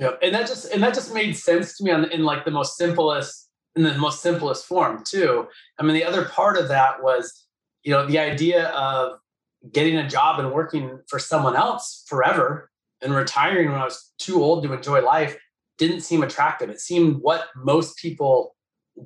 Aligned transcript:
Yeah, 0.00 0.12
and 0.22 0.34
that 0.34 0.46
just 0.46 0.72
and 0.72 0.82
that 0.82 0.94
just 0.94 1.12
made 1.12 1.36
sense 1.36 1.76
to 1.76 1.84
me 1.84 1.90
on 1.90 2.10
in 2.10 2.24
like 2.24 2.46
the 2.46 2.50
most 2.50 2.78
simplest 2.78 3.50
in 3.76 3.82
the 3.82 3.94
most 3.98 4.22
simplest 4.22 4.64
form 4.66 5.04
too. 5.04 5.46
I 5.78 5.82
mean, 5.82 5.94
the 5.94 6.04
other 6.04 6.24
part 6.24 6.56
of 6.56 6.68
that 6.68 7.02
was, 7.02 7.46
you 7.84 7.92
know, 7.92 8.06
the 8.06 8.18
idea 8.18 8.68
of 8.70 9.18
getting 9.72 9.98
a 9.98 10.08
job 10.08 10.40
and 10.40 10.52
working 10.52 11.00
for 11.08 11.18
someone 11.18 11.54
else 11.54 12.04
forever 12.08 12.70
and 13.02 13.14
retiring 13.14 13.70
when 13.70 13.80
I 13.80 13.84
was 13.84 14.12
too 14.18 14.42
old 14.42 14.64
to 14.64 14.72
enjoy 14.72 15.02
life 15.02 15.36
didn't 15.78 16.00
seem 16.00 16.22
attractive. 16.22 16.70
It 16.70 16.80
seemed 16.80 17.18
what 17.20 17.48
most 17.56 17.98
people 17.98 18.56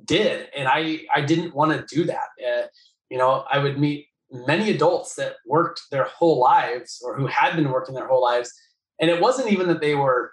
did, 0.05 0.47
and 0.57 0.67
I 0.69 1.01
I 1.13 1.21
didn't 1.21 1.55
want 1.55 1.73
to 1.73 1.95
do 1.95 2.05
that. 2.05 2.29
Uh, 2.41 2.67
you 3.09 3.17
know, 3.17 3.45
I 3.51 3.59
would 3.59 3.79
meet 3.79 4.07
many 4.31 4.71
adults 4.71 5.15
that 5.15 5.35
worked 5.45 5.81
their 5.91 6.05
whole 6.05 6.39
lives 6.39 7.01
or 7.05 7.17
who 7.17 7.27
had 7.27 7.55
been 7.57 7.69
working 7.71 7.95
their 7.95 8.07
whole 8.07 8.21
lives, 8.23 8.53
and 9.01 9.11
it 9.11 9.21
wasn't 9.21 9.51
even 9.51 9.67
that 9.67 9.81
they 9.81 9.95
were 9.95 10.31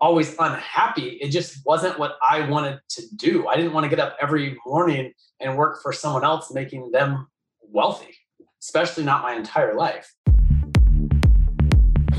always 0.00 0.34
unhappy. 0.38 1.18
It 1.20 1.30
just 1.30 1.60
wasn't 1.66 1.98
what 1.98 2.16
I 2.26 2.48
wanted 2.48 2.80
to 2.90 3.02
do. 3.16 3.46
I 3.46 3.56
didn't 3.56 3.72
want 3.72 3.84
to 3.84 3.90
get 3.90 4.00
up 4.00 4.16
every 4.20 4.56
morning 4.66 5.12
and 5.40 5.56
work 5.56 5.82
for 5.82 5.92
someone 5.92 6.24
else, 6.24 6.52
making 6.52 6.90
them 6.90 7.28
wealthy, 7.60 8.16
especially 8.62 9.04
not 9.04 9.22
my 9.22 9.34
entire 9.34 9.74
life. 9.74 10.14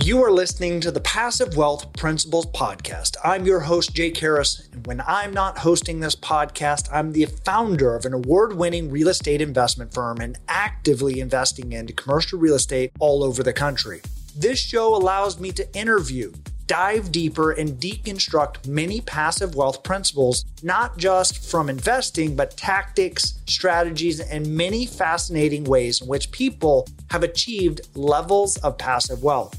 You 0.03 0.23
are 0.23 0.31
listening 0.31 0.81
to 0.81 0.91
the 0.91 0.99
Passive 1.01 1.55
Wealth 1.55 1.93
Principles 1.93 2.47
Podcast. 2.47 3.17
I'm 3.23 3.45
your 3.45 3.59
host, 3.59 3.93
Jake 3.93 4.17
Harris. 4.17 4.67
And 4.73 4.85
when 4.87 5.01
I'm 5.05 5.31
not 5.31 5.59
hosting 5.59 5.99
this 5.99 6.15
podcast, 6.15 6.89
I'm 6.91 7.11
the 7.11 7.25
founder 7.45 7.95
of 7.95 8.05
an 8.05 8.13
award 8.13 8.55
winning 8.55 8.89
real 8.89 9.09
estate 9.09 9.41
investment 9.41 9.93
firm 9.93 10.19
and 10.19 10.39
actively 10.47 11.19
investing 11.19 11.73
into 11.73 11.93
commercial 11.93 12.39
real 12.39 12.55
estate 12.55 12.91
all 12.99 13.23
over 13.23 13.43
the 13.43 13.53
country. 13.53 14.01
This 14.35 14.59
show 14.59 14.95
allows 14.95 15.39
me 15.39 15.51
to 15.51 15.77
interview, 15.77 16.31
dive 16.67 17.11
deeper, 17.11 17.51
and 17.51 17.79
deconstruct 17.79 18.67
many 18.67 19.01
passive 19.01 19.55
wealth 19.55 19.83
principles, 19.83 20.45
not 20.63 20.97
just 20.97 21.49
from 21.49 21.69
investing, 21.69 22.35
but 22.35 22.55
tactics, 22.57 23.39
strategies, 23.47 24.19
and 24.19 24.45
many 24.47 24.85
fascinating 24.85 25.63
ways 25.63 26.01
in 26.01 26.07
which 26.07 26.31
people 26.31 26.87
have 27.09 27.23
achieved 27.23 27.81
levels 27.95 28.57
of 28.57 28.77
passive 28.77 29.23
wealth. 29.23 29.57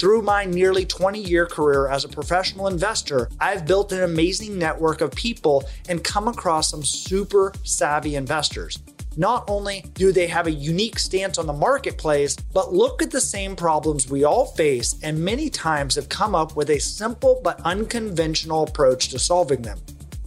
Through 0.00 0.22
my 0.22 0.46
nearly 0.46 0.86
20 0.86 1.20
year 1.20 1.44
career 1.44 1.86
as 1.88 2.06
a 2.06 2.08
professional 2.08 2.68
investor, 2.68 3.28
I've 3.38 3.66
built 3.66 3.92
an 3.92 4.02
amazing 4.02 4.58
network 4.58 5.02
of 5.02 5.10
people 5.10 5.64
and 5.90 6.02
come 6.02 6.26
across 6.26 6.70
some 6.70 6.82
super 6.82 7.52
savvy 7.64 8.16
investors. 8.16 8.78
Not 9.16 9.44
only 9.48 9.84
do 9.94 10.12
they 10.12 10.28
have 10.28 10.46
a 10.46 10.52
unique 10.52 10.98
stance 10.98 11.36
on 11.36 11.46
the 11.46 11.52
marketplace, 11.52 12.36
but 12.36 12.72
look 12.72 13.02
at 13.02 13.10
the 13.10 13.20
same 13.20 13.56
problems 13.56 14.08
we 14.08 14.22
all 14.22 14.46
face 14.46 14.94
and 15.02 15.18
many 15.18 15.50
times 15.50 15.96
have 15.96 16.08
come 16.08 16.34
up 16.34 16.54
with 16.54 16.70
a 16.70 16.78
simple 16.78 17.40
but 17.42 17.60
unconventional 17.62 18.62
approach 18.62 19.08
to 19.08 19.18
solving 19.18 19.62
them. 19.62 19.78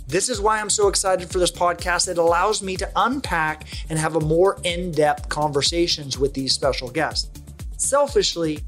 This 0.08 0.28
is 0.28 0.42
why 0.42 0.60
I'm 0.60 0.70
so 0.70 0.90
excited 0.90 1.30
for 1.30 1.40
this 1.40 1.52
podcast. 1.52 2.10
It 2.10 2.18
allows 2.18 2.62
me 2.62 2.76
to 2.76 2.92
unpack 2.96 3.66
and 3.90 3.98
have 3.98 4.18
a 4.18 4.20
more 4.20 4.60
in-depth 4.64 5.30
conversations 5.30 6.20
with 6.20 6.34
these 6.34 6.54
special 6.54 6.92
guests. 6.92 7.32
Selfishly, 7.78 8.60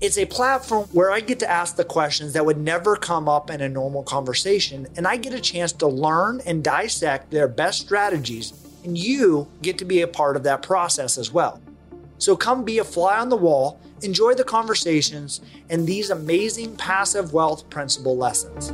it's 0.00 0.16
a 0.16 0.24
platform 0.24 0.88
where 0.92 1.10
I 1.10 1.20
get 1.20 1.38
to 1.40 1.50
ask 1.50 1.76
the 1.76 1.84
questions 1.84 2.32
that 2.32 2.44
would 2.44 2.56
never 2.56 2.96
come 2.96 3.28
up 3.28 3.50
in 3.50 3.60
a 3.60 3.68
normal 3.68 4.02
conversation, 4.02 4.88
and 4.96 5.06
I 5.06 5.18
get 5.18 5.34
a 5.34 5.40
chance 5.40 5.72
to 5.74 5.86
learn 5.86 6.40
and 6.46 6.64
dissect 6.64 7.30
their 7.30 7.46
best 7.46 7.82
strategies, 7.82 8.54
and 8.84 8.96
you 8.96 9.48
get 9.62 9.78
to 9.78 9.84
be 9.84 10.02
a 10.02 10.08
part 10.08 10.36
of 10.36 10.42
that 10.44 10.62
process 10.62 11.18
as 11.18 11.32
well. 11.32 11.60
So 12.18 12.36
come 12.36 12.64
be 12.64 12.78
a 12.78 12.84
fly 12.84 13.18
on 13.18 13.28
the 13.28 13.36
wall, 13.36 13.80
enjoy 14.02 14.34
the 14.34 14.44
conversations, 14.44 15.40
and 15.68 15.86
these 15.86 16.10
amazing 16.10 16.76
passive 16.76 17.32
wealth 17.32 17.68
principle 17.70 18.16
lessons. 18.16 18.72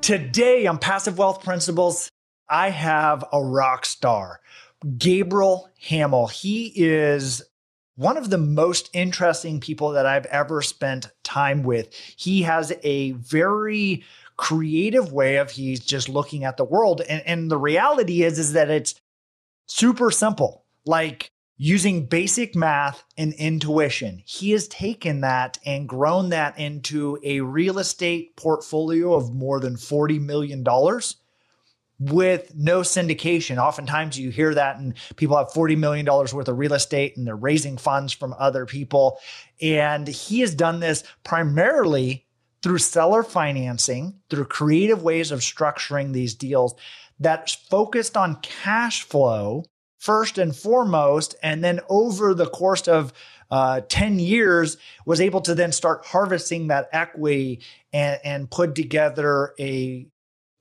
Today 0.00 0.66
on 0.66 0.78
Passive 0.78 1.18
Wealth 1.18 1.42
Principles, 1.42 2.08
I 2.48 2.70
have 2.70 3.24
a 3.32 3.42
rock 3.42 3.84
star, 3.84 4.38
Gabriel 4.96 5.68
Hamel. 5.80 6.28
He 6.28 6.72
is 6.76 7.42
one 7.96 8.16
of 8.16 8.30
the 8.30 8.38
most 8.38 8.90
interesting 8.92 9.58
people 9.58 9.90
that 9.90 10.06
I've 10.06 10.26
ever 10.26 10.62
spent 10.62 11.10
time 11.24 11.62
with. 11.62 11.92
He 12.16 12.42
has 12.42 12.72
a 12.82 13.12
very 13.12 14.04
creative 14.36 15.12
way 15.12 15.36
of 15.36 15.50
he's 15.50 15.80
just 15.80 16.08
looking 16.08 16.44
at 16.44 16.56
the 16.56 16.64
world. 16.64 17.00
And, 17.00 17.22
and 17.26 17.50
the 17.50 17.58
reality 17.58 18.22
is, 18.22 18.38
is 18.38 18.52
that 18.52 18.70
it's 18.70 18.94
super 19.66 20.10
simple, 20.10 20.64
like 20.84 21.30
using 21.56 22.04
basic 22.04 22.54
math 22.54 23.02
and 23.16 23.32
intuition. 23.34 24.22
He 24.26 24.50
has 24.50 24.68
taken 24.68 25.22
that 25.22 25.58
and 25.64 25.88
grown 25.88 26.28
that 26.28 26.58
into 26.58 27.18
a 27.24 27.40
real 27.40 27.78
estate 27.78 28.36
portfolio 28.36 29.14
of 29.14 29.34
more 29.34 29.58
than 29.58 29.76
$40 29.76 30.20
million 30.20 30.62
with 31.98 32.54
no 32.54 32.80
syndication. 32.80 33.58
Oftentimes 33.58 34.18
you 34.18 34.30
hear 34.30 34.54
that 34.54 34.76
and 34.76 34.94
people 35.16 35.36
have 35.36 35.48
$40 35.48 35.78
million 35.78 36.06
worth 36.06 36.48
of 36.48 36.58
real 36.58 36.74
estate 36.74 37.16
and 37.16 37.26
they're 37.26 37.36
raising 37.36 37.76
funds 37.76 38.12
from 38.12 38.34
other 38.38 38.66
people. 38.66 39.18
And 39.60 40.06
he 40.06 40.40
has 40.40 40.54
done 40.54 40.80
this 40.80 41.04
primarily 41.24 42.26
through 42.62 42.78
seller 42.78 43.22
financing, 43.22 44.20
through 44.28 44.46
creative 44.46 45.02
ways 45.02 45.30
of 45.30 45.40
structuring 45.40 46.12
these 46.12 46.34
deals 46.34 46.74
that's 47.18 47.54
focused 47.54 48.16
on 48.16 48.36
cash 48.42 49.02
flow 49.02 49.64
first 49.98 50.36
and 50.38 50.54
foremost. 50.54 51.34
And 51.42 51.64
then 51.64 51.80
over 51.88 52.34
the 52.34 52.46
course 52.46 52.88
of 52.88 53.12
uh, 53.50 53.80
10 53.88 54.18
years, 54.18 54.76
was 55.04 55.20
able 55.20 55.40
to 55.42 55.54
then 55.54 55.72
start 55.72 56.04
harvesting 56.04 56.66
that 56.66 56.88
equity 56.92 57.60
and, 57.92 58.20
and 58.24 58.50
put 58.50 58.74
together 58.74 59.54
a 59.58 60.06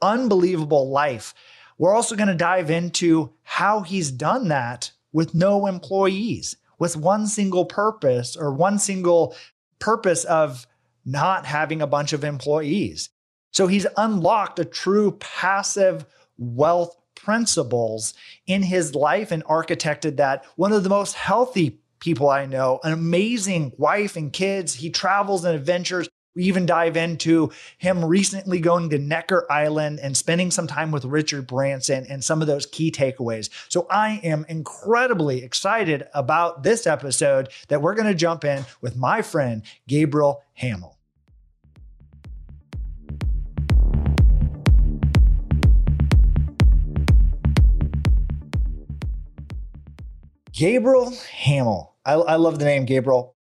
unbelievable 0.01 0.89
life. 0.89 1.33
We're 1.77 1.95
also 1.95 2.15
going 2.15 2.29
to 2.29 2.35
dive 2.35 2.69
into 2.69 3.33
how 3.43 3.81
he's 3.81 4.11
done 4.11 4.47
that 4.49 4.91
with 5.11 5.33
no 5.33 5.67
employees, 5.67 6.57
with 6.79 6.95
one 6.95 7.27
single 7.27 7.65
purpose 7.65 8.35
or 8.35 8.53
one 8.53 8.79
single 8.79 9.35
purpose 9.79 10.23
of 10.25 10.65
not 11.05 11.45
having 11.45 11.81
a 11.81 11.87
bunch 11.87 12.13
of 12.13 12.23
employees. 12.23 13.09
So 13.51 13.67
he's 13.67 13.87
unlocked 13.97 14.59
a 14.59 14.65
true 14.65 15.11
passive 15.19 16.05
wealth 16.37 16.97
principles 17.15 18.13
in 18.47 18.63
his 18.63 18.95
life 18.95 19.31
and 19.31 19.43
architected 19.45 20.17
that 20.17 20.45
one 20.55 20.73
of 20.73 20.83
the 20.83 20.89
most 20.89 21.13
healthy 21.13 21.79
people 21.99 22.29
I 22.29 22.45
know, 22.45 22.79
an 22.83 22.93
amazing 22.93 23.73
wife 23.77 24.15
and 24.15 24.31
kids. 24.31 24.75
He 24.75 24.89
travels 24.89 25.43
and 25.43 25.55
adventures 25.55 26.07
we 26.35 26.43
even 26.43 26.65
dive 26.65 26.97
into 26.97 27.51
him 27.77 28.03
recently 28.03 28.59
going 28.59 28.89
to 28.89 28.99
Necker 28.99 29.47
Island 29.49 29.99
and 30.01 30.15
spending 30.15 30.51
some 30.51 30.67
time 30.67 30.91
with 30.91 31.05
Richard 31.05 31.47
Branson 31.47 32.05
and 32.09 32.23
some 32.23 32.41
of 32.41 32.47
those 32.47 32.65
key 32.65 32.91
takeaways. 32.91 33.49
So 33.69 33.87
I 33.89 34.19
am 34.21 34.45
incredibly 34.49 35.43
excited 35.43 36.07
about 36.13 36.63
this 36.63 36.85
episode 36.85 37.49
that 37.69 37.81
we're 37.81 37.95
going 37.95 38.07
to 38.07 38.13
jump 38.13 38.43
in 38.43 38.65
with 38.81 38.97
my 38.97 39.21
friend 39.21 39.63
Gabriel 39.87 40.43
Hamel. 40.53 40.91
Gabriel 50.51 51.13
Hamel. 51.31 51.95
I, 52.05 52.13
I, 52.13 52.35
love 52.35 52.59
the 52.59 52.65
name 52.65 52.85
Gabriel, 52.85 53.35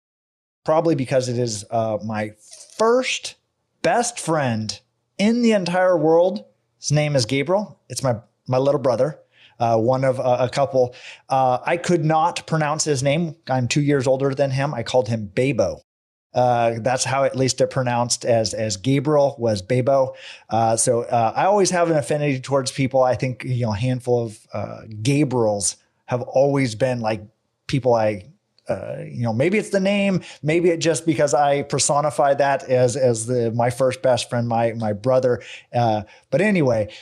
probably 0.64 0.96
because 0.96 1.28
it 1.28 1.38
is 1.38 1.64
uh, 1.70 1.98
my 2.04 2.32
first 2.76 3.36
best 3.82 4.18
friend 4.18 4.80
in 5.18 5.42
the 5.42 5.52
entire 5.52 5.96
world. 5.96 6.44
His 6.78 6.92
name 6.92 7.16
is 7.16 7.26
Gabriel. 7.26 7.80
It's 7.88 8.02
my 8.02 8.16
my 8.46 8.58
little 8.58 8.80
brother, 8.80 9.18
uh, 9.58 9.78
one 9.78 10.04
of 10.04 10.18
a 10.18 10.48
couple. 10.50 10.94
Uh, 11.28 11.58
I 11.64 11.76
could 11.76 12.04
not 12.04 12.46
pronounce 12.46 12.84
his 12.84 13.02
name. 13.02 13.36
I'm 13.48 13.68
two 13.68 13.80
years 13.80 14.06
older 14.06 14.34
than 14.34 14.50
him. 14.50 14.74
I 14.74 14.82
called 14.82 15.08
him 15.08 15.30
Babo. 15.34 15.80
Uh, 16.34 16.74
that's 16.80 17.04
how 17.04 17.22
at 17.24 17.36
least 17.36 17.60
it 17.60 17.70
pronounced 17.70 18.24
as 18.24 18.52
as 18.54 18.76
Gabriel 18.76 19.36
was 19.38 19.62
Babo. 19.62 20.14
Uh, 20.50 20.76
so 20.76 21.02
uh, 21.02 21.32
I 21.34 21.44
always 21.44 21.70
have 21.70 21.90
an 21.90 21.96
affinity 21.96 22.40
towards 22.40 22.72
people. 22.72 23.02
I 23.02 23.14
think 23.14 23.44
you 23.44 23.64
know 23.64 23.72
a 23.72 23.76
handful 23.76 24.24
of 24.26 24.46
uh, 24.52 24.80
Gabriels 25.02 25.76
have 26.06 26.22
always 26.22 26.74
been 26.74 27.00
like 27.00 27.22
people 27.66 27.94
I 27.94 28.33
uh, 28.68 28.96
you 29.06 29.22
know, 29.22 29.32
maybe 29.32 29.58
it's 29.58 29.70
the 29.70 29.80
name, 29.80 30.22
maybe 30.42 30.70
it 30.70 30.78
just 30.78 31.04
because 31.04 31.34
I 31.34 31.62
personify 31.62 32.34
that 32.34 32.64
as 32.64 32.96
as 32.96 33.26
the 33.26 33.50
my 33.52 33.70
first 33.70 34.02
best 34.02 34.30
friend, 34.30 34.48
my 34.48 34.72
my 34.72 34.92
brother. 34.92 35.42
Uh, 35.72 36.02
but 36.30 36.40
anyway, 36.40 36.92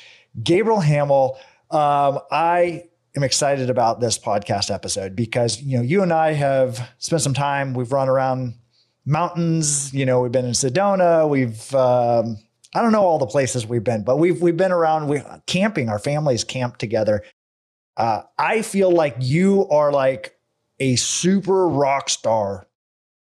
Gabriel 0.43 0.81
Hamel, 0.81 1.39
um, 1.71 2.19
I 2.31 2.85
am 3.15 3.23
excited 3.23 3.71
about 3.71 4.01
this 4.01 4.19
podcast 4.19 4.73
episode 4.73 5.15
because 5.15 5.63
you 5.63 5.77
know 5.77 5.83
you 5.83 6.03
and 6.03 6.13
I 6.13 6.33
have 6.33 6.89
spent 6.99 7.23
some 7.23 7.35
time. 7.35 7.75
We've 7.75 7.93
run 7.93 8.09
around 8.09 8.55
mountains. 9.05 9.93
You 9.95 10.07
know, 10.07 10.21
we've 10.21 10.33
been 10.33 10.47
in 10.47 10.53
Sedona. 10.53 11.29
We've 11.29 11.75
um, 11.75 12.39
I 12.75 12.83
don't 12.83 12.93
know 12.93 13.03
all 13.03 13.19
the 13.19 13.27
places 13.27 13.67
we've 13.67 13.85
been, 13.85 14.03
but 14.03 14.19
we've 14.19 14.41
we've 14.41 14.57
been 14.57 14.73
around 14.73 15.09
we 15.09 15.23
camping. 15.47 15.89
Our 15.89 15.99
families 15.99 16.43
camp 16.43 16.79
together. 16.79 17.23
Uh, 17.97 18.23
I 18.39 18.63
feel 18.63 18.91
like 18.91 19.17
you 19.21 19.69
are 19.69 19.93
like 19.93 20.35
a 20.83 20.97
super 20.97 21.69
rock 21.69 22.11
star 22.11 22.67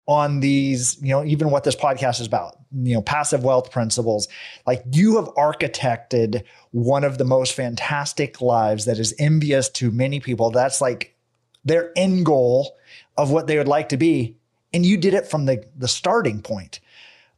on 0.06 0.40
these, 0.40 1.02
you 1.02 1.08
know, 1.08 1.24
even 1.24 1.50
what 1.50 1.64
this 1.64 1.74
podcast 1.74 2.20
is 2.20 2.26
about, 2.26 2.58
you 2.70 2.94
know, 2.94 3.00
passive 3.00 3.42
wealth 3.42 3.70
principles. 3.70 4.28
Like 4.66 4.84
you 4.92 5.16
have 5.16 5.24
architected 5.36 6.44
one 6.72 7.02
of 7.02 7.16
the 7.16 7.24
most 7.24 7.54
fantastic 7.54 8.42
lives 8.42 8.84
that 8.84 8.98
is 8.98 9.14
envious 9.18 9.70
to 9.70 9.90
many 9.90 10.20
people. 10.20 10.50
That's 10.50 10.82
like 10.82 11.16
their 11.64 11.92
end 11.96 12.26
goal 12.26 12.76
of 13.16 13.30
what 13.30 13.46
they 13.46 13.56
would 13.56 13.68
like 13.68 13.88
to 13.88 13.96
be. 13.96 14.36
And 14.74 14.84
you 14.84 14.98
did 14.98 15.14
it 15.14 15.26
from 15.26 15.46
the, 15.46 15.64
the 15.78 15.88
starting 15.88 16.42
point. 16.42 16.80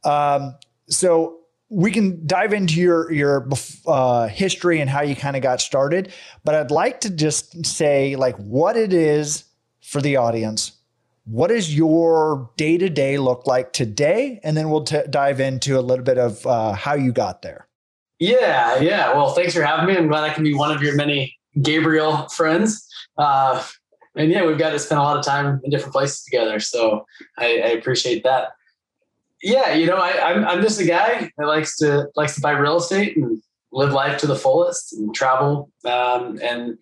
Um, 0.03 0.55
so 0.89 1.37
we 1.69 1.91
can 1.91 2.27
dive 2.27 2.51
into 2.51 2.81
your 2.81 3.11
your 3.11 3.47
uh, 3.87 4.27
history 4.27 4.81
and 4.81 4.89
how 4.89 5.01
you 5.01 5.15
kind 5.15 5.35
of 5.35 5.41
got 5.43 5.61
started, 5.61 6.11
but 6.43 6.55
I'd 6.55 6.71
like 6.71 7.01
to 7.01 7.09
just 7.09 7.65
say 7.65 8.15
like 8.15 8.35
what 8.37 8.75
it 8.75 8.91
is 8.91 9.45
for 9.89 10.01
the 10.01 10.15
audience 10.15 10.79
what 11.29 11.49
does 11.49 11.75
your 11.75 12.49
day 12.57 12.77
to 12.77 12.89
day 12.89 13.17
look 13.19 13.45
like 13.45 13.71
today? 13.71 14.39
And 14.43 14.57
then 14.57 14.69
we'll 14.69 14.83
t- 14.83 15.03
dive 15.09 15.39
into 15.39 15.77
a 15.77 15.81
little 15.81 16.03
bit 16.03 16.17
of 16.17 16.45
uh, 16.45 16.73
how 16.73 16.95
you 16.95 17.11
got 17.11 17.43
there. 17.43 17.67
Yeah, 18.17 18.79
yeah. 18.79 19.13
Well, 19.13 19.33
thanks 19.33 19.53
for 19.53 19.61
having 19.61 19.85
me. 19.85 19.95
I'm 19.95 20.07
glad 20.07 20.23
I 20.23 20.33
can 20.33 20.43
be 20.43 20.55
one 20.55 20.75
of 20.75 20.81
your 20.81 20.95
many 20.95 21.37
Gabriel 21.61 22.27
friends. 22.29 22.85
Uh, 23.17 23.63
and 24.15 24.31
yeah, 24.31 24.43
we've 24.43 24.57
got 24.57 24.71
to 24.71 24.79
spend 24.79 24.99
a 24.99 25.03
lot 25.03 25.17
of 25.17 25.25
time 25.25 25.61
in 25.63 25.69
different 25.69 25.93
places 25.93 26.23
together. 26.23 26.59
So 26.59 27.05
I, 27.37 27.45
I 27.45 27.69
appreciate 27.69 28.23
that. 28.23 28.49
Yeah, 29.41 29.73
you 29.73 29.85
know, 29.85 29.95
I, 29.95 30.31
I'm 30.31 30.43
I'm 30.43 30.61
just 30.61 30.81
a 30.81 30.85
guy 30.85 31.31
that 31.37 31.45
likes 31.45 31.77
to 31.77 32.09
likes 32.17 32.35
to 32.35 32.41
buy 32.41 32.51
real 32.51 32.75
estate 32.75 33.15
and 33.15 33.41
live 33.71 33.93
life 33.93 34.17
to 34.17 34.27
the 34.27 34.35
fullest 34.35 34.91
and 34.91 35.15
travel 35.15 35.71
um, 35.85 36.39
and 36.41 36.77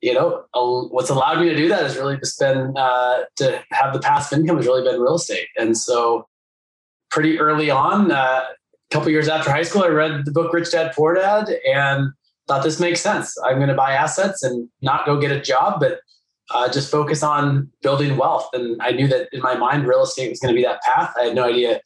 you 0.00 0.14
know, 0.14 0.44
what's 0.52 1.10
allowed 1.10 1.40
me 1.40 1.48
to 1.48 1.56
do 1.56 1.68
that 1.68 1.84
is 1.84 1.96
really 1.96 2.16
just 2.18 2.38
been 2.38 2.76
uh, 2.76 3.24
to 3.36 3.62
have 3.72 3.92
the 3.92 4.00
passive 4.00 4.38
income 4.38 4.56
has 4.56 4.66
really 4.66 4.88
been 4.88 5.00
real 5.00 5.16
estate. 5.16 5.48
And 5.56 5.76
so, 5.76 6.28
pretty 7.10 7.38
early 7.38 7.70
on, 7.70 8.12
uh, 8.12 8.44
a 8.44 8.94
couple 8.94 9.10
years 9.10 9.28
after 9.28 9.50
high 9.50 9.62
school, 9.62 9.82
I 9.82 9.88
read 9.88 10.24
the 10.24 10.30
book 10.30 10.52
Rich 10.52 10.72
Dad 10.72 10.92
Poor 10.94 11.14
Dad 11.14 11.48
and 11.66 12.10
thought 12.46 12.62
this 12.62 12.80
makes 12.80 13.00
sense. 13.00 13.36
I'm 13.44 13.56
going 13.56 13.68
to 13.68 13.74
buy 13.74 13.92
assets 13.92 14.42
and 14.42 14.68
not 14.82 15.04
go 15.04 15.20
get 15.20 15.32
a 15.32 15.40
job, 15.40 15.80
but 15.80 16.00
uh, 16.50 16.70
just 16.70 16.90
focus 16.90 17.22
on 17.22 17.70
building 17.82 18.16
wealth. 18.16 18.48
And 18.52 18.80
I 18.80 18.92
knew 18.92 19.06
that 19.08 19.28
in 19.32 19.40
my 19.40 19.54
mind, 19.54 19.86
real 19.86 20.02
estate 20.02 20.30
was 20.30 20.40
going 20.40 20.54
to 20.54 20.58
be 20.58 20.64
that 20.64 20.80
path. 20.82 21.12
I 21.18 21.24
had 21.24 21.34
no 21.34 21.44
idea 21.44 21.80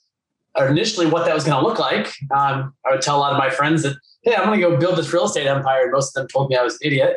initially 0.59 1.07
what 1.07 1.25
that 1.25 1.35
was 1.35 1.45
going 1.45 1.61
to 1.61 1.67
look 1.67 1.79
like. 1.79 2.07
Um, 2.31 2.75
I 2.87 2.91
would 2.91 3.01
tell 3.01 3.17
a 3.17 3.21
lot 3.21 3.33
of 3.33 3.39
my 3.39 3.51
friends 3.51 3.83
that, 3.83 3.97
hey, 4.23 4.37
I'm 4.37 4.47
going 4.47 4.61
to 4.61 4.69
go 4.69 4.77
build 4.77 4.99
this 4.99 5.13
real 5.13 5.25
estate 5.25 5.47
empire. 5.47 5.85
And 5.85 5.93
most 5.93 6.17
of 6.17 6.23
them 6.23 6.29
told 6.29 6.51
me 6.51 6.57
I 6.57 6.63
was 6.63 6.75
an 6.75 6.81
idiot 6.83 7.17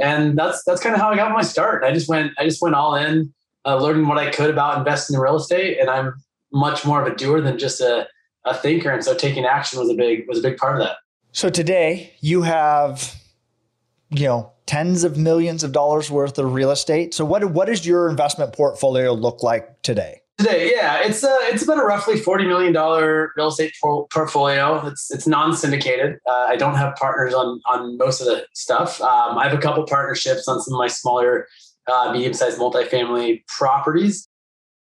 and 0.00 0.38
that's 0.38 0.62
that's 0.64 0.80
kind 0.82 0.94
of 0.94 1.00
how 1.00 1.10
I 1.10 1.16
got 1.16 1.32
my 1.32 1.42
start. 1.42 1.84
I 1.84 1.92
just 1.92 2.08
went 2.08 2.32
I 2.38 2.44
just 2.44 2.62
went 2.62 2.74
all 2.74 2.94
in, 2.94 3.32
uh, 3.64 3.76
learning 3.76 4.06
what 4.06 4.18
I 4.18 4.30
could 4.30 4.50
about 4.50 4.78
investing 4.78 5.14
in 5.14 5.20
real 5.20 5.36
estate, 5.36 5.78
and 5.78 5.90
I'm 5.90 6.14
much 6.52 6.84
more 6.84 7.00
of 7.02 7.12
a 7.12 7.14
doer 7.14 7.40
than 7.40 7.58
just 7.58 7.80
a, 7.80 8.06
a 8.44 8.54
thinker. 8.54 8.90
And 8.90 9.04
so 9.04 9.14
taking 9.14 9.44
action 9.44 9.78
was 9.78 9.90
a 9.90 9.94
big 9.94 10.26
was 10.28 10.38
a 10.38 10.42
big 10.42 10.56
part 10.56 10.80
of 10.80 10.86
that. 10.86 10.96
So 11.32 11.50
today 11.50 12.12
you 12.20 12.42
have, 12.42 13.14
you 14.10 14.26
know, 14.26 14.52
tens 14.66 15.04
of 15.04 15.16
millions 15.16 15.62
of 15.64 15.72
dollars 15.72 16.10
worth 16.10 16.38
of 16.38 16.52
real 16.52 16.70
estate. 16.70 17.14
So 17.14 17.24
what 17.24 17.44
what 17.52 17.66
does 17.66 17.86
your 17.86 18.08
investment 18.08 18.52
portfolio 18.52 19.12
look 19.12 19.42
like 19.42 19.82
today? 19.82 20.22
Today, 20.38 20.70
yeah, 20.72 21.00
it's 21.04 21.24
uh, 21.24 21.36
it's 21.42 21.64
about 21.64 21.80
a 21.80 21.84
roughly 21.84 22.16
forty 22.16 22.46
million 22.46 22.72
dollar 22.72 23.32
real 23.36 23.48
estate 23.48 23.74
por- 23.82 24.06
portfolio. 24.12 24.86
It's 24.86 25.10
it's 25.10 25.26
non 25.26 25.56
syndicated. 25.56 26.20
Uh, 26.28 26.46
I 26.48 26.54
don't 26.54 26.76
have 26.76 26.94
partners 26.94 27.34
on 27.34 27.60
on 27.68 27.98
most 27.98 28.20
of 28.20 28.28
the 28.28 28.46
stuff. 28.54 29.00
Um, 29.00 29.36
I 29.36 29.48
have 29.48 29.58
a 29.58 29.60
couple 29.60 29.84
partnerships 29.84 30.46
on 30.46 30.60
some 30.60 30.74
of 30.74 30.78
my 30.78 30.86
smaller, 30.86 31.48
uh, 31.92 32.12
medium 32.12 32.34
sized 32.34 32.56
multifamily 32.60 33.44
properties. 33.48 34.28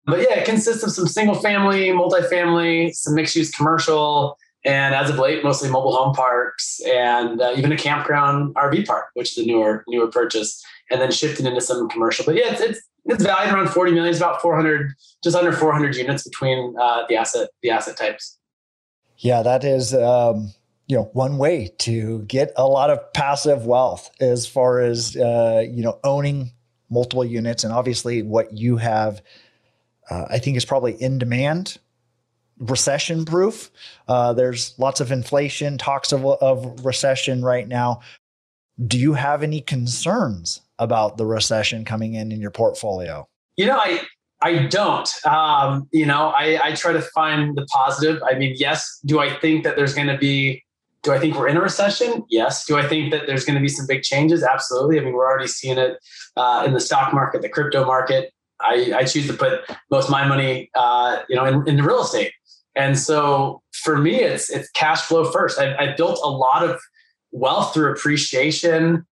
But 0.06 0.20
yeah, 0.20 0.40
it 0.40 0.46
consists 0.46 0.84
of 0.84 0.92
some 0.92 1.08
single 1.08 1.36
family, 1.36 1.88
multifamily, 1.88 2.94
some 2.94 3.16
mixed 3.16 3.38
use 3.38 3.50
commercial, 3.50 4.38
and 4.66 4.94
as 4.94 5.10
of 5.10 5.20
late, 5.20 5.42
mostly 5.42 5.70
mobile 5.70 5.96
home 5.96 6.14
parks 6.14 6.82
and 6.86 7.42
uh, 7.42 7.54
even 7.56 7.72
a 7.72 7.78
campground 7.78 8.54
RV 8.56 8.86
park, 8.86 9.06
which 9.14 9.38
is 9.38 9.46
a 9.46 9.48
newer 9.48 9.86
newer 9.88 10.08
purchase, 10.08 10.62
and 10.92 11.00
then 11.00 11.12
shifting 11.12 11.46
into 11.46 11.62
some 11.62 11.88
commercial. 11.88 12.26
But 12.26 12.36
yeah, 12.36 12.52
it's, 12.52 12.62
it's 12.62 12.82
it's 13.06 13.24
valued 13.24 13.54
around 13.54 13.70
40 13.70 13.92
million. 13.92 14.10
It's 14.10 14.20
about 14.20 14.42
400, 14.42 14.94
just 15.24 15.36
under 15.36 15.52
400 15.52 15.96
units 15.96 16.24
between 16.24 16.76
uh, 16.80 17.04
the 17.08 17.16
asset 17.16 17.50
the 17.62 17.70
asset 17.70 17.98
types. 17.98 18.38
Yeah, 19.18 19.44
that 19.44 19.64
is 19.64 19.94
um, 19.94 20.52
you 20.88 20.98
know 20.98 21.10
one 21.14 21.38
way 21.38 21.74
to 21.80 22.24
get 22.24 22.52
a 22.58 22.68
lot 22.68 22.90
of 22.90 23.14
passive 23.14 23.66
wealth 23.66 24.10
as 24.20 24.48
far 24.48 24.80
as 24.80 25.16
uh, 25.16 25.64
you 25.70 25.84
know 25.84 26.00
owning 26.04 26.52
multiple 26.90 27.26
units, 27.26 27.64
and 27.64 27.74
obviously 27.74 28.22
what 28.22 28.54
you 28.54 28.78
have, 28.78 29.22
uh, 30.10 30.26
I 30.30 30.40
think 30.40 30.58
is 30.58 30.66
probably 30.66 30.94
in 30.94 31.18
demand. 31.18 31.78
Recession 32.58 33.26
proof. 33.26 33.70
Uh, 34.08 34.32
there's 34.32 34.76
lots 34.80 35.02
of 35.02 35.12
inflation, 35.12 35.78
talks 35.78 36.14
of, 36.14 36.26
of 36.26 36.86
recession 36.86 37.44
right 37.44 37.68
now. 37.68 38.00
Do 38.88 38.98
you 38.98 39.14
have 39.14 39.44
any 39.44 39.60
concerns 39.60 40.62
about 40.80 41.18
the 41.18 41.26
recession 41.26 41.86
coming 41.86 42.14
in 42.14 42.32
in 42.32 42.42
your 42.42 42.52
portfolio? 42.52 43.28
You 43.58 43.68
know, 43.68 43.78
I 43.78 44.02
I 44.42 44.68
don't. 44.68 45.10
Um, 45.26 45.88
you 45.92 46.06
know, 46.06 46.28
I, 46.30 46.60
I 46.62 46.76
try 46.76 46.94
to 46.94 47.02
find 47.02 47.56
the 47.56 47.66
positive. 47.66 48.22
I 48.30 48.36
mean, 48.36 48.56
yes. 48.58 49.00
Do 49.06 49.20
I 49.20 49.34
think 49.34 49.64
that 49.64 49.76
there's 49.76 49.94
going 49.94 50.08
to 50.08 50.18
be? 50.18 50.64
Do 51.04 51.14
I 51.14 51.20
think 51.20 51.36
we're 51.36 51.48
in 51.48 51.58
a 51.58 51.62
recession? 51.62 52.24
Yes. 52.30 52.66
Do 52.66 52.78
I 52.78 52.88
think 52.88 53.12
that 53.12 53.28
there's 53.28 53.46
going 53.46 53.56
to 53.56 53.62
be 53.62 53.68
some 53.68 53.86
big 53.88 54.02
changes? 54.02 54.44
Absolutely. 54.44 55.00
I 55.00 55.04
mean, 55.04 55.14
we're 55.14 55.26
already 55.26 55.48
seeing 55.48 55.78
it 55.78 55.98
uh, 56.36 56.64
in 56.66 56.74
the 56.74 56.80
stock 56.80 57.14
market, 57.14 57.44
the 57.44 57.50
crypto 57.50 57.86
market. 57.86 58.34
I, 58.60 58.92
I 58.96 59.04
choose 59.04 59.28
to 59.28 59.34
put 59.34 59.62
most 59.92 60.06
of 60.06 60.12
my 60.12 60.28
money, 60.28 60.72
uh, 60.74 61.20
you 61.30 61.36
know, 61.36 61.46
in, 61.46 61.68
in 61.68 61.84
real 61.84 62.02
estate. 62.02 62.32
And 62.76 62.98
so 62.98 63.62
for 63.72 63.98
me, 63.98 64.16
it's 64.16 64.50
it's 64.50 64.70
cash 64.72 65.02
flow 65.02 65.32
first. 65.32 65.60
I, 65.60 65.76
I 65.76 65.96
built 65.96 66.20
a 66.24 66.30
lot 66.30 66.64
of 66.64 66.80
wealth 67.32 67.74
through 67.74 67.92
appreciation 67.92 69.06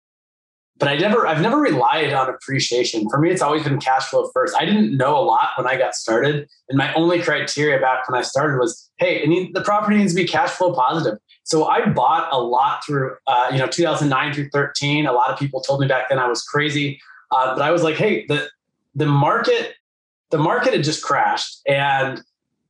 but 0.78 0.88
I 0.88 0.98
never, 0.98 1.28
I've 1.28 1.42
never 1.42 1.58
relied 1.58 2.14
on 2.14 2.30
appreciation. 2.30 3.08
For 3.10 3.20
me, 3.20 3.30
it's 3.30 3.42
always 3.42 3.64
been 3.64 3.80
cash 3.80 4.06
flow 4.06 4.30
first. 4.34 4.56
I 4.58 4.66
didn't 4.66 4.98
know 4.98 5.18
a 5.18 5.22
lot 5.22 5.50
when 5.56 5.68
I 5.68 5.78
got 5.78 5.96
started, 5.96 6.48
and 6.68 6.78
my 6.78 6.94
only 6.96 7.22
criteria 7.22 7.80
back 7.80 8.10
when 8.10 8.20
I 8.20 8.24
started 8.24 8.58
was, 8.58 8.90
hey, 8.98 9.24
need, 9.26 9.54
the 9.54 9.62
property 9.62 9.98
needs 9.98 10.14
to 10.14 10.22
be 10.22 10.28
cash 10.28 10.50
flow 10.50 10.74
positive. 10.74 11.20
So 11.44 11.66
I 11.66 11.86
bought 11.86 12.32
a 12.32 12.40
lot 12.40 12.84
through, 12.86 13.16
uh, 13.28 13.50
you 13.52 13.60
know, 13.60 13.68
2009 13.68 14.34
through 14.34 14.50
13. 14.50 15.06
A 15.06 15.12
lot 15.12 15.30
of 15.30 15.38
people 15.38 15.62
told 15.62 15.82
me 15.82 15.88
back 15.88 16.10
then 16.10 16.18
I 16.18 16.28
was 16.28 16.42
crazy, 16.42 17.00
uh, 17.32 17.54
but 17.54 17.62
I 17.62 17.72
was 17.72 17.84
like, 17.84 17.96
hey, 17.96 18.26
the 18.28 18.50
the 18.96 19.06
market, 19.06 19.74
the 20.32 20.38
market 20.38 20.74
had 20.74 20.84
just 20.84 21.04
crashed, 21.04 21.62
and 21.68 22.22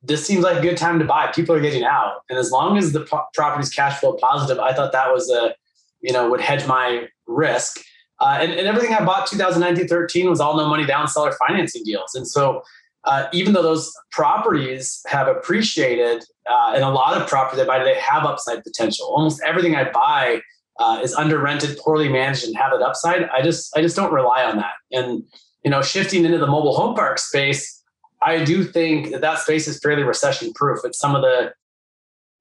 this 0.02 0.26
seems 0.26 0.44
like 0.44 0.58
a 0.58 0.62
good 0.62 0.78
time 0.78 1.00
to 1.00 1.06
buy. 1.06 1.32
People 1.32 1.56
are 1.56 1.62
getting 1.62 1.84
out, 1.84 2.24
and 2.30 2.38
as 2.38 2.52
long 2.52 2.78
as 2.78 2.92
the 2.92 3.02
pro- 3.02 3.26
property's 3.34 3.70
cash 3.70 4.00
flow 4.00 4.14
positive, 4.14 4.60
I 4.60 4.74
thought 4.74 4.92
that 4.92 5.12
was 5.12 5.30
a, 5.30 5.56
you 6.02 6.12
know, 6.12 6.30
would 6.30 6.42
hedge 6.42 6.68
my 6.68 7.08
risk. 7.28 7.80
Uh, 8.24 8.38
and, 8.40 8.54
and, 8.54 8.68
everything 8.68 8.94
I 8.94 9.04
bought 9.04 9.28
2019 9.28 9.86
13 9.86 10.30
was 10.30 10.40
all 10.40 10.56
no 10.56 10.66
money 10.70 10.86
down 10.86 11.10
seller 11.10 11.34
financing 11.46 11.84
deals. 11.84 12.16
And 12.16 12.26
so, 12.26 12.64
uh, 13.04 13.28
even 13.34 13.52
though 13.52 13.62
those 13.62 13.92
properties 14.14 15.02
have 15.08 15.28
appreciated, 15.28 16.24
uh, 16.50 16.72
and 16.74 16.86
a 16.86 16.90
lot 16.90 17.20
of 17.20 17.28
property 17.28 17.62
I 17.62 17.66
buy 17.66 17.80
today 17.80 18.00
have 18.00 18.24
upside 18.24 18.64
potential. 18.64 19.08
Almost 19.08 19.42
everything 19.46 19.76
I 19.76 19.92
buy 19.92 20.40
uh, 20.80 21.02
is 21.04 21.14
under 21.14 21.38
rented, 21.38 21.78
poorly 21.80 22.08
managed, 22.08 22.46
and 22.46 22.56
have 22.56 22.72
that 22.72 22.82
upside. 22.82 23.24
I 23.30 23.42
just 23.42 23.76
I 23.76 23.82
just 23.82 23.98
don't 23.98 24.14
rely 24.14 24.46
on 24.46 24.56
that. 24.56 24.76
And 24.94 25.24
you 25.66 25.72
know, 25.72 25.82
shifting 25.82 26.24
into 26.24 26.38
the 26.38 26.48
mobile 26.48 26.76
home 26.76 26.96
park 26.96 27.20
space, 27.20 27.84
I 28.22 28.42
do 28.42 28.64
think 28.64 29.12
that 29.12 29.20
that 29.20 29.40
space 29.40 29.68
is 29.68 29.80
fairly 29.80 30.04
recession 30.04 30.54
proof. 30.54 30.80
It's 30.86 30.98
some 30.98 31.14
of 31.14 31.24
the 31.24 31.52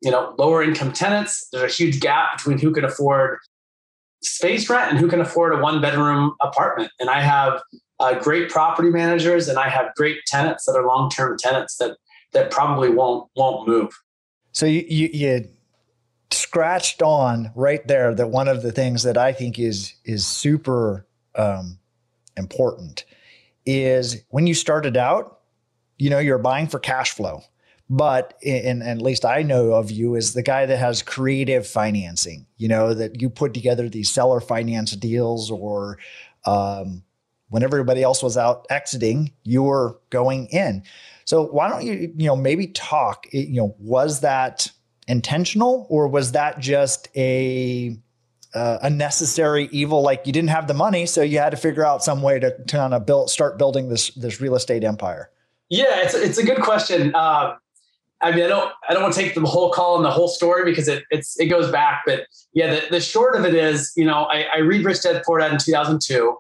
you 0.01 0.13
know 0.13 0.33
lower 0.39 0.63
income 0.63 0.93
tenants. 0.93 1.49
There's 1.51 1.65
a 1.65 1.75
huge 1.75 1.99
gap 1.99 2.37
between 2.37 2.59
who 2.59 2.73
can 2.73 2.85
afford 2.85 3.39
space 4.23 4.69
rent 4.71 4.91
and 4.91 4.99
who 4.99 5.09
can 5.09 5.21
afford 5.21 5.55
a 5.55 5.59
one 5.59 5.81
bedroom 5.81 6.35
apartment. 6.41 6.91
And 7.01 7.11
I 7.11 7.21
have 7.21 7.61
uh, 8.01 8.19
great 8.19 8.51
property 8.51 8.91
managers 8.91 9.49
and 9.49 9.59
I 9.59 9.69
have 9.69 9.95
great 9.97 10.19
tenants 10.27 10.67
that 10.67 10.73
are 10.73 10.87
long 10.87 11.11
term 11.11 11.37
tenants 11.39 11.77
that 11.77 11.97
that 12.33 12.51
probably 12.51 12.91
won't 12.91 13.29
won't 13.37 13.69
move. 13.69 13.93
So 14.53 14.67
you, 14.67 14.85
you, 14.89 15.09
you 15.13 15.49
scratched 16.31 17.03
on 17.03 17.51
right 17.55 17.87
there 17.87 18.15
that 18.15 18.29
one 18.29 18.49
of 18.49 18.63
the 18.63 18.73
things 18.73 19.03
that 19.03 19.17
I 19.17 19.33
think 19.33 19.59
is 19.59 19.95
is 20.05 20.27
super 20.27 21.07
um, 21.35 21.79
important 22.37 23.05
is 23.65 24.25
when 24.31 24.47
you 24.47 24.55
started 24.55 24.97
out, 24.97 25.41
you 25.99 26.11
know, 26.11 26.19
you're 26.19 26.39
buying 26.39 26.67
for 26.67 26.79
cash 26.79 27.13
flow 27.13 27.43
but 27.91 28.39
and, 28.45 28.83
at 28.83 29.03
least 29.03 29.25
I 29.25 29.43
know 29.43 29.73
of 29.73 29.91
you 29.91 30.15
is 30.15 30.35
the 30.35 30.43
guy 30.43 30.67
that 30.67 30.79
has 30.79 31.03
creative 31.03 31.67
financing. 31.67 32.47
You 32.57 32.69
know 32.69 32.95
that 32.95 33.21
you 33.21 33.29
put 33.29 33.55
together 33.55 33.89
these 33.89 34.11
seller 34.11 34.41
finance 34.41 34.93
deals, 34.93 35.51
or 35.51 35.99
um, 36.45 37.03
when 37.49 37.63
everybody 37.63 38.03
else 38.03 38.23
was 38.23 38.37
out 38.37 38.67
exiting, 38.71 39.33
you 39.45 39.63
were 39.63 39.99
going 40.11 40.47
in. 40.47 40.83
So 41.25 41.45
why 41.45 41.69
don't 41.69 41.85
you 41.85 42.13
you 42.17 42.27
know 42.27 42.37
maybe 42.37 42.69
talk? 42.69 43.27
You 43.33 43.55
know, 43.55 43.77
was 43.79 44.21
that 44.21 44.71
intentional 45.09 45.87
or 45.91 46.09
was 46.09 46.33
that 46.33 46.61
just 46.61 47.09
a 47.17 47.97
uh, 48.55 48.79
a 48.83 48.91
necessary 48.91 49.69
evil. 49.73 50.03
Like 50.03 50.27
you 50.27 50.33
didn't 50.33 50.51
have 50.51 50.67
the 50.67 50.75
money, 50.75 51.07
so 51.07 51.23
you 51.23 51.39
had 51.39 51.51
to 51.51 51.57
figure 51.57 51.85
out 51.85 52.05
some 52.05 52.23
way 52.23 52.39
to, 52.39 52.57
to 52.57 52.77
kind 52.77 52.95
of 52.95 53.07
build, 53.07 53.31
start 53.31 53.59
building 53.59 53.89
this 53.89 54.11
this 54.11 54.41
real 54.41 54.55
estate 54.55 54.85
empire. 54.85 55.31
Yeah, 55.69 56.03
it's 56.03 56.15
it's 56.15 56.39
a 56.39 56.45
good 56.45 56.61
question. 56.61 57.15
Uh, 57.15 57.57
I 58.23 58.31
mean, 58.31 58.45
I 58.45 58.49
don't 58.49 58.73
I 58.89 58.93
don't 58.93 59.03
want 59.03 59.15
to 59.15 59.21
take 59.21 59.35
the 59.35 59.41
whole 59.41 59.73
call 59.73 59.97
and 59.97 60.05
the 60.05 60.11
whole 60.11 60.29
story 60.29 60.65
because 60.65 60.89
it 60.89 61.05
it's 61.11 61.39
it 61.39 61.47
goes 61.47 61.71
back. 61.71 62.03
But 62.07 62.27
yeah, 62.53 62.75
the, 62.75 62.87
the 62.91 63.01
short 63.01 63.37
of 63.37 63.45
it 63.45 63.55
is, 63.55 63.93
you 63.97 64.05
know, 64.05 64.25
I, 64.25 64.47
I 64.55 64.59
read 64.59 64.85
Rich 64.85 65.03
Dad 65.03 65.23
Poor 65.27 65.41
Dad 65.41 65.53
in 65.53 65.59
2002, 65.59 66.37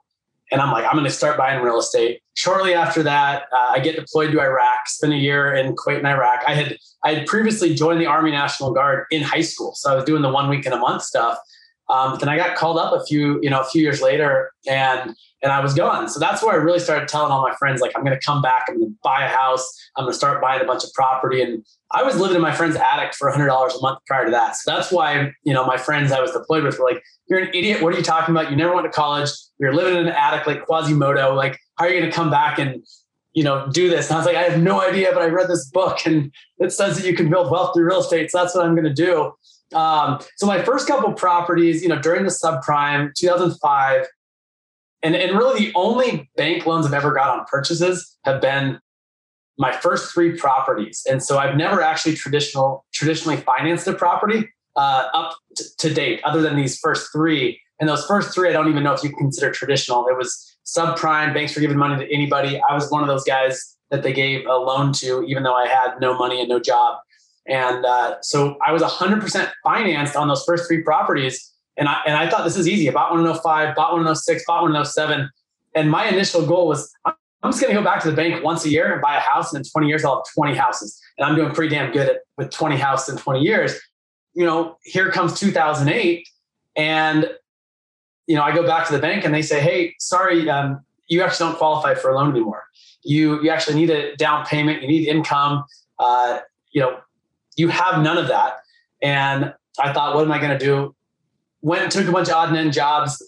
and 0.52 0.60
I'm 0.60 0.70
like, 0.70 0.84
I'm 0.84 0.92
going 0.92 1.04
to 1.04 1.10
start 1.10 1.36
buying 1.36 1.62
real 1.62 1.78
estate. 1.78 2.22
Shortly 2.34 2.74
after 2.74 3.02
that, 3.02 3.44
uh, 3.52 3.72
I 3.74 3.80
get 3.80 3.96
deployed 3.96 4.30
to 4.32 4.40
Iraq, 4.40 4.86
spend 4.86 5.12
a 5.12 5.16
year 5.16 5.54
in 5.54 5.74
Kuwait 5.74 5.98
and 5.98 6.06
Iraq. 6.06 6.42
I 6.46 6.54
had 6.54 6.78
I 7.04 7.14
had 7.14 7.26
previously 7.26 7.74
joined 7.74 8.00
the 8.00 8.06
Army 8.06 8.30
National 8.30 8.72
Guard 8.72 9.06
in 9.10 9.22
high 9.22 9.40
school, 9.40 9.74
so 9.74 9.92
I 9.92 9.96
was 9.96 10.04
doing 10.04 10.22
the 10.22 10.30
one 10.30 10.48
week 10.48 10.66
in 10.66 10.72
a 10.72 10.78
month 10.78 11.02
stuff. 11.02 11.38
Um, 11.88 12.16
then 12.20 12.28
I 12.28 12.36
got 12.36 12.56
called 12.56 12.78
up 12.78 12.92
a 12.92 13.04
few, 13.04 13.40
you 13.42 13.50
know, 13.50 13.60
a 13.60 13.64
few 13.64 13.82
years 13.82 14.00
later, 14.00 14.52
and 14.68 15.16
and 15.42 15.50
I 15.50 15.60
was 15.60 15.74
gone. 15.74 16.08
So 16.08 16.20
that's 16.20 16.42
where 16.42 16.52
I 16.52 16.56
really 16.56 16.78
started 16.78 17.08
telling 17.08 17.32
all 17.32 17.42
my 17.42 17.54
friends, 17.56 17.80
like, 17.80 17.92
I'm 17.96 18.04
going 18.04 18.16
to 18.16 18.24
come 18.24 18.42
back. 18.42 18.64
I'm 18.68 18.78
going 18.78 18.90
to 18.90 18.96
buy 19.02 19.24
a 19.24 19.28
house. 19.28 19.68
I'm 19.96 20.04
going 20.04 20.12
to 20.12 20.16
start 20.16 20.40
buying 20.40 20.62
a 20.62 20.64
bunch 20.64 20.84
of 20.84 20.92
property. 20.94 21.42
And 21.42 21.64
I 21.90 22.02
was 22.02 22.16
living 22.16 22.36
in 22.36 22.42
my 22.42 22.52
friend's 22.52 22.76
attic 22.76 23.14
for 23.14 23.30
$100 23.30 23.48
a 23.48 23.80
month 23.80 23.98
prior 24.06 24.24
to 24.24 24.30
that. 24.30 24.56
So 24.56 24.70
that's 24.70 24.92
why, 24.92 25.32
you 25.42 25.52
know, 25.52 25.64
my 25.66 25.76
friends 25.76 26.12
I 26.12 26.20
was 26.20 26.30
deployed 26.30 26.62
with 26.64 26.78
were 26.78 26.88
like, 26.88 27.02
"You're 27.28 27.40
an 27.40 27.48
idiot. 27.48 27.82
What 27.82 27.92
are 27.92 27.96
you 27.96 28.04
talking 28.04 28.34
about? 28.34 28.50
You 28.50 28.56
never 28.56 28.74
went 28.74 28.86
to 28.86 28.92
college. 28.92 29.30
You're 29.58 29.74
living 29.74 29.94
in 29.96 30.06
an 30.06 30.14
attic 30.14 30.46
like 30.46 30.64
Quasimodo. 30.64 31.34
Like, 31.34 31.58
how 31.76 31.86
are 31.86 31.90
you 31.90 31.98
going 31.98 32.10
to 32.10 32.16
come 32.16 32.30
back 32.30 32.58
and 32.58 32.82
you 33.34 33.42
know, 33.42 33.66
do 33.72 33.88
this. 33.88 34.08
And 34.08 34.16
I 34.16 34.18
was 34.18 34.26
like, 34.26 34.36
I 34.36 34.42
have 34.42 34.60
no 34.60 34.82
idea, 34.82 35.10
but 35.12 35.22
I 35.22 35.26
read 35.26 35.48
this 35.48 35.66
book 35.70 36.04
and 36.04 36.30
it 36.58 36.70
says 36.70 36.98
that 36.98 37.06
you 37.06 37.16
can 37.16 37.30
build 37.30 37.50
wealth 37.50 37.74
through 37.74 37.86
real 37.86 38.00
estate. 38.00 38.30
So 38.30 38.38
that's 38.38 38.54
what 38.54 38.66
I'm 38.66 38.74
going 38.74 38.84
to 38.84 38.92
do. 38.92 39.32
Um, 39.74 40.20
so 40.36 40.46
my 40.46 40.62
first 40.62 40.86
couple 40.86 41.12
properties, 41.14 41.82
you 41.82 41.88
know, 41.88 41.98
during 41.98 42.24
the 42.24 42.30
subprime, 42.30 43.14
2005, 43.14 44.06
and, 45.02 45.14
and 45.14 45.36
really 45.36 45.66
the 45.66 45.72
only 45.74 46.30
bank 46.36 46.66
loans 46.66 46.86
I've 46.86 46.94
ever 46.94 47.12
got 47.12 47.38
on 47.38 47.44
purchases 47.46 48.16
have 48.24 48.40
been 48.40 48.78
my 49.58 49.72
first 49.72 50.12
three 50.12 50.36
properties. 50.36 51.04
And 51.08 51.22
so 51.22 51.38
I've 51.38 51.56
never 51.56 51.82
actually 51.82 52.14
traditional 52.14 52.84
traditionally 52.92 53.36
financed 53.36 53.86
a 53.86 53.92
property 53.92 54.48
uh, 54.76 55.08
up 55.12 55.36
t- 55.56 55.64
to 55.78 55.92
date, 55.92 56.20
other 56.24 56.40
than 56.40 56.56
these 56.56 56.78
first 56.78 57.12
three. 57.12 57.60
And 57.78 57.88
those 57.88 58.04
first 58.06 58.34
three, 58.34 58.48
I 58.48 58.52
don't 58.52 58.68
even 58.68 58.82
know 58.82 58.92
if 58.92 59.02
you 59.02 59.10
consider 59.10 59.50
traditional. 59.50 60.06
It 60.06 60.16
was 60.16 60.56
subprime. 60.64 61.34
Banks 61.34 61.54
were 61.54 61.60
giving 61.60 61.76
money 61.76 62.04
to 62.04 62.12
anybody. 62.12 62.60
I 62.68 62.74
was 62.74 62.90
one 62.90 63.02
of 63.02 63.08
those 63.08 63.24
guys 63.24 63.76
that 63.90 64.02
they 64.02 64.12
gave 64.12 64.46
a 64.46 64.54
loan 64.54 64.92
to, 64.94 65.22
even 65.24 65.42
though 65.42 65.54
I 65.54 65.66
had 65.66 66.00
no 66.00 66.16
money 66.16 66.40
and 66.40 66.48
no 66.48 66.58
job. 66.58 66.98
And 67.46 67.84
uh, 67.84 68.16
so 68.22 68.56
I 68.64 68.72
was 68.72 68.82
100% 68.82 69.50
financed 69.64 70.16
on 70.16 70.28
those 70.28 70.44
first 70.44 70.68
three 70.68 70.82
properties. 70.82 71.51
And 71.76 71.88
I, 71.88 72.00
and 72.06 72.16
I 72.16 72.28
thought 72.28 72.44
this 72.44 72.56
is 72.56 72.68
easy. 72.68 72.88
I 72.88 72.92
bought 72.92 73.12
one 73.12 73.26
in 73.26 73.34
05, 73.34 73.74
bought 73.74 73.92
one 73.92 74.06
in 74.06 74.14
06, 74.14 74.44
bought 74.46 74.62
one 74.62 74.76
in 74.76 74.84
07. 74.84 75.30
And 75.74 75.90
my 75.90 76.06
initial 76.06 76.44
goal 76.44 76.68
was 76.68 76.92
I'm 77.42 77.50
just 77.50 77.60
going 77.60 77.74
to 77.74 77.80
go 77.80 77.84
back 77.84 78.02
to 78.02 78.10
the 78.10 78.16
bank 78.16 78.44
once 78.44 78.64
a 78.64 78.70
year 78.70 78.92
and 78.92 79.02
buy 79.02 79.16
a 79.16 79.20
house. 79.20 79.52
And 79.52 79.64
in 79.64 79.70
20 79.70 79.88
years, 79.88 80.04
I'll 80.04 80.16
have 80.16 80.24
20 80.34 80.54
houses. 80.54 81.00
And 81.18 81.26
I'm 81.26 81.34
doing 81.34 81.52
pretty 81.52 81.74
damn 81.74 81.92
good 81.92 82.08
at, 82.08 82.16
with 82.36 82.50
20 82.50 82.76
houses 82.76 83.14
in 83.14 83.20
20 83.20 83.40
years. 83.40 83.78
You 84.34 84.46
know, 84.46 84.78
here 84.84 85.10
comes 85.10 85.38
2008. 85.38 86.26
And, 86.76 87.30
you 88.26 88.36
know, 88.36 88.42
I 88.42 88.54
go 88.54 88.64
back 88.64 88.86
to 88.86 88.92
the 88.92 89.00
bank 89.00 89.24
and 89.24 89.34
they 89.34 89.42
say, 89.42 89.60
hey, 89.60 89.94
sorry, 89.98 90.48
um, 90.48 90.84
you 91.08 91.22
actually 91.22 91.50
don't 91.50 91.58
qualify 91.58 91.94
for 91.94 92.10
a 92.10 92.16
loan 92.16 92.30
anymore. 92.30 92.64
You, 93.02 93.42
you 93.42 93.50
actually 93.50 93.76
need 93.76 93.90
a 93.90 94.14
down 94.16 94.46
payment. 94.46 94.80
You 94.82 94.88
need 94.88 95.08
income. 95.08 95.64
Uh, 95.98 96.40
you 96.70 96.80
know, 96.80 97.00
you 97.56 97.68
have 97.68 98.02
none 98.02 98.18
of 98.18 98.28
that. 98.28 98.60
And 99.02 99.52
I 99.80 99.92
thought, 99.92 100.14
what 100.14 100.24
am 100.24 100.32
I 100.32 100.38
going 100.38 100.56
to 100.56 100.64
do? 100.64 100.94
Went 101.62 101.90
took 101.92 102.06
a 102.06 102.12
bunch 102.12 102.28
of 102.28 102.34
odd 102.34 102.48
and 102.48 102.58
end 102.58 102.72
jobs. 102.72 103.22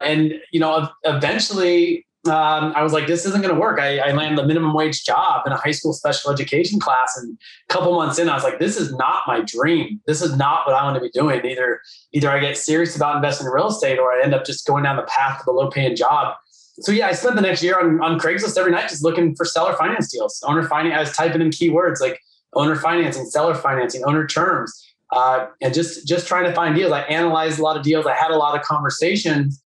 And, 0.00 0.34
you 0.50 0.60
know, 0.60 0.88
eventually 1.04 2.06
um, 2.26 2.72
I 2.76 2.82
was 2.82 2.92
like, 2.92 3.06
this 3.06 3.26
isn't 3.26 3.40
going 3.42 3.54
to 3.54 3.60
work. 3.60 3.80
I, 3.80 3.98
I 3.98 4.12
landed 4.12 4.42
a 4.42 4.46
minimum 4.46 4.74
wage 4.74 5.04
job 5.04 5.46
in 5.46 5.52
a 5.52 5.56
high 5.56 5.72
school 5.72 5.92
special 5.92 6.30
education 6.30 6.78
class. 6.78 7.16
And 7.16 7.36
a 7.68 7.72
couple 7.72 7.94
months 7.94 8.18
in, 8.18 8.28
I 8.28 8.34
was 8.34 8.44
like, 8.44 8.60
this 8.60 8.76
is 8.76 8.92
not 8.94 9.22
my 9.26 9.40
dream. 9.40 10.00
This 10.06 10.22
is 10.22 10.36
not 10.36 10.66
what 10.66 10.74
I 10.74 10.84
want 10.84 10.94
to 10.96 11.00
be 11.00 11.10
doing. 11.10 11.44
Either, 11.44 11.80
either 12.12 12.30
I 12.30 12.38
get 12.38 12.56
serious 12.56 12.94
about 12.94 13.16
investing 13.16 13.46
in 13.46 13.52
real 13.52 13.68
estate 13.68 13.98
or 13.98 14.12
I 14.12 14.22
end 14.22 14.34
up 14.34 14.44
just 14.44 14.66
going 14.66 14.84
down 14.84 14.96
the 14.96 15.02
path 15.02 15.40
of 15.40 15.48
a 15.48 15.50
low 15.50 15.68
paying 15.68 15.96
job. 15.96 16.36
So 16.80 16.92
yeah, 16.92 17.08
I 17.08 17.12
spent 17.12 17.34
the 17.34 17.42
next 17.42 17.62
year 17.62 17.78
on, 17.78 18.00
on 18.00 18.18
Craigslist 18.18 18.56
every 18.56 18.72
night 18.72 18.88
just 18.88 19.02
looking 19.02 19.34
for 19.34 19.44
seller 19.44 19.74
finance 19.74 20.10
deals, 20.10 20.42
owner 20.46 20.66
finance. 20.66 20.94
I 20.96 21.00
was 21.00 21.12
typing 21.12 21.42
in 21.42 21.50
keywords 21.50 22.00
like 22.00 22.20
owner 22.54 22.76
financing, 22.76 23.26
seller 23.26 23.54
financing, 23.54 24.04
owner 24.04 24.26
terms, 24.26 24.91
uh, 25.12 25.46
and 25.60 25.72
just 25.72 26.06
just 26.06 26.26
trying 26.26 26.44
to 26.44 26.54
find 26.54 26.74
deals. 26.74 26.92
I 26.92 27.02
analyzed 27.02 27.58
a 27.58 27.62
lot 27.62 27.76
of 27.76 27.82
deals. 27.82 28.06
I 28.06 28.14
had 28.14 28.30
a 28.30 28.36
lot 28.36 28.58
of 28.58 28.64
conversations, 28.64 29.62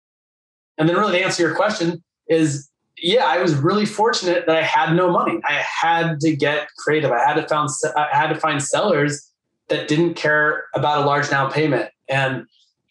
and 0.77 0.89
then 0.89 0.95
really 0.95 1.19
to 1.19 1.23
answer 1.23 1.43
your 1.43 1.55
question 1.55 2.03
is 2.27 2.69
yeah, 2.97 3.25
I 3.25 3.39
was 3.39 3.53
really 3.55 3.85
fortunate 3.85 4.45
that 4.45 4.55
I 4.55 4.61
had 4.61 4.95
no 4.95 5.11
money. 5.11 5.41
I 5.45 5.53
had 5.53 6.21
to 6.21 6.35
get 6.35 6.69
creative. 6.77 7.11
I 7.11 7.19
had 7.19 7.33
to 7.33 7.47
found 7.47 7.69
I 7.97 8.07
had 8.11 8.27
to 8.27 8.39
find 8.39 8.63
sellers 8.63 9.29
that 9.67 9.87
didn't 9.87 10.13
care 10.13 10.65
about 10.73 11.03
a 11.03 11.05
large 11.05 11.29
down 11.29 11.51
payment. 11.51 11.89
And 12.07 12.45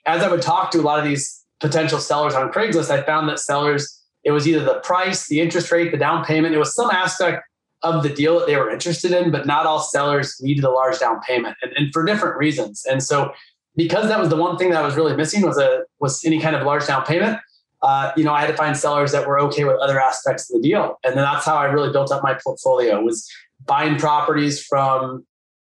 as 0.04 0.22
I 0.22 0.28
would 0.28 0.42
talk 0.42 0.70
to 0.72 0.80
a 0.80 0.82
lot 0.82 0.98
of 0.98 1.04
these 1.04 1.42
potential 1.60 1.98
sellers 1.98 2.34
on 2.34 2.52
Craigslist, 2.52 2.90
I 2.90 3.02
found 3.02 3.28
that 3.28 3.38
sellers 3.38 4.00
it 4.24 4.30
was 4.30 4.46
either 4.46 4.64
the 4.64 4.80
price, 4.80 5.28
the 5.28 5.40
interest 5.40 5.72
rate, 5.72 5.90
the 5.90 5.98
down 5.98 6.24
payment. 6.24 6.54
It 6.54 6.58
was 6.58 6.74
some 6.74 6.90
aspect 6.90 7.42
of 7.82 8.02
the 8.02 8.08
deal 8.08 8.38
that 8.38 8.46
they 8.46 8.56
were 8.56 8.70
interested 8.70 9.12
in, 9.12 9.30
but 9.30 9.46
not 9.46 9.66
all 9.66 9.80
sellers 9.80 10.36
needed 10.40 10.64
a 10.64 10.70
large 10.70 10.98
down 10.98 11.20
payment 11.20 11.56
and, 11.62 11.72
and 11.72 11.92
for 11.92 12.04
different 12.04 12.36
reasons. 12.36 12.84
And 12.88 13.02
so 13.02 13.32
because 13.76 14.08
that 14.08 14.18
was 14.18 14.28
the 14.28 14.36
one 14.36 14.56
thing 14.56 14.70
that 14.70 14.82
I 14.82 14.86
was 14.86 14.96
really 14.96 15.16
missing 15.16 15.42
was 15.42 15.58
a 15.58 15.84
was 15.98 16.24
any 16.24 16.40
kind 16.40 16.54
of 16.54 16.64
large 16.64 16.86
down 16.86 17.04
payment. 17.04 17.38
Uh, 17.82 18.12
you 18.16 18.22
know, 18.22 18.32
I 18.32 18.40
had 18.40 18.46
to 18.46 18.56
find 18.56 18.76
sellers 18.76 19.10
that 19.12 19.26
were 19.26 19.40
okay 19.40 19.64
with 19.64 19.76
other 19.78 20.00
aspects 20.00 20.48
of 20.48 20.62
the 20.62 20.68
deal, 20.68 20.98
and 21.02 21.16
then 21.16 21.24
that's 21.24 21.44
how 21.44 21.56
I 21.56 21.64
really 21.64 21.90
built 21.90 22.12
up 22.12 22.22
my 22.22 22.38
portfolio. 22.44 23.00
Was 23.02 23.28
buying 23.64 23.98
properties 23.98 24.62
from 24.64 25.26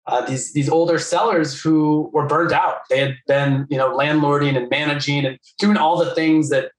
uh, 0.06 0.26
these 0.26 0.52
these 0.52 0.68
older 0.68 0.98
sellers 0.98 1.60
who 1.60 2.10
were 2.12 2.26
burned 2.26 2.52
out. 2.52 2.78
They 2.90 2.98
had 2.98 3.16
been, 3.26 3.66
you 3.70 3.78
know, 3.78 3.96
landlording 3.96 4.56
and 4.56 4.68
managing 4.68 5.24
and 5.24 5.38
doing 5.58 5.76
all 5.76 5.96
the 5.96 6.14
things 6.14 6.50
that 6.50 6.72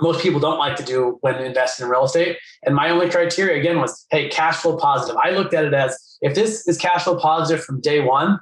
most 0.00 0.20
people 0.20 0.40
don't 0.40 0.58
like 0.58 0.76
to 0.76 0.82
do 0.82 1.18
when 1.22 1.36
investing 1.36 1.84
in 1.84 1.90
real 1.90 2.04
estate. 2.04 2.38
And 2.64 2.74
my 2.74 2.90
only 2.90 3.08
criteria 3.08 3.58
again 3.58 3.80
was, 3.80 4.06
hey, 4.10 4.28
cash 4.28 4.56
flow 4.56 4.76
positive. 4.76 5.16
I 5.22 5.30
looked 5.30 5.54
at 5.54 5.64
it 5.64 5.74
as 5.74 6.18
if 6.20 6.34
this 6.34 6.66
is 6.68 6.78
cash 6.78 7.04
flow 7.04 7.18
positive 7.18 7.64
from 7.64 7.80
day 7.80 8.00
one, 8.00 8.38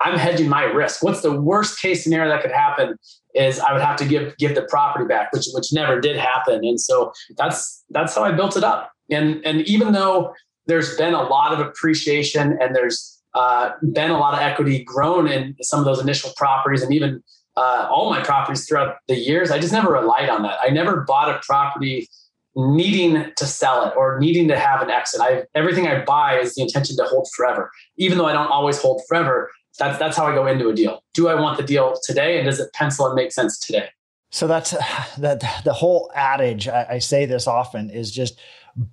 I'm 0.00 0.18
hedging 0.18 0.48
my 0.48 0.64
risk. 0.64 1.02
What's 1.02 1.22
the 1.22 1.40
worst 1.40 1.80
case 1.80 2.02
scenario 2.02 2.28
that 2.30 2.42
could 2.42 2.50
happen 2.50 2.96
is 3.34 3.60
I 3.60 3.72
would 3.72 3.82
have 3.82 3.96
to 3.96 4.04
give 4.04 4.36
give 4.36 4.54
the 4.54 4.62
property 4.62 5.06
back, 5.06 5.32
which 5.32 5.46
which 5.52 5.72
never 5.72 6.00
did 6.00 6.16
happen. 6.16 6.64
And 6.64 6.80
so 6.80 7.12
that's 7.36 7.84
that's 7.90 8.14
how 8.14 8.24
I 8.24 8.32
built 8.32 8.56
it 8.56 8.64
up. 8.64 8.90
And 9.10 9.40
and 9.46 9.62
even 9.62 9.92
though 9.92 10.34
there's 10.66 10.96
been 10.96 11.14
a 11.14 11.22
lot 11.22 11.52
of 11.52 11.60
appreciation 11.60 12.58
and 12.60 12.74
there's 12.74 13.20
uh, 13.34 13.70
been 13.92 14.10
a 14.10 14.18
lot 14.18 14.34
of 14.34 14.40
equity 14.40 14.84
grown 14.84 15.26
in 15.26 15.56
some 15.62 15.78
of 15.78 15.84
those 15.84 16.00
initial 16.00 16.30
properties 16.36 16.82
and 16.82 16.92
even 16.92 17.22
uh, 17.56 17.88
all 17.90 18.10
my 18.10 18.22
properties 18.22 18.66
throughout 18.66 18.96
the 19.08 19.16
years. 19.16 19.50
I 19.50 19.58
just 19.58 19.72
never 19.72 19.92
relied 19.92 20.28
on 20.28 20.42
that. 20.42 20.58
I 20.62 20.70
never 20.70 21.02
bought 21.02 21.28
a 21.28 21.40
property 21.44 22.08
needing 22.54 23.32
to 23.36 23.46
sell 23.46 23.86
it 23.86 23.94
or 23.96 24.18
needing 24.18 24.48
to 24.48 24.58
have 24.58 24.82
an 24.82 24.90
exit. 24.90 25.20
I 25.20 25.44
everything 25.54 25.86
I 25.86 26.04
buy 26.04 26.38
is 26.38 26.54
the 26.54 26.62
intention 26.62 26.96
to 26.96 27.04
hold 27.04 27.28
forever, 27.34 27.70
even 27.96 28.18
though 28.18 28.26
I 28.26 28.32
don't 28.32 28.48
always 28.48 28.80
hold 28.80 29.02
forever. 29.08 29.50
That's 29.78 29.98
that's 29.98 30.16
how 30.16 30.26
I 30.26 30.34
go 30.34 30.46
into 30.46 30.68
a 30.68 30.74
deal. 30.74 31.02
Do 31.14 31.28
I 31.28 31.34
want 31.34 31.56
the 31.56 31.64
deal 31.64 31.94
today, 32.04 32.38
and 32.38 32.46
does 32.46 32.60
it 32.60 32.72
pencil 32.72 33.06
and 33.06 33.14
make 33.14 33.32
sense 33.32 33.58
today? 33.58 33.88
So 34.30 34.46
that's 34.46 34.70
that. 35.18 35.42
The 35.64 35.72
whole 35.72 36.10
adage 36.14 36.68
I, 36.68 36.86
I 36.90 36.98
say 36.98 37.26
this 37.26 37.46
often 37.46 37.90
is 37.90 38.10
just 38.10 38.38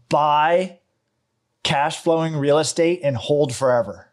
buy 0.10 0.80
cash 1.64 2.02
flowing 2.02 2.36
real 2.36 2.60
estate 2.60 3.02
and 3.04 3.16
hold 3.16 3.54
forever. 3.54 4.08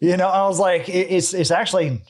You 0.00 0.16
know, 0.16 0.28
I 0.28 0.46
was 0.46 0.60
like, 0.60 0.88
it's 0.88 1.34
it's 1.34 1.50
actually 1.50 2.00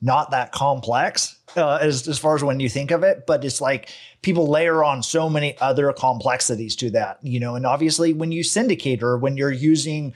not 0.00 0.30
that 0.30 0.52
complex 0.52 1.36
uh, 1.56 1.78
as, 1.80 2.06
as 2.06 2.18
far 2.18 2.34
as 2.34 2.44
when 2.44 2.60
you 2.60 2.68
think 2.68 2.90
of 2.90 3.02
it, 3.02 3.26
but 3.26 3.44
it's 3.44 3.60
like 3.60 3.88
people 4.22 4.48
layer 4.48 4.84
on 4.84 5.02
so 5.02 5.28
many 5.28 5.56
other 5.58 5.92
complexities 5.92 6.76
to 6.76 6.90
that, 6.90 7.18
you 7.22 7.40
know, 7.40 7.56
and 7.56 7.66
obviously 7.66 8.12
when 8.12 8.30
you 8.30 8.42
syndicate 8.42 9.02
or 9.02 9.18
when 9.18 9.36
you're 9.36 9.50
using, 9.50 10.14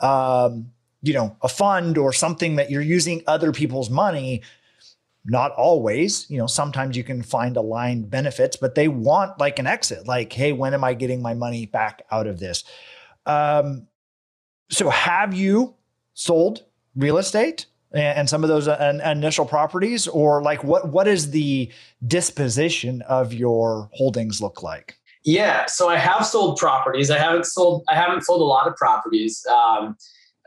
um, 0.00 0.70
you 1.02 1.14
know, 1.14 1.36
a 1.42 1.48
fund 1.48 1.96
or 1.98 2.12
something 2.12 2.56
that 2.56 2.70
you're 2.70 2.82
using 2.82 3.22
other 3.26 3.52
people's 3.52 3.90
money, 3.90 4.42
not 5.24 5.52
always, 5.52 6.28
you 6.28 6.36
know, 6.36 6.46
sometimes 6.46 6.96
you 6.96 7.04
can 7.04 7.22
find 7.22 7.56
aligned 7.56 8.10
benefits, 8.10 8.56
but 8.56 8.74
they 8.74 8.88
want 8.88 9.38
like 9.38 9.58
an 9.58 9.66
exit, 9.66 10.06
like, 10.06 10.32
hey, 10.32 10.52
when 10.52 10.74
am 10.74 10.84
I 10.84 10.94
getting 10.94 11.22
my 11.22 11.34
money 11.34 11.66
back 11.66 12.02
out 12.10 12.26
of 12.26 12.40
this? 12.40 12.64
Um, 13.24 13.86
so 14.68 14.90
have 14.90 15.32
you 15.32 15.74
sold 16.14 16.64
real 16.96 17.18
estate? 17.18 17.66
And 17.94 18.28
some 18.28 18.42
of 18.42 18.48
those 18.48 18.68
uh, 18.68 19.00
initial 19.04 19.44
properties 19.44 20.08
or 20.08 20.42
like 20.42 20.64
what 20.64 20.88
what 20.88 21.06
is 21.06 21.30
the 21.30 21.70
disposition 22.06 23.02
of 23.02 23.32
your 23.32 23.90
holdings 23.92 24.40
look 24.40 24.62
like 24.62 24.96
yeah 25.24 25.66
so 25.66 25.88
i 25.88 25.96
have 25.96 26.24
sold 26.24 26.56
properties 26.58 27.10
i 27.10 27.18
haven't 27.18 27.44
sold 27.44 27.82
i 27.88 27.94
haven't 27.94 28.22
sold 28.22 28.40
a 28.40 28.44
lot 28.44 28.66
of 28.66 28.74
properties 28.76 29.44
um, 29.46 29.96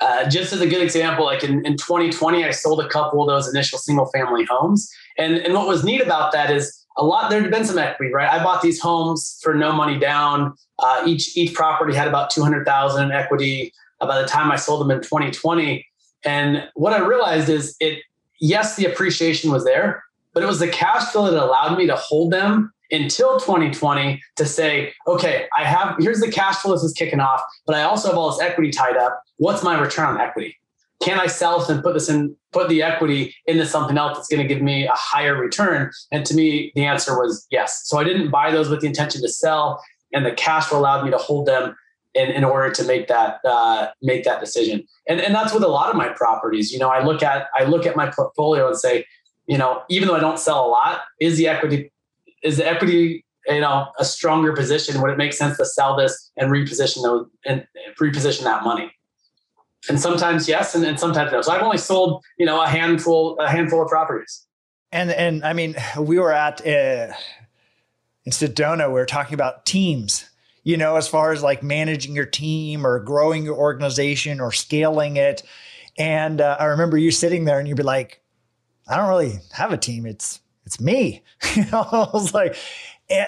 uh, 0.02 0.28
just 0.30 0.52
as 0.52 0.62
a 0.62 0.68
good 0.68 0.82
example, 0.82 1.25
like 1.25 1.44
in, 1.44 1.66
in 1.66 1.78
2020, 1.78 2.44
I 2.44 2.52
sold 2.52 2.82
a 2.82 2.88
couple 2.90 3.22
of 3.22 3.28
those 3.28 3.54
initial 3.54 3.80
single 3.80 4.06
family 4.08 4.46
homes. 4.46 4.92
And, 5.18 5.38
and 5.38 5.54
what 5.54 5.68
was 5.68 5.84
neat 5.84 6.02
about 6.02 6.32
that 6.34 6.52
is 6.52 6.86
a 6.98 7.04
lot, 7.04 7.30
there 7.30 7.42
had 7.42 7.52
been 7.52 7.66
some 7.66 7.78
equity, 7.78 8.14
right? 8.14 8.30
I 8.30 8.44
bought 8.44 8.62
these 8.62 8.80
homes 8.80 9.40
for 9.42 9.54
no 9.54 9.72
money 9.72 9.98
down. 9.98 10.54
Uh, 10.80 11.04
each, 11.06 11.38
each 11.38 11.54
property 11.54 11.96
had 11.96 12.08
about 12.08 12.30
200,000 12.30 13.06
in 13.06 13.12
equity 13.12 13.72
uh, 14.02 14.08
by 14.08 14.22
the 14.22 14.28
time 14.28 14.52
I 14.52 14.58
sold 14.58 14.82
them 14.82 14.92
in 14.92 15.02
2020. 15.02 15.86
And 16.25 16.67
what 16.74 16.94
I 16.94 17.00
realized 17.00 17.50
is 17.50 17.75
it, 17.79 18.00
yes, 18.39 18.75
the 18.75 18.86
appreciation 18.86 19.51
was 19.51 19.63
there, 19.63 20.03
but 20.34 20.44
it 20.44 20.48
was 20.48 20.60
the 20.60 20.67
cash 20.67 21.05
flow 21.12 21.29
that 21.29 21.41
allowed 21.41 21.77
me 21.77 21.88
to 21.88 21.96
hold 21.96 22.32
them 22.32 22.74
until 22.91 23.39
2020 23.39 24.22
to 24.36 24.46
say, 24.46 24.94
okay, 25.08 25.48
I 25.58 25.63
have 25.63 25.96
here's 26.00 26.20
the 26.20 26.32
cash 26.32 26.58
flow 26.58 26.74
this 26.74 26.84
is 26.84 26.94
kicking 26.94 27.20
off, 27.20 27.41
but 27.65 27.75
I 27.75 27.84
also 27.84 28.10
have 28.10 28.17
all 28.17 28.32
this 28.32 28.41
equity 28.41 28.72
tied 28.72 28.98
up. 28.98 29.22
What's 29.38 29.63
my 29.63 29.79
return 29.79 30.05
on 30.05 30.22
equity? 30.22 30.58
Can 31.01 31.20
I 31.20 31.27
sell 31.27 31.60
this 31.60 31.70
and 31.70 31.84
put 31.84 31.94
this 31.94 32.10
in, 32.10 32.36
put 32.51 32.70
the 32.70 32.82
equity 32.82 33.36
into 33.48 33.65
something 33.65 33.98
else 33.98 34.17
that's 34.17 34.27
going 34.27 34.41
to 34.41 34.48
give 34.48 34.63
me 34.63 34.88
a 34.88 34.94
higher 34.94 35.36
return? 35.36 35.91
And 36.12 36.25
to 36.25 36.34
me, 36.34 36.72
the 36.75 36.86
answer 36.86 37.17
was 37.17 37.46
yes. 37.51 37.82
So 37.86 37.98
I 37.98 38.03
didn't 38.03 38.32
buy 38.32 38.51
those 38.51 38.70
with 38.70 38.82
the 38.82 38.88
intention 38.88 39.22
to 39.22 39.29
sell, 39.29 39.84
and 40.13 40.25
the 40.25 40.32
cash 40.32 40.65
flow 40.65 40.79
allowed 40.79 41.03
me 41.03 41.12
to 41.12 41.17
hold 41.17 41.48
them 41.48 41.75
in, 42.15 42.31
in 42.31 42.43
order 42.43 42.72
to 42.72 42.84
make 42.86 43.07
that 43.07 43.39
uh, 43.45 43.89
make 44.01 44.24
that 44.24 44.39
decision. 44.39 44.88
And 45.07 45.19
and 45.19 45.36
that's 45.36 45.53
with 45.53 45.63
a 45.63 45.67
lot 45.67 45.89
of 45.89 45.95
my 45.95 46.10
properties. 46.10 46.72
You 46.72 46.79
know, 46.79 46.89
I 46.89 47.03
look 47.03 47.22
at 47.22 47.48
I 47.55 47.65
look 47.65 47.86
at 47.86 47.95
my 47.95 48.10
portfolio 48.10 48.67
and 48.67 48.77
say, 48.77 49.05
you 49.48 49.57
know, 49.57 49.84
even 49.89 50.07
though 50.07 50.15
I 50.15 50.19
don't 50.19 50.39
sell 50.39 50.65
a 50.65 50.69
lot, 50.69 51.01
is 51.19 51.38
the 51.38 51.48
equity 51.48 51.91
is 52.41 52.57
the 52.57 52.67
equity 52.67 53.25
you 53.48 53.60
know 53.60 53.88
a 54.00 54.05
stronger 54.05 54.53
position? 54.53 55.01
Would 55.01 55.12
it 55.12 55.17
make 55.17 55.34
sense 55.34 55.57
to 55.57 55.65
sell 55.65 55.95
this 55.95 56.31
and 56.38 56.50
reposition 56.50 57.03
those 57.03 57.27
and 57.45 57.67
reposition 58.01 58.43
that 58.43 58.63
money? 58.63 58.91
And 59.88 60.00
sometimes 60.00 60.48
yes 60.48 60.74
and, 60.74 60.84
and 60.86 61.00
sometimes 61.00 61.31
no. 61.31 61.41
So 61.41 61.51
i've 61.51 61.62
only 61.62 61.77
sold 61.77 62.24
you 62.39 62.45
know 62.45 62.62
a 62.62 62.67
handful 62.67 63.38
a 63.39 63.50
handful 63.50 63.84
of 63.84 63.89
properties. 63.89 64.48
And 64.91 65.12
and 65.12 65.43
i 65.45 65.53
mean 65.53 65.75
we 66.00 66.17
were 66.17 66.31
at 66.31 66.62
uh, 66.62 67.13
in 68.24 68.31
sedona 68.31 68.88
we 68.88 68.93
were 68.93 69.05
talking 69.05 69.36
about 69.36 69.65
teams 69.65 70.27
you 70.65 70.75
know 70.75 70.98
as 70.98 71.07
far 71.07 71.31
as 71.31 71.41
like 71.41 71.63
managing 71.63 72.13
your 72.13 72.25
team 72.25 72.86
or 72.86 73.00
growing 73.00 73.45
your 73.45 73.55
organization 73.55 74.41
or 74.41 74.51
scaling 74.51 75.15
it 75.15 75.41
and 75.98 76.41
uh, 76.41 76.57
i 76.60 76.65
remember 76.65 76.98
you 76.98 77.12
sitting 77.12 77.45
there 77.45 77.60
and 77.60 77.69
you'd 77.69 77.77
be 77.77 77.84
like 77.84 78.22
i 78.89 78.98
don't 78.98 79.07
really 79.07 79.39
have 79.53 79.72
a 79.72 79.77
team 79.77 80.05
it's 80.05 80.41
it's 80.65 80.79
me. 80.79 81.24
you 81.55 81.65
know, 81.72 81.81
I 81.91 82.10
was 82.13 82.34
like, 82.34 82.55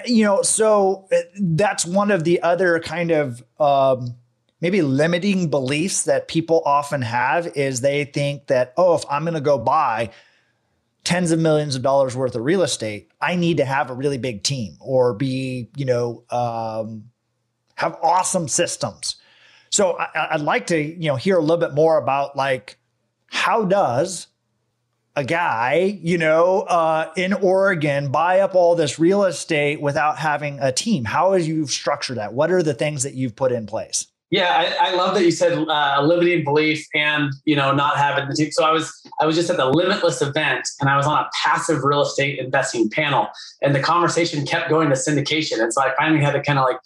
you 0.06 0.24
know, 0.24 0.42
so 0.42 1.06
uh, 1.12 1.18
that's 1.40 1.86
one 1.86 2.10
of 2.10 2.24
the 2.24 2.42
other 2.42 2.80
kind 2.80 3.10
of 3.10 3.42
um, 3.60 4.16
maybe 4.60 4.82
limiting 4.82 5.48
beliefs 5.48 6.04
that 6.04 6.28
people 6.28 6.62
often 6.64 7.02
have 7.02 7.46
is 7.56 7.80
they 7.80 8.04
think 8.04 8.48
that, 8.48 8.74
oh, 8.76 8.94
if 8.94 9.04
I'm 9.08 9.22
going 9.22 9.34
to 9.34 9.40
go 9.40 9.58
buy 9.58 10.10
tens 11.04 11.30
of 11.30 11.38
millions 11.38 11.76
of 11.76 11.82
dollars 11.82 12.16
worth 12.16 12.34
of 12.34 12.42
real 12.42 12.62
estate, 12.62 13.10
I 13.20 13.36
need 13.36 13.58
to 13.58 13.64
have 13.64 13.88
a 13.88 13.94
really 13.94 14.18
big 14.18 14.42
team 14.42 14.76
or 14.80 15.14
be, 15.14 15.70
you 15.76 15.84
know, 15.84 16.24
um, 16.30 17.04
have 17.78 17.96
awesome 18.02 18.48
systems. 18.48 19.16
So 19.70 19.96
I, 19.98 20.28
I'd 20.32 20.40
like 20.40 20.66
to, 20.68 20.80
you 20.80 21.08
know, 21.08 21.16
hear 21.16 21.36
a 21.36 21.40
little 21.40 21.58
bit 21.58 21.74
more 21.74 21.96
about 21.96 22.36
like 22.36 22.76
how 23.28 23.64
does 23.64 24.26
a 25.14 25.22
guy, 25.22 25.98
you 26.02 26.18
know, 26.18 26.62
uh, 26.62 27.12
in 27.16 27.32
Oregon 27.32 28.10
buy 28.10 28.40
up 28.40 28.56
all 28.56 28.74
this 28.74 28.98
real 28.98 29.24
estate 29.24 29.80
without 29.80 30.18
having 30.18 30.58
a 30.60 30.72
team? 30.72 31.04
How 31.04 31.32
have 31.32 31.46
you 31.46 31.68
structured 31.68 32.18
that? 32.18 32.34
What 32.34 32.50
are 32.50 32.64
the 32.64 32.74
things 32.74 33.04
that 33.04 33.14
you've 33.14 33.36
put 33.36 33.52
in 33.52 33.66
place? 33.66 34.08
Yeah, 34.30 34.76
I, 34.80 34.90
I 34.90 34.94
love 34.94 35.14
that 35.14 35.24
you 35.24 35.30
said 35.30 35.56
uh, 35.56 36.02
limiting 36.02 36.44
belief 36.44 36.84
and 36.94 37.32
you 37.44 37.56
know 37.56 37.72
not 37.72 37.96
having 37.96 38.28
the 38.28 38.34
team. 38.34 38.50
So 38.50 38.62
I 38.62 38.72
was 38.72 38.92
I 39.20 39.26
was 39.26 39.36
just 39.36 39.48
at 39.48 39.56
the 39.56 39.66
Limitless 39.66 40.20
event 40.20 40.68
and 40.80 40.90
I 40.90 40.96
was 40.96 41.06
on 41.06 41.18
a 41.18 41.28
passive 41.42 41.82
real 41.82 42.02
estate 42.02 42.38
investing 42.38 42.90
panel, 42.90 43.28
and 43.62 43.74
the 43.74 43.80
conversation 43.80 44.44
kept 44.44 44.68
going 44.68 44.90
to 44.90 44.96
syndication, 44.96 45.62
and 45.62 45.72
so 45.72 45.80
I 45.80 45.94
finally 45.96 46.22
had 46.22 46.32
to 46.32 46.42
kind 46.42 46.58
of 46.58 46.66
like 46.66 46.78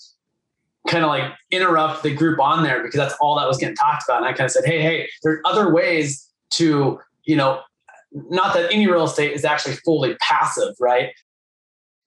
kind 0.88 1.04
of 1.04 1.08
like 1.08 1.32
interrupt 1.50 2.02
the 2.02 2.14
group 2.14 2.40
on 2.40 2.62
there 2.62 2.82
because 2.82 2.98
that's 2.98 3.14
all 3.20 3.36
that 3.36 3.46
was 3.46 3.58
getting 3.58 3.76
talked 3.76 4.04
about. 4.08 4.18
And 4.18 4.26
I 4.26 4.32
kind 4.32 4.46
of 4.46 4.50
said, 4.50 4.64
hey, 4.64 4.82
hey, 4.82 5.08
there 5.22 5.34
are 5.34 5.40
other 5.44 5.72
ways 5.72 6.28
to 6.52 7.00
you 7.24 7.36
know 7.36 7.60
not 8.12 8.54
that 8.54 8.70
any 8.72 8.86
real 8.86 9.04
estate 9.04 9.32
is 9.32 9.44
actually 9.44 9.76
fully 9.76 10.16
passive, 10.20 10.74
right? 10.80 11.10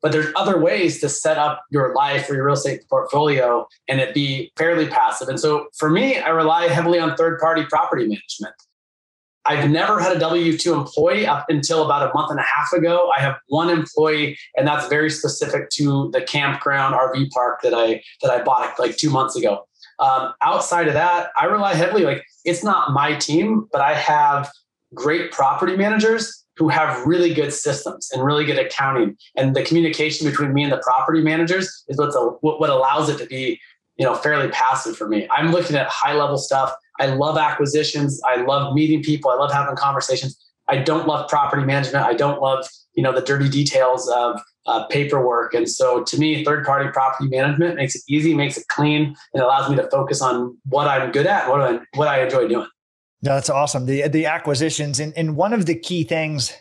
But 0.01 0.11
there's 0.11 0.31
other 0.35 0.59
ways 0.59 1.01
to 1.01 1.09
set 1.09 1.37
up 1.37 1.63
your 1.71 1.95
life 1.95 2.29
or 2.29 2.35
your 2.35 2.45
real 2.45 2.53
estate 2.53 2.81
portfolio 2.89 3.67
and 3.87 3.99
it 3.99 4.13
be 4.13 4.51
fairly 4.55 4.87
passive. 4.87 5.29
And 5.29 5.39
so 5.39 5.67
for 5.77 5.89
me, 5.89 6.19
I 6.19 6.29
rely 6.29 6.67
heavily 6.67 6.99
on 6.99 7.15
third 7.15 7.39
party 7.39 7.65
property 7.65 8.03
management. 8.03 8.53
I've 9.45 9.69
never 9.69 9.99
had 9.99 10.15
a 10.15 10.19
W 10.19 10.57
2 10.57 10.73
employee 10.73 11.25
up 11.27 11.45
until 11.49 11.85
about 11.85 12.09
a 12.09 12.13
month 12.13 12.31
and 12.31 12.39
a 12.39 12.43
half 12.43 12.73
ago. 12.73 13.11
I 13.15 13.21
have 13.21 13.35
one 13.47 13.69
employee, 13.69 14.37
and 14.55 14.67
that's 14.67 14.87
very 14.87 15.09
specific 15.09 15.69
to 15.71 16.09
the 16.13 16.21
campground 16.21 16.95
RV 16.95 17.29
park 17.29 17.61
that 17.61 17.73
I 17.73 18.01
that 18.21 18.31
I 18.31 18.43
bought 18.43 18.77
like 18.79 18.97
two 18.97 19.09
months 19.09 19.35
ago. 19.35 19.67
Um, 19.99 20.33
outside 20.41 20.87
of 20.87 20.93
that, 20.93 21.29
I 21.37 21.45
rely 21.45 21.75
heavily 21.75 22.03
like 22.03 22.23
it's 22.43 22.63
not 22.63 22.91
my 22.91 23.15
team, 23.15 23.67
but 23.71 23.81
I 23.81 23.93
have 23.93 24.51
great 24.93 25.31
property 25.31 25.75
managers 25.75 26.45
who 26.57 26.69
have 26.69 27.05
really 27.05 27.33
good 27.33 27.51
systems 27.51 28.09
and 28.13 28.23
really 28.23 28.45
good 28.45 28.57
accounting. 28.57 29.17
And 29.35 29.55
the 29.55 29.63
communication 29.63 30.29
between 30.29 30.53
me 30.53 30.63
and 30.63 30.71
the 30.71 30.81
property 30.83 31.21
managers 31.21 31.83
is 31.89 31.97
what's 31.97 32.15
a, 32.15 32.21
what 32.41 32.69
allows 32.69 33.09
it 33.09 33.17
to 33.17 33.25
be, 33.25 33.59
you 33.97 34.05
know, 34.05 34.15
fairly 34.15 34.47
passive 34.49 34.95
for 34.95 35.07
me. 35.07 35.27
I'm 35.29 35.51
looking 35.51 35.75
at 35.75 35.87
high 35.87 36.13
level 36.13 36.37
stuff. 36.37 36.73
I 36.99 37.07
love 37.07 37.37
acquisitions. 37.37 38.21
I 38.25 38.41
love 38.41 38.73
meeting 38.73 39.03
people. 39.03 39.31
I 39.31 39.35
love 39.35 39.51
having 39.51 39.75
conversations. 39.75 40.37
I 40.67 40.77
don't 40.77 41.07
love 41.07 41.29
property 41.29 41.63
management. 41.63 42.05
I 42.05 42.13
don't 42.13 42.41
love, 42.41 42.65
you 42.93 43.03
know, 43.03 43.11
the 43.11 43.21
dirty 43.21 43.49
details 43.49 44.09
of 44.09 44.39
uh, 44.65 44.85
paperwork. 44.87 45.53
And 45.53 45.69
so 45.69 46.03
to 46.03 46.17
me, 46.17 46.43
third 46.43 46.65
party 46.65 46.89
property 46.89 47.29
management 47.29 47.75
makes 47.75 47.95
it 47.95 48.01
easy, 48.09 48.33
makes 48.33 48.57
it 48.57 48.67
clean, 48.69 49.15
and 49.33 49.43
allows 49.43 49.69
me 49.69 49.75
to 49.75 49.87
focus 49.89 50.21
on 50.21 50.57
what 50.65 50.87
I'm 50.87 51.11
good 51.11 51.27
at, 51.27 51.49
what 51.49 51.61
I, 51.61 51.79
what 51.93 52.07
I 52.07 52.23
enjoy 52.23 52.47
doing. 52.47 52.67
No, 53.21 53.33
That's 53.33 53.49
awesome. 53.49 53.85
The 53.85 54.07
the 54.07 54.27
acquisitions 54.27 54.99
and 54.99 55.11
and 55.17 55.35
one 55.35 55.53
of 55.53 55.65
the 55.65 55.73
key 55.73 56.03
things 56.03 56.53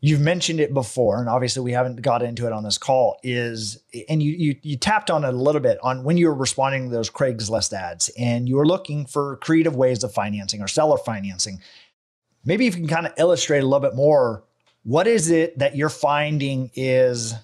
you've 0.00 0.20
mentioned 0.20 0.60
it 0.60 0.72
before, 0.72 1.18
and 1.18 1.28
obviously 1.28 1.62
we 1.62 1.72
haven't 1.72 2.02
got 2.02 2.22
into 2.22 2.46
it 2.46 2.52
on 2.52 2.62
this 2.62 2.78
call, 2.78 3.18
is 3.22 3.82
and 4.08 4.22
you 4.22 4.32
you 4.32 4.56
you 4.62 4.76
tapped 4.76 5.10
on 5.10 5.24
it 5.24 5.34
a 5.34 5.36
little 5.36 5.60
bit 5.60 5.78
on 5.82 6.04
when 6.04 6.16
you 6.16 6.28
were 6.28 6.34
responding 6.34 6.84
to 6.84 6.90
those 6.90 7.10
Craigslist 7.10 7.72
ads 7.72 8.08
and 8.18 8.48
you 8.48 8.56
were 8.56 8.66
looking 8.66 9.06
for 9.06 9.36
creative 9.36 9.76
ways 9.76 10.04
of 10.04 10.12
financing 10.12 10.62
or 10.62 10.68
seller 10.68 10.98
financing. 10.98 11.60
Maybe 12.44 12.66
if 12.66 12.76
you 12.76 12.86
can 12.86 12.88
kind 12.88 13.06
of 13.06 13.12
illustrate 13.18 13.60
a 13.60 13.66
little 13.66 13.80
bit 13.80 13.96
more, 13.96 14.44
what 14.84 15.06
is 15.06 15.30
it 15.30 15.58
that 15.58 15.76
you're 15.76 15.88
finding 15.88 16.70
is 16.74 17.34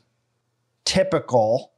typical? 0.84 1.72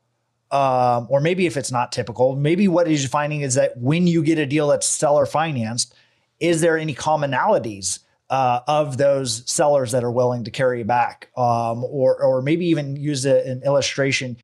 Um, 0.51 1.09
or 1.11 1.21
maybe 1.21 1.47
if 1.47 1.57
it's 1.57 1.73
not 1.73 1.91
typical, 1.91 2.37
maybe 2.37 2.69
what 2.69 2.87
is 2.87 3.03
you 3.03 3.09
finding 3.09 3.41
is 3.41 3.55
that 3.55 3.77
when 3.79 4.07
you 4.07 4.23
get 4.23 4.39
a 4.39 4.47
deal 4.47 4.69
that's 4.69 4.87
seller 4.87 5.27
financed, 5.27 5.93
is 6.39 6.61
there 6.61 6.79
any 6.79 6.95
commonalities 6.95 7.99
uh, 8.31 8.61
of 8.67 8.97
those 8.97 9.49
sellers 9.51 9.93
that 9.93 10.05
are 10.05 10.11
willing 10.11 10.45
to 10.45 10.51
carry 10.51 10.83
back, 10.83 11.31
um, 11.37 11.85
or 11.85 12.23
or 12.23 12.43
maybe 12.43 12.67
even 12.67 12.97
use 12.97 13.27
a, 13.27 13.49
an 13.49 13.63
illustration? 13.65 14.37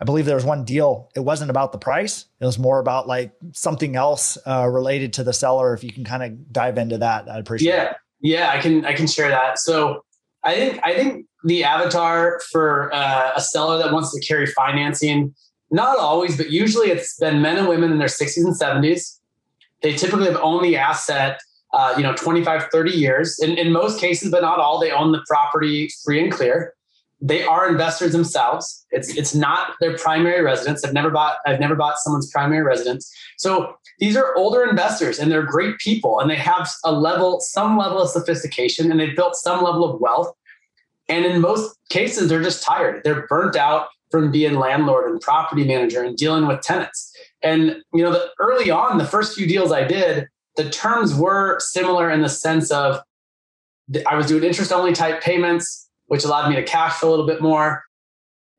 I 0.00 0.04
believe 0.04 0.26
there 0.26 0.34
was 0.34 0.44
one 0.44 0.64
deal. 0.64 1.10
It 1.14 1.20
wasn't 1.20 1.50
about 1.50 1.72
the 1.72 1.78
price; 1.78 2.26
it 2.40 2.44
was 2.44 2.58
more 2.58 2.78
about 2.78 3.06
like 3.06 3.32
something 3.52 3.96
else 3.96 4.38
uh, 4.46 4.68
related 4.68 5.12
to 5.14 5.24
the 5.24 5.32
seller. 5.32 5.74
If 5.74 5.84
you 5.84 5.92
can 5.92 6.04
kind 6.04 6.22
of 6.22 6.52
dive 6.52 6.78
into 6.78 6.98
that, 6.98 7.28
I'd 7.28 7.40
appreciate. 7.40 7.72
Yeah, 7.72 7.90
it. 7.90 7.96
yeah, 8.20 8.50
I 8.50 8.60
can 8.60 8.84
I 8.84 8.94
can 8.94 9.06
share 9.06 9.28
that. 9.28 9.58
So 9.58 10.04
I 10.42 10.54
think 10.54 10.80
I 10.84 10.94
think 10.94 11.26
the 11.44 11.64
avatar 11.64 12.40
for 12.50 12.92
uh, 12.94 13.32
a 13.36 13.40
seller 13.40 13.78
that 13.78 13.92
wants 13.92 14.12
to 14.14 14.20
carry 14.26 14.46
financing, 14.46 15.34
not 15.70 15.98
always, 15.98 16.36
but 16.36 16.50
usually 16.50 16.88
it's 16.88 17.18
been 17.18 17.42
men 17.42 17.58
and 17.58 17.68
women 17.68 17.92
in 17.92 17.98
their 17.98 18.08
60s 18.08 18.38
and 18.38 18.58
70s 18.58 19.18
they 19.84 19.94
typically 19.94 20.24
have 20.24 20.40
owned 20.42 20.64
the 20.64 20.76
asset, 20.76 21.38
uh, 21.74 21.92
you 21.96 22.04
know, 22.04 22.14
25, 22.14 22.68
30 22.70 22.90
years. 22.92 23.38
In, 23.40 23.58
in 23.58 23.72
most 23.72 24.00
cases, 24.00 24.30
but 24.30 24.42
not 24.42 24.60
all, 24.60 24.78
they 24.78 24.92
own 24.92 25.10
the 25.10 25.24
property 25.26 25.90
free 26.04 26.22
and 26.22 26.32
clear. 26.32 26.72
They 27.20 27.42
are 27.42 27.68
investors 27.68 28.12
themselves. 28.12 28.86
It's 28.90 29.16
it's 29.16 29.34
not 29.34 29.72
their 29.80 29.96
primary 29.96 30.42
residence. 30.42 30.84
I've 30.84 30.92
never 30.92 31.10
bought 31.10 31.38
I've 31.46 31.58
never 31.58 31.74
bought 31.74 31.98
someone's 31.98 32.30
primary 32.30 32.62
residence. 32.62 33.12
So 33.38 33.76
these 33.98 34.16
are 34.16 34.36
older 34.36 34.64
investors 34.64 35.18
and 35.18 35.32
they're 35.32 35.42
great 35.42 35.78
people 35.78 36.20
and 36.20 36.30
they 36.30 36.36
have 36.36 36.70
a 36.84 36.92
level, 36.92 37.40
some 37.40 37.78
level 37.78 38.02
of 38.02 38.10
sophistication 38.10 38.90
and 38.90 39.00
they've 39.00 39.16
built 39.16 39.36
some 39.36 39.64
level 39.64 39.84
of 39.84 40.00
wealth. 40.00 40.32
And 41.08 41.24
in 41.24 41.40
most 41.40 41.76
cases, 41.88 42.28
they're 42.28 42.42
just 42.42 42.62
tired. 42.62 43.02
They're 43.04 43.26
burnt 43.26 43.56
out 43.56 43.88
from 44.10 44.30
being 44.30 44.54
landlord 44.54 45.10
and 45.10 45.20
property 45.20 45.64
manager 45.64 46.02
and 46.02 46.16
dealing 46.16 46.46
with 46.46 46.60
tenants. 46.60 47.16
And 47.42 47.82
you 47.92 48.02
know, 48.02 48.12
the, 48.12 48.30
early 48.38 48.70
on, 48.70 48.98
the 48.98 49.06
first 49.06 49.36
few 49.36 49.46
deals 49.46 49.72
I 49.72 49.84
did, 49.84 50.28
the 50.56 50.70
terms 50.70 51.14
were 51.14 51.58
similar 51.60 52.10
in 52.10 52.22
the 52.22 52.28
sense 52.28 52.70
of 52.70 53.00
I 54.06 54.16
was 54.16 54.26
doing 54.26 54.44
interest 54.44 54.72
only 54.72 54.92
type 54.92 55.22
payments, 55.22 55.88
which 56.06 56.24
allowed 56.24 56.48
me 56.48 56.56
to 56.56 56.62
cash 56.62 57.02
a 57.02 57.06
little 57.06 57.26
bit 57.26 57.42
more. 57.42 57.82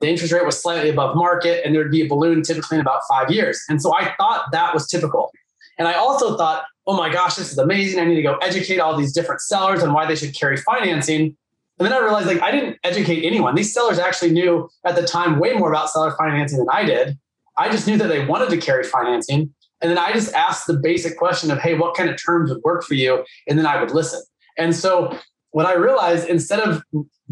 The 0.01 0.07
interest 0.07 0.33
rate 0.33 0.45
was 0.45 0.61
slightly 0.61 0.89
above 0.89 1.15
market, 1.15 1.65
and 1.65 1.73
there'd 1.73 1.91
be 1.91 2.01
a 2.01 2.07
balloon 2.07 2.43
typically 2.43 2.75
in 2.75 2.81
about 2.81 3.01
five 3.09 3.31
years. 3.31 3.61
And 3.69 3.81
so 3.81 3.95
I 3.95 4.13
thought 4.15 4.51
that 4.51 4.73
was 4.73 4.87
typical. 4.87 5.31
And 5.77 5.87
I 5.87 5.93
also 5.93 6.37
thought, 6.37 6.63
oh 6.87 6.95
my 6.97 7.11
gosh, 7.11 7.35
this 7.35 7.51
is 7.51 7.57
amazing. 7.57 7.99
I 7.99 8.05
need 8.05 8.15
to 8.15 8.21
go 8.21 8.35
educate 8.37 8.79
all 8.79 8.95
these 8.95 9.13
different 9.13 9.41
sellers 9.41 9.81
on 9.81 9.93
why 9.93 10.05
they 10.05 10.15
should 10.15 10.35
carry 10.35 10.57
financing. 10.57 11.35
And 11.77 11.85
then 11.85 11.93
I 11.93 11.99
realized 11.99 12.27
like 12.27 12.41
I 12.41 12.51
didn't 12.51 12.77
educate 12.83 13.25
anyone. 13.25 13.55
These 13.55 13.73
sellers 13.73 13.99
actually 13.99 14.31
knew 14.31 14.69
at 14.85 14.95
the 14.95 15.03
time 15.03 15.39
way 15.39 15.53
more 15.53 15.69
about 15.69 15.89
seller 15.89 16.15
financing 16.17 16.59
than 16.59 16.67
I 16.71 16.85
did. 16.85 17.17
I 17.57 17.69
just 17.69 17.87
knew 17.87 17.97
that 17.97 18.07
they 18.07 18.25
wanted 18.25 18.49
to 18.49 18.57
carry 18.57 18.83
financing. 18.83 19.53
And 19.85 19.91
then 19.91 19.99
I 19.99 20.13
just 20.13 20.33
asked 20.33 20.65
the 20.65 20.73
basic 20.73 21.15
question 21.15 21.51
of, 21.51 21.59
hey, 21.59 21.75
what 21.75 21.95
kind 21.95 22.09
of 22.09 22.19
terms 22.19 22.49
would 22.49 22.63
work 22.63 22.83
for 22.83 22.95
you? 22.95 23.23
And 23.47 23.59
then 23.59 23.67
I 23.67 23.79
would 23.79 23.91
listen. 23.91 24.19
And 24.57 24.75
so 24.75 25.15
what 25.51 25.67
I 25.67 25.75
realized 25.75 26.27
instead 26.27 26.59
of 26.59 26.81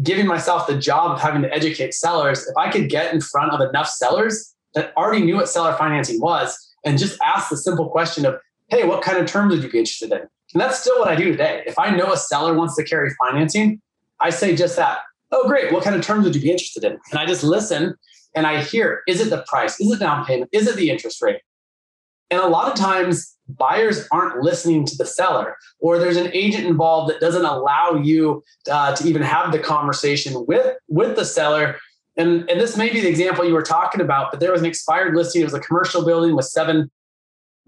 giving 0.04 0.24
myself 0.24 0.68
the 0.68 0.78
job 0.78 1.10
of 1.10 1.20
having 1.20 1.42
to 1.42 1.52
educate 1.52 1.94
sellers, 1.94 2.46
if 2.46 2.56
I 2.56 2.70
could 2.70 2.88
get 2.88 3.12
in 3.12 3.20
front 3.20 3.50
of 3.50 3.60
enough 3.68 3.88
sellers 3.88 4.54
that 4.74 4.96
already 4.96 5.24
knew 5.24 5.34
what 5.34 5.48
seller 5.48 5.74
financing 5.76 6.20
was 6.20 6.56
and 6.84 6.96
just 6.96 7.20
ask 7.26 7.50
the 7.50 7.56
simple 7.56 7.88
question 7.88 8.24
of, 8.24 8.36
hey, 8.68 8.84
what 8.84 9.02
kind 9.02 9.18
of 9.18 9.26
terms 9.26 9.52
would 9.52 9.64
you 9.64 9.68
be 9.68 9.80
interested 9.80 10.12
in? 10.12 10.18
And 10.18 10.60
that's 10.60 10.78
still 10.78 10.96
what 11.00 11.08
I 11.08 11.16
do 11.16 11.32
today. 11.32 11.64
If 11.66 11.76
I 11.76 11.90
know 11.90 12.12
a 12.12 12.16
seller 12.16 12.54
wants 12.54 12.76
to 12.76 12.84
carry 12.84 13.10
financing, 13.26 13.82
I 14.20 14.30
say 14.30 14.54
just 14.54 14.76
that. 14.76 14.98
Oh, 15.32 15.48
great. 15.48 15.72
What 15.72 15.82
kind 15.82 15.96
of 15.96 16.02
terms 16.02 16.24
would 16.24 16.36
you 16.36 16.40
be 16.40 16.52
interested 16.52 16.84
in? 16.84 16.92
And 17.10 17.18
I 17.18 17.26
just 17.26 17.42
listen 17.42 17.96
and 18.36 18.46
I 18.46 18.62
hear, 18.62 19.02
is 19.08 19.20
it 19.20 19.30
the 19.30 19.44
price? 19.48 19.80
Is 19.80 19.90
it 19.90 19.98
down 19.98 20.24
payment? 20.24 20.50
Is 20.52 20.68
it 20.68 20.76
the 20.76 20.90
interest 20.90 21.20
rate? 21.20 21.40
And 22.30 22.40
a 22.40 22.48
lot 22.48 22.70
of 22.70 22.78
times 22.78 23.36
buyers 23.48 24.08
aren't 24.10 24.42
listening 24.42 24.86
to 24.86 24.96
the 24.96 25.06
seller, 25.06 25.56
or 25.78 25.98
there's 25.98 26.16
an 26.16 26.30
agent 26.32 26.66
involved 26.66 27.12
that 27.12 27.20
doesn't 27.20 27.44
allow 27.44 27.94
you 27.94 28.42
uh, 28.70 28.94
to 28.96 29.06
even 29.06 29.22
have 29.22 29.52
the 29.52 29.58
conversation 29.58 30.44
with, 30.46 30.76
with 30.88 31.16
the 31.16 31.24
seller. 31.24 31.76
And, 32.16 32.48
and 32.48 32.60
this 32.60 32.76
may 32.76 32.90
be 32.90 33.00
the 33.00 33.08
example 33.08 33.44
you 33.44 33.54
were 33.54 33.62
talking 33.62 34.00
about, 34.00 34.30
but 34.30 34.40
there 34.40 34.52
was 34.52 34.60
an 34.60 34.66
expired 34.66 35.14
listing. 35.14 35.42
It 35.42 35.44
was 35.44 35.54
a 35.54 35.60
commercial 35.60 36.04
building 36.04 36.34
with 36.34 36.46
seven 36.46 36.90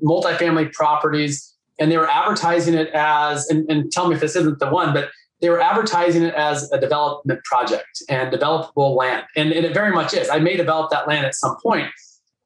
multifamily 0.02 0.72
properties, 0.72 1.54
and 1.78 1.90
they 1.90 1.98
were 1.98 2.10
advertising 2.10 2.74
it 2.74 2.88
as, 2.94 3.48
and, 3.48 3.70
and 3.70 3.92
tell 3.92 4.08
me 4.08 4.14
if 4.14 4.20
this 4.20 4.36
isn't 4.36 4.58
the 4.58 4.70
one, 4.70 4.94
but 4.94 5.10
they 5.40 5.50
were 5.50 5.60
advertising 5.60 6.22
it 6.22 6.34
as 6.34 6.70
a 6.72 6.80
development 6.80 7.44
project 7.44 8.02
and 8.08 8.32
developable 8.32 8.96
land. 8.96 9.24
And, 9.36 9.52
and, 9.52 9.66
it 9.66 9.74
very 9.74 9.92
much 9.92 10.14
is. 10.14 10.30
I 10.30 10.38
may 10.38 10.56
develop 10.56 10.90
that 10.90 11.06
land 11.06 11.26
at 11.26 11.34
some 11.34 11.56
point. 11.62 11.90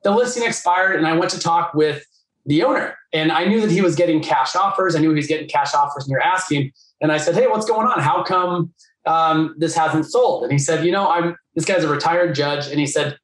The 0.02 0.10
listing 0.10 0.44
expired, 0.44 0.96
and 0.96 1.06
I 1.06 1.16
went 1.16 1.30
to 1.32 1.38
talk 1.38 1.74
with 1.74 2.04
the 2.46 2.62
owner. 2.62 2.96
And 3.12 3.32
I 3.32 3.44
knew 3.44 3.60
that 3.60 3.70
he 3.70 3.82
was 3.82 3.96
getting 3.96 4.22
cash 4.22 4.56
offers. 4.56 4.94
I 4.94 5.00
knew 5.00 5.10
he 5.10 5.16
was 5.16 5.26
getting 5.26 5.48
cash 5.48 5.74
offers, 5.74 6.04
and 6.04 6.10
you're 6.10 6.22
asking. 6.22 6.72
And 7.00 7.12
I 7.12 7.18
said, 7.18 7.34
Hey, 7.34 7.46
what's 7.46 7.66
going 7.66 7.86
on? 7.86 8.00
How 8.00 8.22
come 8.22 8.72
um, 9.06 9.54
this 9.58 9.74
hasn't 9.74 10.06
sold? 10.06 10.44
And 10.44 10.52
he 10.52 10.58
said, 10.58 10.84
You 10.84 10.92
know, 10.92 11.10
I'm 11.10 11.36
this 11.54 11.64
guy's 11.64 11.84
a 11.84 11.88
retired 11.88 12.34
judge. 12.34 12.68
And 12.68 12.78
he 12.78 12.86
said, 12.86 13.18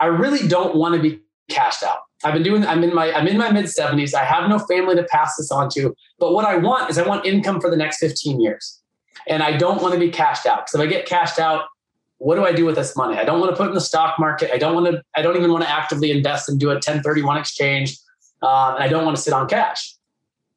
I 0.00 0.06
really 0.06 0.46
don't 0.48 0.76
want 0.76 0.94
to 0.94 1.00
be 1.00 1.20
cashed 1.48 1.82
out. 1.82 1.98
I've 2.24 2.32
been 2.32 2.42
doing, 2.42 2.64
I'm 2.64 2.82
in 2.82 2.94
my, 2.94 3.12
I'm 3.12 3.26
in 3.26 3.36
my 3.36 3.50
mid 3.50 3.66
70s. 3.66 4.14
I 4.14 4.24
have 4.24 4.48
no 4.48 4.58
family 4.58 4.94
to 4.96 5.04
pass 5.04 5.36
this 5.36 5.50
on 5.50 5.68
to. 5.70 5.94
But 6.18 6.32
what 6.32 6.44
I 6.44 6.56
want 6.56 6.90
is 6.90 6.98
I 6.98 7.06
want 7.06 7.26
income 7.26 7.60
for 7.60 7.70
the 7.70 7.76
next 7.76 7.98
15 7.98 8.40
years. 8.40 8.80
And 9.28 9.42
I 9.42 9.56
don't 9.56 9.82
want 9.82 9.94
to 9.94 10.00
be 10.00 10.10
cashed 10.10 10.46
out. 10.46 10.66
Because 10.66 10.74
if 10.74 10.80
I 10.80 10.86
get 10.86 11.06
cashed 11.06 11.38
out, 11.38 11.64
what 12.24 12.36
do 12.36 12.44
I 12.46 12.52
do 12.52 12.64
with 12.64 12.76
this 12.76 12.96
money? 12.96 13.18
I 13.18 13.24
don't 13.24 13.38
want 13.38 13.52
to 13.52 13.56
put 13.56 13.68
in 13.68 13.74
the 13.74 13.82
stock 13.82 14.18
market. 14.18 14.50
I 14.50 14.56
don't 14.56 14.74
want 14.74 14.86
to, 14.86 15.02
I 15.14 15.20
don't 15.20 15.36
even 15.36 15.52
want 15.52 15.62
to 15.62 15.70
actively 15.70 16.10
invest 16.10 16.48
and 16.48 16.58
do 16.58 16.70
a 16.70 16.74
1031 16.74 17.36
exchange. 17.36 17.98
Um, 18.40 18.76
and 18.76 18.84
I 18.84 18.88
don't 18.88 19.04
want 19.04 19.14
to 19.14 19.22
sit 19.22 19.34
on 19.34 19.46
cash. 19.46 19.94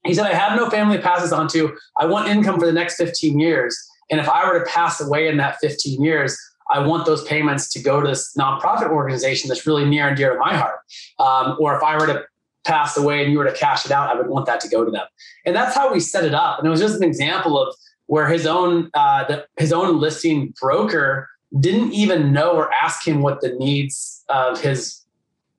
He 0.06 0.14
said, 0.14 0.26
I 0.26 0.34
have 0.34 0.58
no 0.58 0.70
family 0.70 0.96
to 0.96 1.04
pass 1.04 1.22
this 1.22 1.34
on 1.34 1.50
to. 1.50 1.76
I 1.98 2.06
want 2.06 2.30
income 2.30 2.58
for 2.58 2.66
the 2.66 2.72
next 2.72 2.96
15 2.96 3.38
years. 3.38 3.78
And 4.10 4.22
if 4.22 4.30
I 4.30 4.50
were 4.50 4.58
to 4.60 4.66
pass 4.66 5.02
away 5.02 5.28
in 5.28 5.36
that 5.38 5.58
15 5.60 6.02
years, 6.02 6.38
I 6.72 6.80
want 6.80 7.06
those 7.06 7.26
payments 7.26 7.70
to 7.74 7.82
go 7.82 8.00
to 8.00 8.08
this 8.08 8.34
nonprofit 8.40 8.90
organization 8.90 9.50
that's 9.50 9.68
really 9.68 9.84
near 9.84 10.08
and 10.08 10.16
dear 10.16 10.34
to 10.34 10.40
my 10.40 10.56
heart. 10.56 10.80
Um, 11.20 11.58
or 11.60 11.76
if 11.76 11.84
I 11.84 11.98
were 11.98 12.08
to 12.08 12.24
pass 12.64 12.96
away 12.96 13.24
and 13.24 13.32
you 13.34 13.40
were 13.40 13.46
to 13.46 13.54
cash 13.54 13.86
it 13.86 13.92
out, 13.92 14.10
I 14.10 14.18
would 14.18 14.28
want 14.28 14.46
that 14.46 14.62
to 14.62 14.70
go 14.70 14.86
to 14.86 14.92
them. 14.92 15.06
And 15.46 15.54
that's 15.54 15.76
how 15.76 15.92
we 15.92 16.00
set 16.00 16.24
it 16.24 16.34
up. 16.34 16.60
And 16.60 16.68
it 16.68 16.72
was 16.72 16.80
just 16.80 16.96
an 16.96 17.04
example 17.04 17.62
of 17.62 17.76
where 18.06 18.30
his 18.30 18.48
own 18.48 18.90
uh, 18.94 19.26
the, 19.26 19.46
his 19.58 19.74
own 19.74 20.00
listing 20.00 20.54
broker 20.62 21.28
didn't 21.60 21.94
even 21.94 22.34
know 22.34 22.52
or 22.52 22.72
ask 22.74 23.08
him 23.08 23.22
what 23.22 23.42
the 23.42 23.54
needs 23.54 24.24
of 24.30 24.60
his 24.60 25.06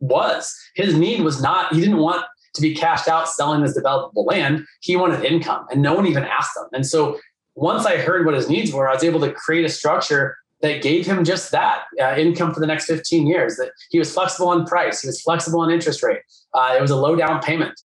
was. 0.00 0.56
His 0.74 0.96
need 0.96 1.22
was 1.22 1.42
not 1.42 1.74
he 1.74 1.80
didn't 1.80 1.98
want 1.98 2.24
to 2.54 2.62
be 2.62 2.74
cashed 2.74 3.08
out 3.08 3.28
selling 3.28 3.62
this 3.62 3.78
developable 3.78 4.26
land. 4.26 4.66
He 4.80 4.96
wanted 4.96 5.24
income, 5.24 5.66
and 5.70 5.82
no 5.82 5.94
one 5.94 6.06
even 6.06 6.24
asked 6.24 6.56
him. 6.56 6.64
And 6.72 6.86
so 6.86 7.18
once 7.54 7.86
I 7.86 7.96
heard 7.96 8.24
what 8.24 8.34
his 8.34 8.48
needs 8.48 8.72
were, 8.72 8.88
I 8.88 8.94
was 8.94 9.04
able 9.04 9.20
to 9.20 9.32
create 9.32 9.64
a 9.64 9.68
structure 9.68 10.36
that 10.60 10.82
gave 10.82 11.06
him 11.06 11.24
just 11.24 11.50
that 11.52 11.84
uh, 12.00 12.16
income 12.16 12.52
for 12.52 12.60
the 12.60 12.66
next 12.66 12.86
15 12.86 13.26
years. 13.26 13.56
That 13.56 13.70
he 13.90 13.98
was 13.98 14.12
flexible 14.12 14.48
on 14.48 14.66
price, 14.66 15.00
he 15.02 15.08
was 15.08 15.20
flexible 15.20 15.60
on 15.60 15.70
interest 15.70 16.02
rate. 16.02 16.20
Uh, 16.54 16.74
it 16.76 16.80
was 16.80 16.90
a 16.90 16.96
low 16.96 17.16
down 17.16 17.40
payment, 17.40 17.80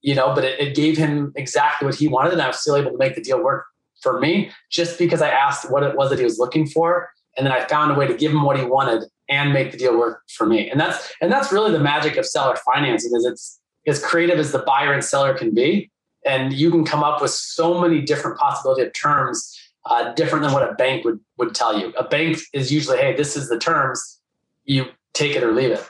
you 0.00 0.14
know, 0.14 0.34
but 0.34 0.44
it, 0.44 0.60
it 0.60 0.74
gave 0.74 0.96
him 0.96 1.32
exactly 1.36 1.86
what 1.86 1.94
he 1.94 2.08
wanted, 2.08 2.32
and 2.32 2.42
I 2.42 2.48
was 2.48 2.60
still 2.60 2.76
able 2.76 2.92
to 2.92 2.98
make 2.98 3.14
the 3.14 3.22
deal 3.22 3.42
work 3.42 3.66
for 4.02 4.20
me 4.20 4.50
just 4.70 4.98
because 4.98 5.20
I 5.20 5.28
asked 5.28 5.70
what 5.70 5.82
it 5.82 5.96
was 5.96 6.10
that 6.10 6.18
he 6.18 6.24
was 6.24 6.38
looking 6.38 6.66
for. 6.66 7.08
And 7.38 7.46
then 7.46 7.52
I 7.52 7.64
found 7.66 7.92
a 7.92 7.94
way 7.94 8.06
to 8.08 8.14
give 8.14 8.32
him 8.32 8.42
what 8.42 8.58
he 8.58 8.64
wanted 8.66 9.04
and 9.28 9.52
make 9.52 9.70
the 9.70 9.78
deal 9.78 9.96
work 9.96 10.22
for 10.28 10.44
me. 10.44 10.68
And 10.68 10.80
that's 10.80 11.12
and 11.20 11.30
that's 11.30 11.52
really 11.52 11.70
the 11.70 11.78
magic 11.78 12.16
of 12.16 12.26
seller 12.26 12.56
financing 12.56 13.12
is 13.14 13.24
it's 13.24 13.60
as 13.86 14.04
creative 14.04 14.38
as 14.38 14.52
the 14.52 14.58
buyer 14.58 14.92
and 14.92 15.04
seller 15.04 15.32
can 15.34 15.54
be. 15.54 15.90
And 16.26 16.52
you 16.52 16.70
can 16.70 16.84
come 16.84 17.04
up 17.04 17.22
with 17.22 17.30
so 17.30 17.80
many 17.80 18.02
different 18.02 18.38
possibility 18.38 18.82
of 18.82 18.92
terms, 18.92 19.56
uh, 19.86 20.12
different 20.14 20.44
than 20.44 20.52
what 20.52 20.68
a 20.68 20.74
bank 20.74 21.04
would 21.04 21.20
would 21.38 21.54
tell 21.54 21.78
you. 21.78 21.92
A 21.96 22.02
bank 22.02 22.38
is 22.52 22.72
usually, 22.72 22.98
hey, 22.98 23.14
this 23.14 23.36
is 23.36 23.48
the 23.48 23.58
terms, 23.58 24.20
you 24.64 24.86
take 25.14 25.36
it 25.36 25.44
or 25.44 25.52
leave 25.52 25.70
it. 25.70 25.86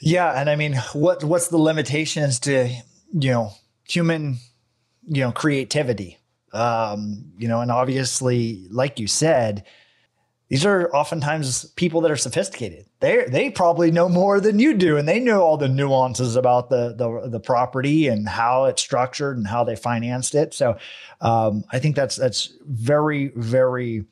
Yeah. 0.00 0.32
And 0.32 0.48
I 0.48 0.56
mean, 0.56 0.74
what 0.94 1.22
what's 1.22 1.48
the 1.48 1.58
limitations 1.58 2.40
to, 2.40 2.68
you 3.12 3.30
know, 3.30 3.52
human, 3.86 4.38
you 5.06 5.20
know, 5.20 5.32
creativity? 5.32 6.18
Um, 6.54 7.32
you 7.38 7.48
know, 7.48 7.60
and 7.60 7.70
obviously, 7.70 8.66
like 8.70 8.98
you 8.98 9.06
said, 9.06 9.64
these 10.52 10.66
are 10.66 10.94
oftentimes 10.94 11.64
people 11.76 12.02
that 12.02 12.10
are 12.10 12.16
sophisticated. 12.16 12.84
They 13.00 13.24
they 13.24 13.48
probably 13.48 13.90
know 13.90 14.06
more 14.06 14.38
than 14.38 14.58
you 14.58 14.74
do, 14.74 14.98
and 14.98 15.08
they 15.08 15.18
know 15.18 15.40
all 15.40 15.56
the 15.56 15.66
nuances 15.66 16.36
about 16.36 16.68
the 16.68 16.92
the, 16.94 17.30
the 17.30 17.40
property 17.40 18.08
and 18.08 18.28
how 18.28 18.66
it's 18.66 18.82
structured 18.82 19.38
and 19.38 19.46
how 19.46 19.64
they 19.64 19.76
financed 19.76 20.34
it. 20.34 20.52
So, 20.52 20.76
um, 21.22 21.64
I 21.72 21.78
think 21.78 21.96
that's 21.96 22.16
that's 22.16 22.52
very 22.66 23.32
very 23.34 24.04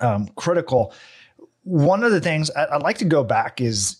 um, 0.00 0.28
critical. 0.36 0.94
One 1.64 2.04
of 2.04 2.12
the 2.12 2.20
things 2.20 2.52
I'd 2.52 2.82
like 2.82 2.98
to 2.98 3.04
go 3.04 3.24
back 3.24 3.60
is, 3.60 3.96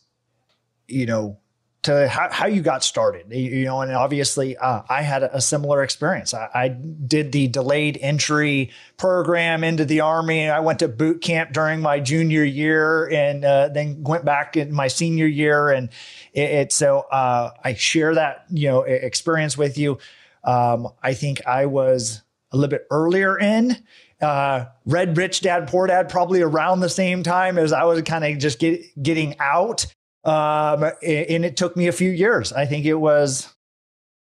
you 0.87 1.07
know, 1.07 1.40
to 1.88 2.07
how, 2.07 2.29
how 2.31 2.46
you 2.46 2.61
got 2.61 2.85
started. 2.85 3.33
You 3.33 3.64
know 3.64 3.81
and 3.81 3.92
obviously 3.92 4.57
uh, 4.57 4.83
i 4.88 5.03
had 5.03 5.22
a, 5.22 5.40
similar 5.40 5.83
experience. 5.83 6.35
I, 6.35 6.48
I, 6.55 6.68
did 6.68 7.33
the 7.33 7.48
delayed 7.48 7.98
entry 8.03 8.70
program 8.98 9.64
into 9.64 9.87
the 9.87 10.01
army. 10.01 10.51
I 10.51 10.61
went 10.61 10.81
to 10.81 10.88
boot 10.88 11.22
camp 11.22 11.53
during 11.53 11.81
my 11.81 12.01
junior 12.01 12.44
year 12.44 13.09
and 13.09 13.44
uh, 13.44 13.68
then 13.68 14.03
went 14.03 14.27
back 14.27 14.57
in 14.57 14.72
my 14.72 14.88
senior 14.88 15.27
year. 15.27 15.70
And 15.70 15.88
it, 16.35 16.51
it 16.51 16.72
so 16.72 17.01
uh, 17.11 17.53
i 17.64 17.72
share 17.74 18.14
that 18.14 18.44
you 18.51 18.68
know 18.68 18.83
experience 18.83 19.57
with 19.57 19.79
you. 19.79 19.98
Um, 20.44 20.88
i 21.03 21.14
think 21.14 21.46
i 21.46 21.66
was 21.66 22.22
a 22.53 22.57
little 22.57 22.70
bit 22.70 22.87
earlier 22.90 23.38
in. 23.38 23.77
Uh, 24.20 24.66
read 24.85 25.16
Rich 25.16 25.42
Dad 25.42 25.68
Poor 25.68 25.87
Dad 25.87 26.09
probably 26.09 26.42
around 26.42 26.81
the 26.81 26.88
same 26.88 27.22
time 27.22 27.57
as 27.57 27.72
I 27.72 27.85
was 27.85 28.03
kind 28.03 28.24
of 28.24 28.38
just 28.38 28.59
get, 28.59 28.81
getting 29.01 29.38
out. 29.38 29.87
Um, 30.25 30.83
and 31.03 31.45
it 31.45 31.57
took 31.57 31.77
me 31.77 31.87
a 31.87 31.93
few 31.93 32.11
years. 32.11 32.53
I 32.53 32.67
think 32.67 32.85
it 32.87 32.95
was, 32.95 33.53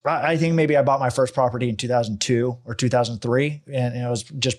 I 0.06 0.38
think 0.38 0.56
maybe 0.56 0.78
I 0.78 0.82
bought 0.82 1.00
my 1.00 1.10
first 1.10 1.34
property 1.34 1.70
in 1.70 1.78
2002 1.78 2.58
or 2.66 2.76
2003. 2.76 3.62
And, 3.72 3.96
it 3.96 4.10
was 4.10 4.24
just, 4.24 4.58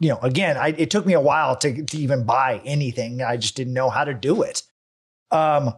you 0.00 0.08
know, 0.08 0.18
again, 0.22 0.56
I, 0.56 0.68
it 0.68 0.90
took 0.90 1.06
me 1.06 1.12
a 1.12 1.20
while 1.20 1.56
to, 1.56 1.84
to 1.84 1.96
even 1.96 2.24
buy 2.24 2.60
anything. 2.64 3.22
I 3.22 3.36
just 3.36 3.56
didn't 3.56 3.74
know 3.74 3.90
how 3.90 4.04
to 4.04 4.14
do 4.14 4.42
it. 4.42 4.62
Um, 5.30 5.74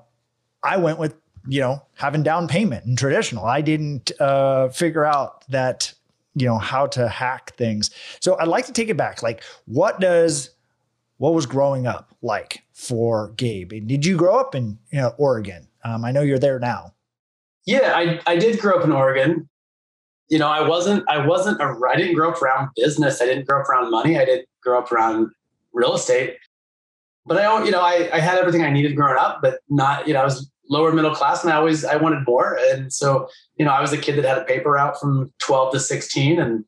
I 0.62 0.78
went 0.78 0.98
with, 0.98 1.14
you 1.46 1.60
know, 1.60 1.82
having 1.94 2.22
down 2.22 2.48
payment 2.48 2.86
and 2.86 2.96
traditional. 2.96 3.44
I 3.44 3.60
didn't 3.60 4.12
uh, 4.20 4.68
figure 4.70 5.04
out 5.04 5.46
that, 5.48 5.92
you 6.34 6.46
know, 6.46 6.58
how 6.58 6.86
to 6.88 7.08
hack 7.08 7.54
things. 7.56 7.90
So 8.20 8.38
I'd 8.38 8.48
like 8.48 8.66
to 8.66 8.72
take 8.72 8.88
it 8.88 8.96
back. 8.96 9.22
Like, 9.22 9.42
what 9.66 10.00
does 10.00 10.50
what 11.18 11.34
was 11.34 11.46
growing 11.46 11.86
up 11.86 12.14
like 12.22 12.62
for 12.72 13.28
Gabe? 13.36 13.72
Did 13.86 14.04
you 14.04 14.16
grow 14.16 14.38
up 14.38 14.54
in 14.54 14.78
you 14.90 15.00
know, 15.00 15.14
Oregon? 15.18 15.68
Um, 15.84 16.04
I 16.04 16.12
know 16.12 16.22
you're 16.22 16.38
there 16.38 16.58
now. 16.58 16.94
Yeah, 17.66 17.92
I, 17.94 18.20
I 18.26 18.36
did 18.36 18.60
grow 18.60 18.78
up 18.78 18.84
in 18.84 18.92
Oregon. 18.92 19.48
You 20.28 20.38
know, 20.38 20.48
I 20.48 20.66
wasn't 20.66 21.04
I 21.08 21.26
wasn't 21.26 21.60
a 21.60 21.78
I 21.88 21.96
didn't 21.96 22.14
grow 22.14 22.30
up 22.30 22.42
around 22.42 22.70
business. 22.76 23.20
I 23.20 23.26
didn't 23.26 23.46
grow 23.46 23.60
up 23.60 23.68
around 23.68 23.90
money. 23.90 24.18
I 24.18 24.24
didn't 24.24 24.48
grow 24.62 24.78
up 24.78 24.90
around 24.90 25.30
real 25.72 25.94
estate. 25.94 26.36
But 27.26 27.38
I, 27.38 27.42
don't, 27.42 27.64
you 27.64 27.72
know, 27.72 27.80
I, 27.80 28.10
I 28.12 28.20
had 28.20 28.36
everything 28.36 28.62
I 28.62 28.70
needed 28.70 28.96
growing 28.96 29.16
up, 29.18 29.40
but 29.40 29.60
not, 29.70 30.06
you 30.06 30.12
know, 30.12 30.20
I 30.20 30.24
was 30.24 30.50
lower 30.68 30.92
middle 30.92 31.14
class 31.14 31.42
and 31.42 31.52
I 31.52 31.56
always 31.56 31.84
I 31.84 31.96
wanted 31.96 32.26
more. 32.26 32.58
And 32.70 32.92
so, 32.92 33.28
you 33.56 33.64
know, 33.64 33.70
I 33.70 33.80
was 33.80 33.92
a 33.92 33.98
kid 33.98 34.16
that 34.16 34.24
had 34.24 34.38
a 34.38 34.44
paper 34.44 34.72
route 34.72 34.98
from 34.98 35.32
12 35.38 35.72
to 35.72 35.80
16 35.80 36.40
and 36.40 36.64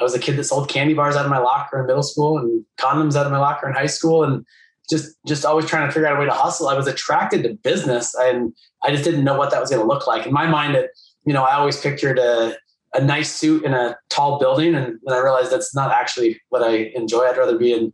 I 0.00 0.02
was 0.02 0.14
a 0.14 0.18
kid 0.18 0.36
that 0.36 0.44
sold 0.44 0.68
candy 0.68 0.94
bars 0.94 1.16
out 1.16 1.24
of 1.24 1.30
my 1.30 1.38
locker 1.38 1.80
in 1.80 1.86
middle 1.86 2.02
school 2.02 2.38
and 2.38 2.64
condoms 2.78 3.16
out 3.16 3.26
of 3.26 3.32
my 3.32 3.38
locker 3.38 3.68
in 3.68 3.74
high 3.74 3.86
school 3.86 4.24
and 4.24 4.44
just 4.88 5.14
just 5.26 5.44
always 5.44 5.66
trying 5.66 5.86
to 5.86 5.92
figure 5.92 6.08
out 6.08 6.16
a 6.16 6.20
way 6.20 6.26
to 6.26 6.32
hustle. 6.32 6.68
I 6.68 6.74
was 6.74 6.86
attracted 6.86 7.44
to 7.44 7.54
business 7.62 8.14
and 8.14 8.52
I 8.82 8.90
just 8.90 9.04
didn't 9.04 9.24
know 9.24 9.36
what 9.36 9.50
that 9.50 9.60
was 9.60 9.70
going 9.70 9.82
to 9.82 9.86
look 9.86 10.06
like. 10.06 10.26
In 10.26 10.32
my 10.32 10.46
mind 10.46 10.74
at 10.74 10.90
you 11.24 11.32
know, 11.32 11.44
I 11.44 11.54
always 11.54 11.80
pictured 11.80 12.18
a, 12.18 12.56
a 12.94 13.00
nice 13.00 13.32
suit 13.32 13.64
in 13.64 13.74
a 13.74 13.96
tall 14.08 14.38
building. 14.38 14.74
And 14.74 14.98
then 15.04 15.14
I 15.14 15.18
realized 15.18 15.52
that's 15.52 15.74
not 15.74 15.90
actually 15.90 16.40
what 16.48 16.62
I 16.62 16.92
enjoy. 16.94 17.24
I'd 17.24 17.36
rather 17.36 17.58
be 17.58 17.72
in 17.72 17.92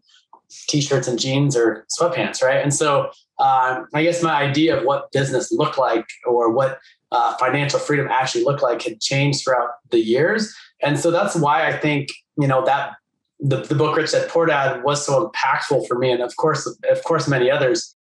t-shirts 0.68 1.08
and 1.08 1.18
jeans 1.18 1.56
or 1.56 1.86
sweatpants. 1.98 2.42
Right. 2.42 2.62
And 2.62 2.72
so 2.72 3.10
um, 3.38 3.88
I 3.94 4.02
guess 4.02 4.22
my 4.22 4.40
idea 4.40 4.78
of 4.78 4.84
what 4.84 5.10
business 5.12 5.52
looked 5.52 5.78
like 5.78 6.06
or 6.24 6.50
what 6.50 6.78
uh, 7.12 7.36
financial 7.36 7.78
freedom 7.78 8.08
actually 8.10 8.44
looked 8.44 8.62
like 8.62 8.82
had 8.82 9.00
changed 9.00 9.44
throughout 9.44 9.70
the 9.90 10.00
years. 10.00 10.54
And 10.82 10.98
so 10.98 11.10
that's 11.10 11.34
why 11.34 11.66
I 11.66 11.76
think, 11.76 12.10
you 12.38 12.46
know, 12.46 12.64
that 12.64 12.92
the, 13.40 13.62
the 13.62 13.74
book 13.74 13.96
Rich 13.96 14.12
Dad 14.12 14.28
Poor 14.28 14.46
Dad 14.46 14.82
was 14.82 15.04
so 15.04 15.28
impactful 15.28 15.86
for 15.86 15.98
me. 15.98 16.10
And 16.10 16.22
of 16.22 16.36
course, 16.36 16.66
of 16.66 17.04
course, 17.04 17.28
many 17.28 17.50
others 17.50 17.94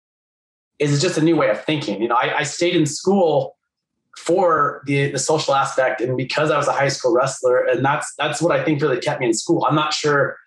is 0.79 1.01
just 1.01 1.17
a 1.17 1.21
new 1.21 1.36
way 1.36 1.49
of 1.49 1.63
thinking. 1.63 2.01
You 2.01 2.07
know, 2.07 2.15
I, 2.15 2.39
I 2.39 2.43
stayed 2.43 2.75
in 2.75 2.86
school 2.86 3.55
for 4.17 4.83
the 4.86 5.12
the 5.12 5.17
social 5.17 5.55
aspect 5.55 5.99
and 5.99 6.15
because 6.15 6.51
I 6.51 6.57
was 6.57 6.67
a 6.67 6.71
high 6.71 6.88
school 6.89 7.13
wrestler 7.15 7.63
and 7.65 7.83
that's 7.83 8.13
that's 8.19 8.43
what 8.43 8.51
I 8.51 8.63
think 8.63 8.79
really 8.81 8.99
kept 8.99 9.19
me 9.19 9.25
in 9.25 9.33
school. 9.33 9.65
I'm 9.65 9.75
not 9.75 9.91
sure 9.91 10.38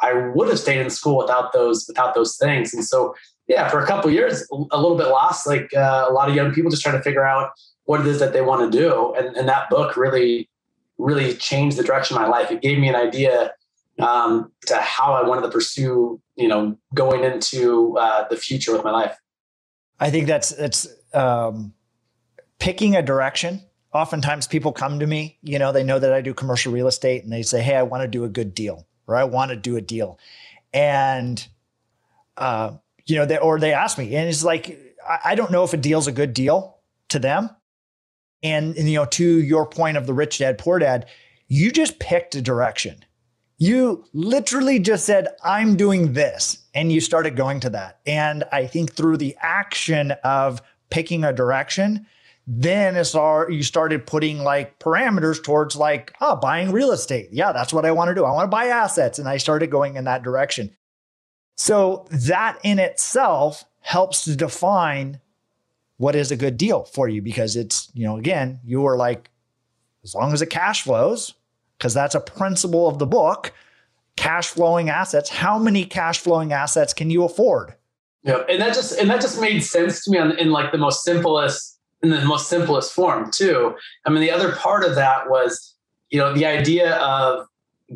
I 0.00 0.12
would 0.12 0.48
have 0.48 0.60
stayed 0.60 0.80
in 0.80 0.90
school 0.90 1.16
without 1.18 1.52
those 1.52 1.86
without 1.88 2.14
those 2.14 2.36
things. 2.36 2.72
And 2.72 2.84
so 2.84 3.14
yeah, 3.48 3.68
for 3.68 3.80
a 3.80 3.86
couple 3.86 4.12
years, 4.12 4.46
a 4.70 4.80
little 4.80 4.96
bit 4.96 5.08
lost, 5.08 5.44
like 5.44 5.74
uh, 5.74 6.06
a 6.08 6.12
lot 6.12 6.28
of 6.28 6.36
young 6.36 6.52
people 6.54 6.70
just 6.70 6.84
trying 6.84 6.96
to 6.96 7.02
figure 7.02 7.26
out 7.26 7.50
what 7.86 8.00
it 8.00 8.06
is 8.06 8.20
that 8.20 8.32
they 8.32 8.42
want 8.42 8.70
to 8.70 8.78
do. 8.78 9.12
And, 9.14 9.36
and 9.36 9.48
that 9.48 9.68
book 9.68 9.96
really, 9.96 10.48
really 11.00 11.34
changed 11.34 11.76
the 11.76 11.82
direction 11.82 12.16
of 12.16 12.22
my 12.22 12.28
life. 12.28 12.50
It 12.50 12.60
gave 12.60 12.78
me 12.78 12.88
an 12.88 12.94
idea 12.94 13.52
um, 14.00 14.52
to 14.66 14.76
how 14.76 15.12
I 15.12 15.26
wanted 15.26 15.42
to 15.42 15.50
pursue, 15.50 16.20
you 16.36 16.48
know, 16.48 16.76
going 16.94 17.24
into 17.24 17.96
uh, 17.98 18.28
the 18.28 18.36
future 18.36 18.72
with 18.72 18.84
my 18.84 18.90
life. 18.90 19.16
I 19.98 20.10
think 20.10 20.26
that's 20.26 20.50
that's 20.50 20.88
um, 21.12 21.74
picking 22.58 22.96
a 22.96 23.02
direction. 23.02 23.62
Oftentimes, 23.92 24.46
people 24.46 24.72
come 24.72 25.00
to 25.00 25.06
me. 25.06 25.38
You 25.42 25.58
know, 25.58 25.72
they 25.72 25.84
know 25.84 25.98
that 25.98 26.12
I 26.12 26.20
do 26.20 26.32
commercial 26.32 26.72
real 26.72 26.86
estate, 26.86 27.24
and 27.24 27.32
they 27.32 27.42
say, 27.42 27.62
"Hey, 27.62 27.76
I 27.76 27.82
want 27.82 28.02
to 28.02 28.08
do 28.08 28.24
a 28.24 28.28
good 28.28 28.54
deal," 28.54 28.86
or 29.06 29.16
"I 29.16 29.24
want 29.24 29.50
to 29.50 29.56
do 29.56 29.76
a 29.76 29.80
deal," 29.80 30.18
and 30.72 31.46
uh, 32.36 32.72
you 33.06 33.16
know, 33.16 33.26
they, 33.26 33.38
or 33.38 33.58
they 33.58 33.72
ask 33.72 33.98
me, 33.98 34.14
and 34.16 34.28
it's 34.28 34.44
like 34.44 34.78
I, 35.06 35.18
I 35.24 35.34
don't 35.34 35.50
know 35.50 35.64
if 35.64 35.74
a 35.74 35.76
deal's 35.76 36.06
a 36.06 36.12
good 36.12 36.32
deal 36.32 36.78
to 37.08 37.18
them. 37.18 37.50
And, 38.42 38.76
and 38.76 38.88
you 38.88 38.96
know, 38.96 39.04
to 39.06 39.24
your 39.24 39.66
point 39.66 39.96
of 39.96 40.06
the 40.06 40.14
rich 40.14 40.38
dad 40.38 40.58
poor 40.58 40.78
dad, 40.78 41.06
you 41.48 41.70
just 41.70 41.98
picked 41.98 42.34
a 42.34 42.42
direction 42.42 43.04
you 43.60 44.06
literally 44.14 44.78
just 44.78 45.04
said, 45.04 45.28
I'm 45.44 45.76
doing 45.76 46.14
this. 46.14 46.64
And 46.74 46.90
you 46.90 47.00
started 47.00 47.36
going 47.36 47.60
to 47.60 47.70
that. 47.70 48.00
And 48.06 48.42
I 48.52 48.66
think 48.66 48.94
through 48.94 49.18
the 49.18 49.36
action 49.38 50.12
of 50.24 50.62
picking 50.88 51.24
a 51.24 51.32
direction, 51.32 52.06
then 52.46 52.96
it's 52.96 53.14
all, 53.14 53.50
you 53.50 53.62
started 53.62 54.06
putting 54.06 54.38
like 54.38 54.78
parameters 54.78 55.44
towards 55.44 55.76
like, 55.76 56.14
oh, 56.22 56.36
buying 56.36 56.72
real 56.72 56.90
estate. 56.90 57.28
Yeah, 57.32 57.52
that's 57.52 57.72
what 57.72 57.84
I 57.84 57.92
want 57.92 58.08
to 58.08 58.14
do. 58.14 58.24
I 58.24 58.32
want 58.32 58.46
to 58.46 58.56
buy 58.56 58.64
assets. 58.68 59.18
And 59.18 59.28
I 59.28 59.36
started 59.36 59.70
going 59.70 59.96
in 59.96 60.04
that 60.04 60.22
direction. 60.22 60.74
So 61.58 62.06
that 62.10 62.58
in 62.64 62.78
itself 62.78 63.64
helps 63.80 64.24
to 64.24 64.36
define 64.36 65.20
what 66.00 66.16
is 66.16 66.30
a 66.30 66.36
good 66.36 66.56
deal 66.56 66.84
for 66.84 67.10
you? 67.10 67.20
Because 67.20 67.56
it's, 67.56 67.90
you 67.92 68.06
know, 68.06 68.16
again, 68.16 68.58
you 68.64 68.80
were 68.80 68.96
like, 68.96 69.28
as 70.02 70.14
long 70.14 70.32
as 70.32 70.40
it 70.40 70.46
cash 70.46 70.82
flows, 70.82 71.34
because 71.76 71.92
that's 71.92 72.14
a 72.14 72.20
principle 72.20 72.88
of 72.88 72.98
the 72.98 73.04
book 73.04 73.52
cash 74.16 74.48
flowing 74.48 74.88
assets 74.88 75.28
how 75.30 75.58
many 75.58 75.84
cash 75.84 76.18
flowing 76.18 76.54
assets 76.54 76.94
can 76.94 77.10
you 77.10 77.22
afford? 77.24 77.74
Yeah 78.22 78.42
and 78.48 78.62
that 78.62 78.74
just 78.74 78.98
and 78.98 79.10
that 79.10 79.20
just 79.20 79.40
made 79.42 79.60
sense 79.60 80.02
to 80.04 80.10
me 80.10 80.18
in 80.38 80.50
like 80.50 80.72
the 80.72 80.78
most 80.78 81.04
simplest 81.04 81.78
in 82.02 82.08
the 82.08 82.24
most 82.24 82.48
simplest 82.48 82.92
form 82.94 83.30
too. 83.30 83.74
I 84.06 84.10
mean 84.10 84.22
the 84.22 84.30
other 84.30 84.52
part 84.52 84.84
of 84.84 84.94
that 84.94 85.28
was 85.28 85.74
you 86.08 86.18
know 86.18 86.32
the 86.32 86.46
idea 86.46 86.96
of 86.96 87.46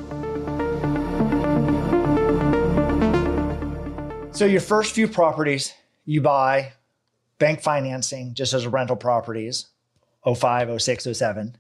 So, 4.33 4.43
your 4.43 4.59
first 4.59 4.93
few 4.93 5.07
properties 5.07 5.73
you 6.03 6.19
buy 6.19 6.73
bank 7.39 7.61
financing 7.61 8.33
just 8.33 8.53
as 8.53 8.67
rental 8.67 8.97
properties 8.97 9.67
05, 10.25 10.81
06, 10.81 11.07
07. 11.13 11.55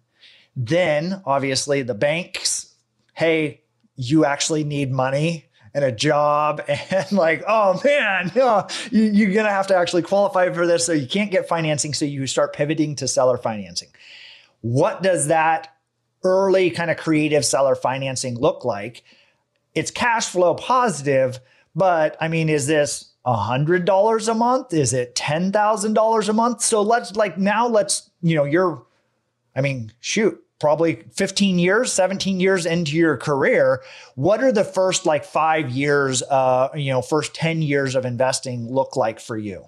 Then, 0.57 1.21
obviously, 1.25 1.81
the 1.81 1.93
banks, 1.93 2.75
hey, 3.13 3.61
you 3.95 4.25
actually 4.25 4.63
need 4.63 4.91
money 4.91 5.45
and 5.73 5.83
a 5.83 5.91
job 5.91 6.61
and 6.67 7.11
like 7.11 7.43
oh 7.47 7.79
man 7.83 8.31
you, 8.91 9.29
are 9.29 9.33
gonna 9.33 9.49
have 9.49 9.67
to 9.67 9.75
actually 9.75 10.01
qualify 10.01 10.51
for 10.51 10.67
this. 10.67 10.85
So 10.85 10.93
you 10.93 11.07
can't 11.07 11.31
get 11.31 11.47
financing. 11.47 11.93
So 11.93 12.05
you 12.05 12.27
start 12.27 12.53
pivoting 12.53 12.95
to 12.97 13.07
seller 13.07 13.37
financing. 13.37 13.89
What 14.61 15.03
does 15.03 15.27
that 15.27 15.75
early 16.23 16.69
kind 16.69 16.89
of 16.89 16.97
creative 16.97 17.45
seller 17.45 17.75
financing 17.75 18.39
look 18.39 18.63
like? 18.63 19.03
It's 19.75 19.91
cash 19.91 20.29
flow 20.29 20.55
positive 20.55 21.39
but 21.75 22.15
i 22.21 22.27
mean 22.27 22.49
is 22.49 22.67
this 22.67 23.13
$100 23.25 24.27
a 24.27 24.33
month? 24.33 24.73
Is 24.73 24.91
it 24.91 25.15
$10000 25.15 26.29
a 26.29 26.33
month? 26.33 26.61
So 26.61 26.81
let's 26.81 27.15
like 27.15 27.37
now 27.37 27.67
let's 27.67 28.09
you 28.21 28.35
know 28.35 28.43
you're 28.43 28.83
i 29.55 29.61
mean 29.61 29.91
shoot 29.99 30.41
probably 30.63 31.03
15 31.11 31.59
years 31.59 31.91
17 31.91 32.39
years 32.39 32.65
into 32.65 32.95
your 32.95 33.17
career 33.17 33.83
what 34.15 34.41
are 34.41 34.51
the 34.53 34.63
first 34.63 35.05
like 35.05 35.25
five 35.25 35.69
years 35.69 36.23
uh 36.23 36.69
you 36.73 36.89
know 36.89 37.01
first 37.01 37.35
10 37.35 37.61
years 37.61 37.95
of 37.95 38.05
investing 38.05 38.71
look 38.71 38.95
like 38.95 39.19
for 39.19 39.37
you? 39.37 39.65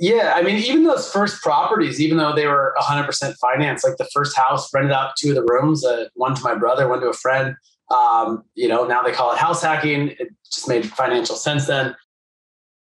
Yeah 0.00 0.32
i 0.34 0.42
mean 0.42 0.56
even 0.56 0.82
those 0.82 1.08
first 1.12 1.40
properties 1.40 2.00
even 2.00 2.18
though 2.18 2.34
they 2.34 2.48
were 2.48 2.74
100% 2.80 3.34
financed 3.40 3.86
like 3.86 3.96
the 3.96 4.08
first 4.12 4.36
house 4.36 4.68
rented 4.74 4.90
out 4.90 5.12
two 5.16 5.28
of 5.28 5.36
the 5.36 5.44
rooms 5.44 5.84
uh, 5.84 6.06
one 6.14 6.34
to 6.34 6.42
my 6.42 6.56
brother 6.56 6.88
one 6.88 7.00
to 7.00 7.10
a 7.10 7.12
friend 7.12 7.54
um, 7.90 8.44
you 8.54 8.68
know 8.68 8.86
now 8.86 9.02
they 9.02 9.12
call 9.12 9.32
it 9.32 9.38
house 9.38 9.62
hacking. 9.62 10.08
It 10.08 10.28
just 10.50 10.68
made 10.68 10.90
financial 10.90 11.36
sense 11.36 11.66
then. 11.66 11.94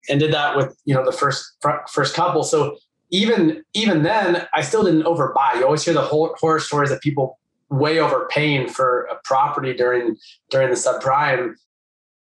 And 0.10 0.20
did 0.20 0.34
that 0.34 0.56
with 0.56 0.76
you 0.86 0.94
know 0.94 1.06
the 1.06 1.12
first 1.12 1.58
first 1.90 2.16
couple. 2.16 2.44
So 2.44 2.78
even 3.14 3.64
even 3.76 4.02
then, 4.02 4.48
I 4.54 4.62
still 4.62 4.84
didn't 4.84 5.04
overbuy. 5.04 5.56
You 5.56 5.66
always 5.66 5.86
hear 5.86 5.94
the 5.94 6.02
whole 6.02 6.36
horror 6.40 6.60
stories 6.60 6.90
of 6.90 7.00
people 7.00 7.40
way 7.70 8.00
overpaying 8.00 8.70
for 8.70 9.04
a 9.04 9.16
property 9.24 9.74
during 9.74 10.18
during 10.50 10.70
the 10.70 10.76
subprime. 10.76 11.54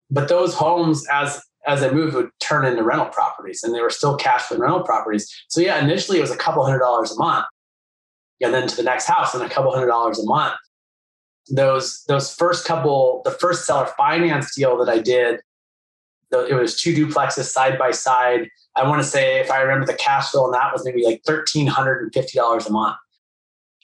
But 0.09 0.29
those 0.29 0.55
homes, 0.55 1.05
as 1.11 1.43
as 1.67 1.81
they 1.81 1.91
moved, 1.91 2.15
would 2.15 2.29
turn 2.39 2.65
into 2.65 2.81
rental 2.81 3.07
properties, 3.07 3.61
and 3.61 3.75
they 3.75 3.81
were 3.81 3.89
still 3.89 4.15
cash 4.15 4.43
flow 4.43 4.57
rental 4.57 4.83
properties. 4.83 5.29
So 5.49 5.59
yeah, 5.59 5.83
initially 5.83 6.17
it 6.17 6.21
was 6.21 6.31
a 6.31 6.37
couple 6.37 6.63
hundred 6.63 6.79
dollars 6.79 7.11
a 7.11 7.19
month, 7.19 7.45
and 8.41 8.53
then 8.53 8.65
to 8.69 8.75
the 8.75 8.83
next 8.83 9.05
house, 9.05 9.35
and 9.35 9.43
a 9.43 9.49
couple 9.49 9.73
hundred 9.73 9.87
dollars 9.87 10.17
a 10.17 10.25
month. 10.25 10.55
Those 11.49 12.05
those 12.07 12.33
first 12.33 12.65
couple, 12.65 13.21
the 13.25 13.31
first 13.31 13.65
seller 13.65 13.89
finance 13.97 14.55
deal 14.55 14.77
that 14.77 14.87
I 14.87 14.99
did, 14.99 15.41
it 16.31 16.53
was 16.53 16.79
two 16.79 16.93
duplexes 16.93 17.45
side 17.45 17.77
by 17.77 17.91
side. 17.91 18.49
I 18.75 18.87
want 18.87 19.01
to 19.01 19.07
say, 19.07 19.39
if 19.39 19.49
I 19.51 19.61
remember, 19.61 19.85
the 19.85 19.95
cash 19.95 20.29
flow 20.29 20.45
on 20.45 20.51
that 20.51 20.71
was 20.71 20.85
maybe 20.85 21.03
like 21.03 21.23
thirteen 21.25 21.67
hundred 21.67 22.01
and 22.01 22.13
fifty 22.13 22.37
dollars 22.37 22.67
a 22.67 22.71
month. 22.71 22.97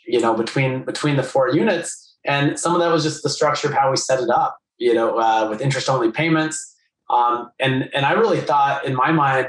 You 0.05 0.21
know, 0.21 0.35
between 0.35 0.83
between 0.83 1.15
the 1.15 1.23
four 1.23 1.49
units, 1.49 2.15
and 2.23 2.59
some 2.59 2.73
of 2.73 2.81
that 2.81 2.91
was 2.91 3.03
just 3.03 3.23
the 3.23 3.29
structure 3.29 3.67
of 3.67 3.73
how 3.73 3.89
we 3.89 3.97
set 3.97 4.21
it 4.21 4.29
up. 4.29 4.57
You 4.77 4.93
know, 4.93 5.17
uh, 5.17 5.47
with 5.49 5.61
interest 5.61 5.89
only 5.89 6.11
payments 6.11 6.75
um, 7.09 7.51
and 7.59 7.89
and 7.93 8.05
I 8.05 8.13
really 8.13 8.41
thought 8.41 8.85
in 8.85 8.95
my 8.95 9.11
mind, 9.11 9.47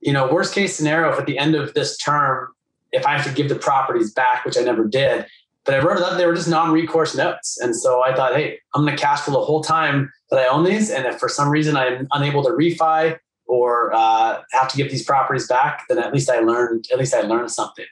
you 0.00 0.12
know, 0.12 0.32
worst 0.32 0.54
case 0.54 0.76
scenario, 0.76 1.12
if 1.12 1.18
at 1.18 1.26
the 1.26 1.38
end 1.38 1.54
of 1.54 1.74
this 1.74 1.96
term, 1.98 2.48
if 2.92 3.06
I 3.06 3.16
have 3.16 3.26
to 3.26 3.32
give 3.32 3.48
the 3.48 3.56
properties 3.56 4.12
back, 4.12 4.44
which 4.44 4.58
I 4.58 4.62
never 4.62 4.86
did, 4.86 5.26
but 5.64 5.74
I 5.74 5.78
wrote 5.78 5.98
up, 5.98 6.16
they 6.16 6.26
were 6.26 6.34
just 6.34 6.48
non-recourse 6.48 7.16
notes. 7.16 7.58
And 7.58 7.76
so 7.76 8.02
I 8.02 8.14
thought, 8.14 8.34
hey, 8.34 8.58
I'm 8.74 8.84
going 8.84 8.96
to 8.96 9.00
cash 9.00 9.20
flow 9.20 9.40
the 9.40 9.44
whole 9.44 9.62
time 9.62 10.12
that 10.30 10.38
I 10.38 10.46
own 10.46 10.64
these. 10.64 10.90
And 10.90 11.06
if 11.06 11.18
for 11.18 11.28
some 11.28 11.48
reason 11.48 11.76
I'm 11.76 12.06
unable 12.12 12.42
to 12.44 12.50
refi 12.50 13.18
or 13.46 13.92
uh, 13.94 14.42
have 14.52 14.68
to 14.68 14.76
give 14.76 14.90
these 14.90 15.04
properties 15.04 15.46
back, 15.46 15.84
then 15.88 15.98
at 15.98 16.12
least 16.12 16.28
I 16.30 16.40
learned, 16.40 16.86
at 16.92 16.98
least 16.98 17.14
I 17.14 17.20
learned 17.20 17.50
something. 17.50 17.86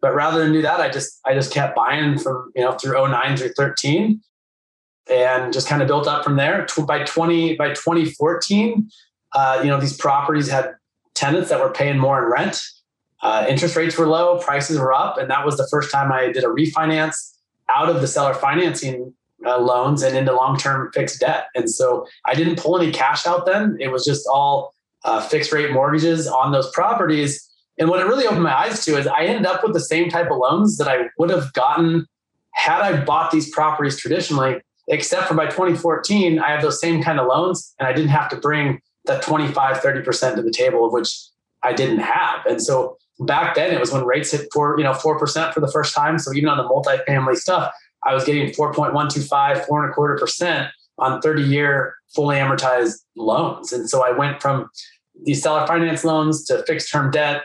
But 0.00 0.14
rather 0.14 0.42
than 0.42 0.52
do 0.52 0.62
that, 0.62 0.80
I 0.80 0.88
just, 0.88 1.20
I 1.26 1.34
just 1.34 1.52
kept 1.52 1.76
buying 1.76 2.18
from, 2.18 2.52
you 2.54 2.62
know, 2.62 2.72
through 2.72 2.94
09 3.08 3.36
through 3.36 3.52
13 3.56 4.20
and 5.10 5.52
just 5.52 5.68
kind 5.68 5.82
of 5.82 5.88
built 5.88 6.06
up 6.06 6.24
from 6.24 6.36
there. 6.36 6.66
By 6.86 7.04
20 7.04 7.56
by 7.56 7.70
2014, 7.70 8.88
uh, 9.32 9.60
you 9.62 9.68
know 9.68 9.80
these 9.80 9.96
properties 9.96 10.48
had 10.48 10.74
tenants 11.14 11.50
that 11.50 11.60
were 11.60 11.72
paying 11.72 11.98
more 11.98 12.22
in 12.22 12.30
rent. 12.30 12.62
Uh, 13.22 13.44
interest 13.48 13.76
rates 13.76 13.98
were 13.98 14.06
low, 14.06 14.38
prices 14.38 14.78
were 14.78 14.94
up, 14.94 15.18
and 15.18 15.30
that 15.30 15.44
was 15.44 15.56
the 15.56 15.68
first 15.70 15.92
time 15.92 16.10
I 16.10 16.32
did 16.32 16.44
a 16.44 16.46
refinance 16.46 17.34
out 17.68 17.88
of 17.88 18.00
the 18.00 18.06
seller 18.06 18.34
financing 18.34 19.12
uh, 19.46 19.58
loans 19.58 20.02
and 20.02 20.16
into 20.16 20.34
long-term 20.34 20.90
fixed 20.92 21.20
debt. 21.20 21.46
And 21.54 21.70
so 21.70 22.06
I 22.26 22.34
didn't 22.34 22.58
pull 22.58 22.78
any 22.78 22.92
cash 22.92 23.26
out 23.26 23.46
then. 23.46 23.76
It 23.80 23.88
was 23.88 24.04
just 24.04 24.26
all 24.26 24.74
uh, 25.04 25.20
fixed 25.20 25.52
rate 25.52 25.72
mortgages 25.72 26.26
on 26.26 26.52
those 26.52 26.70
properties. 26.72 27.48
And 27.78 27.88
what 27.88 28.00
it 28.00 28.04
really 28.04 28.26
opened 28.26 28.42
my 28.42 28.54
eyes 28.54 28.84
to 28.84 28.98
is 28.98 29.06
I 29.06 29.24
ended 29.24 29.46
up 29.46 29.62
with 29.62 29.72
the 29.72 29.80
same 29.80 30.10
type 30.10 30.30
of 30.30 30.36
loans 30.36 30.76
that 30.78 30.88
I 30.88 31.08
would 31.18 31.30
have 31.30 31.52
gotten 31.54 32.06
had 32.52 32.82
I 32.82 33.04
bought 33.04 33.30
these 33.30 33.50
properties 33.50 33.98
traditionally 33.98 34.60
except 34.90 35.28
for 35.28 35.34
by 35.34 35.46
2014, 35.46 36.40
I 36.40 36.50
have 36.50 36.62
those 36.62 36.80
same 36.80 37.02
kind 37.02 37.20
of 37.20 37.28
loans 37.28 37.74
and 37.78 37.88
I 37.88 37.92
didn't 37.92 38.10
have 38.10 38.28
to 38.30 38.36
bring 38.36 38.80
that 39.06 39.22
25, 39.22 39.78
30% 39.78 40.34
to 40.34 40.42
the 40.42 40.50
table 40.50 40.84
of 40.84 40.92
which 40.92 41.16
I 41.62 41.72
didn't 41.72 42.00
have. 42.00 42.44
And 42.46 42.60
so 42.60 42.98
back 43.20 43.54
then 43.54 43.72
it 43.72 43.80
was 43.80 43.92
when 43.92 44.04
rates 44.04 44.32
hit 44.32 44.48
four, 44.52 44.76
you 44.78 44.84
know, 44.84 44.92
4% 44.92 45.54
for 45.54 45.60
the 45.60 45.70
first 45.70 45.94
time. 45.94 46.18
So 46.18 46.32
even 46.34 46.48
on 46.48 46.58
the 46.58 46.64
multifamily 46.64 47.36
stuff, 47.36 47.72
I 48.04 48.14
was 48.14 48.24
getting 48.24 48.50
4.125, 48.50 49.66
four 49.66 49.82
and 49.82 49.90
a 49.90 49.94
quarter 49.94 50.16
percent 50.16 50.68
on 50.98 51.20
30 51.20 51.42
year 51.42 51.94
fully 52.14 52.36
amortized 52.36 53.00
loans. 53.16 53.72
And 53.72 53.88
so 53.88 54.04
I 54.04 54.10
went 54.10 54.40
from 54.40 54.68
these 55.24 55.42
seller 55.42 55.66
finance 55.66 56.04
loans 56.04 56.44
to 56.46 56.62
fixed 56.66 56.90
term 56.90 57.10
debt. 57.10 57.42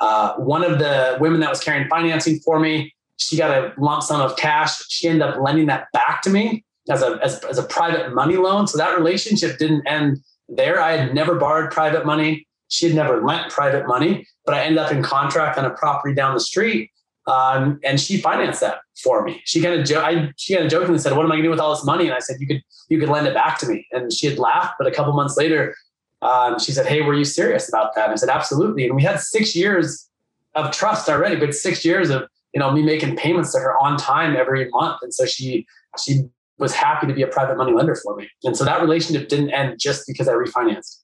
Uh, 0.00 0.34
one 0.34 0.62
of 0.64 0.78
the 0.78 1.16
women 1.20 1.40
that 1.40 1.50
was 1.50 1.60
carrying 1.60 1.88
financing 1.88 2.38
for 2.40 2.60
me, 2.60 2.94
she 3.16 3.36
got 3.36 3.50
a 3.50 3.72
lump 3.78 4.02
sum 4.02 4.20
of 4.20 4.36
cash. 4.36 4.82
She 4.88 5.08
ended 5.08 5.22
up 5.22 5.40
lending 5.40 5.66
that 5.66 5.88
back 5.92 6.22
to 6.22 6.30
me 6.30 6.64
as 6.88 7.02
a 7.02 7.18
as, 7.22 7.42
as 7.44 7.58
a 7.58 7.64
private 7.64 8.14
money 8.14 8.36
loan. 8.36 8.66
So 8.66 8.78
that 8.78 8.96
relationship 8.96 9.58
didn't 9.58 9.86
end 9.86 10.18
there. 10.48 10.80
I 10.80 10.96
had 10.96 11.14
never 11.14 11.34
borrowed 11.34 11.70
private 11.70 12.06
money. 12.06 12.46
She 12.68 12.86
had 12.86 12.94
never 12.94 13.22
lent 13.22 13.50
private 13.50 13.86
money, 13.86 14.26
but 14.44 14.54
I 14.54 14.62
ended 14.62 14.78
up 14.78 14.92
in 14.92 15.02
contract 15.02 15.58
on 15.58 15.64
a 15.64 15.70
property 15.70 16.14
down 16.14 16.34
the 16.34 16.40
street. 16.40 16.90
Um, 17.28 17.78
and 17.84 18.00
she 18.00 18.18
financed 18.18 18.60
that 18.62 18.78
for 19.02 19.22
me. 19.22 19.42
She 19.44 19.60
kind 19.60 19.78
of 19.78 19.86
jo- 19.86 20.00
I, 20.00 20.32
she 20.36 20.54
kind 20.54 20.64
of 20.64 20.70
jokingly 20.70 20.98
said, 20.98 21.14
"What 21.14 21.24
am 21.24 21.30
I 21.30 21.34
going 21.34 21.42
to 21.42 21.46
do 21.48 21.50
with 21.50 21.60
all 21.60 21.74
this 21.74 21.84
money?" 21.84 22.06
And 22.06 22.14
I 22.14 22.20
said, 22.20 22.36
"You 22.40 22.46
could 22.46 22.62
you 22.88 22.98
could 22.98 23.10
lend 23.10 23.26
it 23.26 23.34
back 23.34 23.58
to 23.58 23.68
me." 23.68 23.86
And 23.92 24.10
she 24.12 24.26
had 24.26 24.38
laughed, 24.38 24.76
but 24.78 24.88
a 24.88 24.90
couple 24.90 25.12
months 25.12 25.36
later, 25.36 25.74
um, 26.22 26.58
she 26.58 26.72
said, 26.72 26.86
"Hey, 26.86 27.02
were 27.02 27.14
you 27.14 27.24
serious 27.24 27.68
about 27.68 27.94
that?" 27.94 28.04
And 28.06 28.12
I 28.12 28.16
said, 28.16 28.30
"Absolutely." 28.30 28.86
And 28.86 28.96
we 28.96 29.02
had 29.02 29.20
six 29.20 29.54
years 29.54 30.08
of 30.54 30.72
trust 30.72 31.08
already, 31.08 31.36
but 31.36 31.54
six 31.54 31.84
years 31.84 32.08
of 32.08 32.22
you 32.54 32.60
know 32.60 32.72
me 32.72 32.82
making 32.82 33.16
payments 33.16 33.52
to 33.52 33.58
her 33.58 33.78
on 33.78 33.98
time 33.98 34.34
every 34.34 34.66
month. 34.70 35.00
And 35.02 35.12
so 35.12 35.26
she 35.26 35.66
she 36.02 36.22
was 36.58 36.72
happy 36.72 37.06
to 37.06 37.12
be 37.12 37.22
a 37.22 37.26
private 37.26 37.56
money 37.56 37.72
lender 37.72 37.94
for 37.94 38.16
me. 38.16 38.28
And 38.44 38.56
so 38.56 38.64
that 38.64 38.80
relationship 38.80 39.28
didn't 39.28 39.50
end 39.50 39.78
just 39.78 40.06
because 40.06 40.28
I 40.28 40.32
refinanced. 40.32 41.02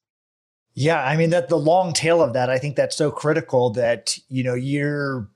Yeah, 0.73 1.01
I 1.01 1.15
mean 1.15 1.29
that 1.29 1.47
the 1.47 1.57
long 1.57 1.93
tail 1.93 2.21
of 2.21 2.33
that, 2.33 2.49
I 2.49 2.57
think 2.57 2.75
that's 2.75 2.97
so 2.97 3.09
critical 3.09 3.69
that, 3.71 4.17
you 4.27 4.43
know, 4.43 4.55
you're 4.55 5.29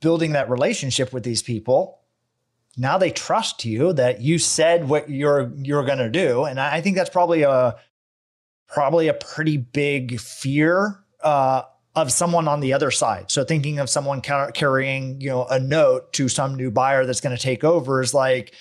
building 0.00 0.32
that 0.32 0.50
relationship 0.50 1.12
with 1.12 1.22
these 1.22 1.42
people. 1.42 2.00
Now 2.76 2.98
they 2.98 3.10
trust 3.10 3.64
you 3.64 3.92
that 3.94 4.20
you 4.20 4.38
said 4.38 4.88
what 4.88 5.10
you're 5.10 5.52
you're 5.56 5.84
going 5.84 5.98
to 5.98 6.10
do, 6.10 6.44
and 6.44 6.60
I 6.60 6.80
think 6.80 6.96
that's 6.96 7.10
probably 7.10 7.42
a 7.42 7.76
probably 8.68 9.08
a 9.08 9.14
pretty 9.14 9.56
big 9.56 10.20
fear 10.20 11.02
uh, 11.22 11.62
of 11.96 12.12
someone 12.12 12.46
on 12.46 12.60
the 12.60 12.72
other 12.72 12.90
side. 12.90 13.30
So 13.30 13.44
thinking 13.44 13.80
of 13.80 13.90
someone 13.90 14.20
carrying, 14.20 15.20
you 15.20 15.28
know, 15.28 15.44
a 15.46 15.58
note 15.58 16.12
to 16.14 16.28
some 16.28 16.54
new 16.54 16.70
buyer 16.70 17.04
that's 17.04 17.20
going 17.20 17.36
to 17.36 17.42
take 17.42 17.64
over 17.64 18.00
is 18.00 18.14
like, 18.14 18.54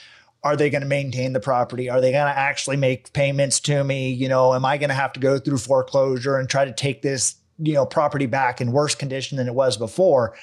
are 0.44 0.56
they 0.56 0.70
going 0.70 0.82
to 0.82 0.88
maintain 0.88 1.34
the 1.34 1.40
property? 1.40 1.90
Are 1.90 2.02
they 2.02 2.12
going 2.12 2.26
to 2.26 2.38
actually 2.38 2.78
make 2.78 3.14
payments 3.14 3.60
to 3.62 3.84
me? 3.84 4.12
You 4.12 4.30
know, 4.30 4.54
am 4.54 4.66
I 4.66 4.78
going 4.78 4.90
to 4.90 4.96
have 4.96 5.14
to 5.14 5.20
go 5.20 5.38
through 5.38 5.60
foreclosure 5.60 6.38
and 6.38 6.50
try 6.50 6.66
to 6.66 6.74
take 6.74 7.02
this, 7.02 7.36
you 7.60 7.74
know, 7.74 7.86
property 7.86 8.26
back 8.26 8.62
in 8.62 8.72
worse 8.72 8.96
condition 8.96 9.38
than 9.38 9.48
it 9.48 9.54
was 9.54 9.78
before? 9.78 10.36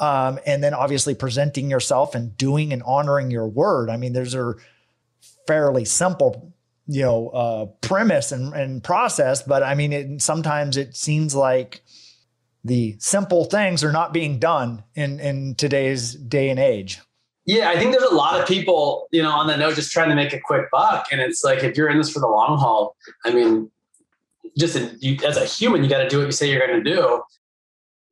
Um, 0.00 0.38
and 0.46 0.62
then 0.62 0.74
obviously 0.74 1.14
presenting 1.14 1.70
yourself 1.70 2.14
and 2.14 2.36
doing 2.36 2.72
and 2.72 2.82
honoring 2.84 3.30
your 3.30 3.48
word. 3.48 3.90
I 3.90 3.96
mean, 3.96 4.12
there's 4.12 4.34
a 4.34 4.54
fairly 5.46 5.84
simple, 5.84 6.54
you 6.86 7.02
know, 7.02 7.28
uh, 7.30 7.66
premise 7.80 8.30
and, 8.30 8.54
and 8.54 8.84
process, 8.84 9.42
but 9.42 9.62
I 9.62 9.74
mean, 9.74 9.92
it, 9.92 10.22
sometimes 10.22 10.76
it 10.76 10.96
seems 10.96 11.34
like 11.34 11.82
the 12.64 12.96
simple 12.98 13.44
things 13.44 13.82
are 13.82 13.92
not 13.92 14.12
being 14.12 14.38
done 14.38 14.84
in 14.94 15.20
in 15.20 15.54
today's 15.54 16.14
day 16.14 16.50
and 16.50 16.60
age. 16.60 17.00
Yeah, 17.44 17.70
I 17.70 17.78
think 17.78 17.92
there's 17.92 18.10
a 18.10 18.14
lot 18.14 18.38
of 18.38 18.46
people, 18.46 19.08
you 19.10 19.22
know, 19.22 19.30
on 19.30 19.46
the 19.46 19.56
note 19.56 19.74
just 19.74 19.90
trying 19.90 20.10
to 20.10 20.14
make 20.14 20.34
a 20.34 20.40
quick 20.40 20.70
buck. 20.70 21.06
And 21.10 21.18
it's 21.18 21.42
like, 21.42 21.64
if 21.64 21.78
you're 21.78 21.88
in 21.88 21.96
this 21.96 22.10
for 22.10 22.20
the 22.20 22.26
long 22.26 22.58
haul, 22.58 22.94
I 23.24 23.32
mean, 23.32 23.70
just 24.58 24.78
you, 25.00 25.16
as 25.24 25.38
a 25.38 25.46
human, 25.46 25.82
you 25.82 25.88
got 25.88 26.02
to 26.02 26.08
do 26.08 26.18
what 26.18 26.26
you 26.26 26.32
say 26.32 26.50
you're 26.50 26.66
going 26.66 26.84
to 26.84 26.94
do, 26.94 27.22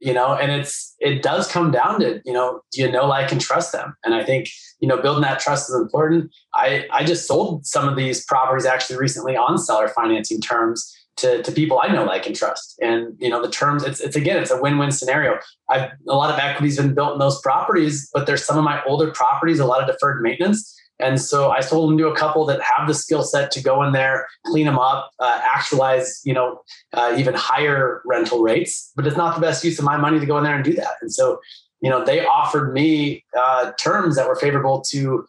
you 0.00 0.12
know, 0.12 0.34
and 0.34 0.52
it's, 0.52 0.94
it 0.98 1.22
does 1.22 1.50
come 1.50 1.70
down 1.70 2.00
to, 2.00 2.20
you 2.24 2.32
know, 2.32 2.60
do 2.72 2.82
you 2.82 2.90
know, 2.90 3.06
like, 3.06 3.32
and 3.32 3.40
trust 3.40 3.72
them? 3.72 3.94
And 4.04 4.14
I 4.14 4.24
think, 4.24 4.48
you 4.80 4.88
know, 4.88 5.00
building 5.00 5.22
that 5.22 5.40
trust 5.40 5.70
is 5.70 5.74
important. 5.74 6.30
I, 6.54 6.86
I 6.92 7.04
just 7.04 7.26
sold 7.26 7.64
some 7.64 7.88
of 7.88 7.96
these 7.96 8.24
properties 8.24 8.66
actually 8.66 8.98
recently 8.98 9.36
on 9.36 9.58
seller 9.58 9.88
financing 9.88 10.40
terms 10.40 10.94
to, 11.16 11.42
to 11.42 11.50
people 11.50 11.80
I 11.82 11.88
know, 11.88 12.04
like, 12.04 12.26
and 12.26 12.36
trust. 12.36 12.78
And, 12.82 13.14
you 13.18 13.30
know, 13.30 13.40
the 13.40 13.50
terms, 13.50 13.84
it's, 13.84 14.00
it's 14.00 14.16
again, 14.16 14.36
it's 14.36 14.50
a 14.50 14.60
win-win 14.60 14.92
scenario. 14.92 15.38
I've, 15.70 15.90
a 16.06 16.14
lot 16.14 16.30
of 16.30 16.38
equity's 16.38 16.76
been 16.76 16.94
built 16.94 17.14
in 17.14 17.18
those 17.18 17.40
properties, 17.40 18.10
but 18.12 18.26
there's 18.26 18.44
some 18.44 18.58
of 18.58 18.64
my 18.64 18.84
older 18.84 19.10
properties, 19.12 19.58
a 19.58 19.64
lot 19.66 19.80
of 19.80 19.86
deferred 19.86 20.20
maintenance. 20.20 20.78
And 20.98 21.20
so 21.20 21.50
I 21.50 21.60
sold 21.60 21.90
them 21.90 21.98
to 21.98 22.08
a 22.08 22.16
couple 22.16 22.46
that 22.46 22.60
have 22.62 22.88
the 22.88 22.94
skill 22.94 23.22
set 23.22 23.50
to 23.52 23.62
go 23.62 23.82
in 23.82 23.92
there, 23.92 24.26
clean 24.46 24.66
them 24.66 24.78
up, 24.78 25.10
uh, 25.20 25.40
actualize, 25.44 26.22
you 26.24 26.32
know, 26.32 26.62
uh, 26.94 27.14
even 27.18 27.34
higher 27.34 28.00
rental 28.06 28.42
rates. 28.42 28.92
But 28.96 29.06
it's 29.06 29.16
not 29.16 29.34
the 29.34 29.40
best 29.40 29.62
use 29.62 29.78
of 29.78 29.84
my 29.84 29.96
money 29.96 30.18
to 30.18 30.26
go 30.26 30.38
in 30.38 30.44
there 30.44 30.54
and 30.54 30.64
do 30.64 30.72
that. 30.74 30.94
And 31.02 31.12
so, 31.12 31.40
you 31.80 31.90
know, 31.90 32.04
they 32.04 32.24
offered 32.24 32.72
me 32.72 33.24
uh, 33.38 33.72
terms 33.72 34.16
that 34.16 34.26
were 34.26 34.36
favorable 34.36 34.80
to 34.88 35.26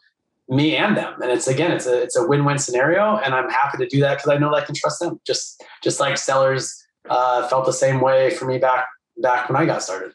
me 0.50 0.76
and 0.76 0.96
them. 0.96 1.22
And 1.22 1.32
it's 1.32 1.48
again, 1.48 1.72
it's 1.72 1.86
a 1.86 2.02
it's 2.02 2.16
a 2.16 2.26
win-win 2.26 2.58
scenario, 2.58 3.18
and 3.18 3.34
I'm 3.34 3.50
happy 3.50 3.78
to 3.80 3.88
do 3.88 4.00
that 4.02 4.18
because 4.18 4.30
I 4.30 4.38
know 4.38 4.50
that 4.52 4.64
I 4.64 4.66
can 4.66 4.76
trust 4.76 5.00
them. 5.00 5.20
Just 5.26 5.64
just 5.84 6.00
like 6.00 6.18
sellers 6.18 6.74
uh, 7.10 7.48
felt 7.48 7.66
the 7.66 7.74
same 7.74 8.00
way 8.00 8.30
for 8.32 8.46
me 8.46 8.58
back 8.58 8.88
back 9.18 9.50
when 9.50 9.58
I 9.58 9.66
got 9.66 9.84
started. 9.84 10.14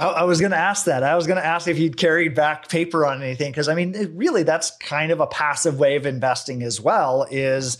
I, 0.00 0.24
was 0.24 0.40
going 0.40 0.52
to 0.52 0.58
ask 0.58 0.86
that. 0.86 1.02
I 1.02 1.14
was 1.14 1.26
going 1.26 1.36
to 1.36 1.44
ask 1.44 1.68
if 1.68 1.78
you'd 1.78 1.96
carried 1.96 2.34
back 2.34 2.68
paper 2.68 3.06
on 3.06 3.22
anything 3.22 3.52
because 3.52 3.68
I 3.68 3.74
mean, 3.74 3.94
it, 3.94 4.10
really, 4.14 4.42
that's 4.42 4.70
kind 4.78 5.12
of 5.12 5.20
a 5.20 5.26
passive 5.26 5.78
way 5.78 5.96
of 5.96 6.06
investing 6.06 6.62
as 6.62 6.80
well. 6.80 7.26
Is 7.30 7.78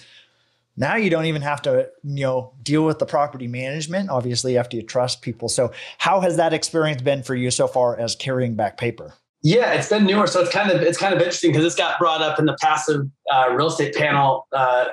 now 0.76 0.96
you 0.96 1.10
don't 1.10 1.26
even 1.26 1.42
have 1.42 1.62
to 1.62 1.88
you 2.04 2.24
know 2.24 2.52
deal 2.62 2.84
with 2.84 2.98
the 2.98 3.06
property 3.06 3.46
management. 3.46 4.10
Obviously, 4.10 4.58
after 4.58 4.76
you 4.76 4.82
trust 4.82 5.22
people. 5.22 5.48
So, 5.48 5.72
how 5.98 6.20
has 6.20 6.36
that 6.36 6.52
experience 6.52 7.02
been 7.02 7.22
for 7.22 7.34
you 7.34 7.50
so 7.50 7.66
far 7.66 7.98
as 7.98 8.14
carrying 8.14 8.54
back 8.54 8.76
paper? 8.76 9.14
Yeah, 9.42 9.72
it's 9.72 9.88
been 9.88 10.04
newer, 10.04 10.26
so 10.26 10.40
it's 10.40 10.52
kind 10.52 10.70
of 10.70 10.82
it's 10.82 10.98
kind 10.98 11.14
of 11.14 11.20
interesting 11.20 11.52
because 11.52 11.64
this 11.64 11.74
got 11.74 11.98
brought 11.98 12.20
up 12.20 12.38
in 12.38 12.44
the 12.44 12.56
passive 12.60 13.06
uh, 13.32 13.48
real 13.52 13.68
estate 13.68 13.94
panel 13.94 14.46
uh, 14.52 14.86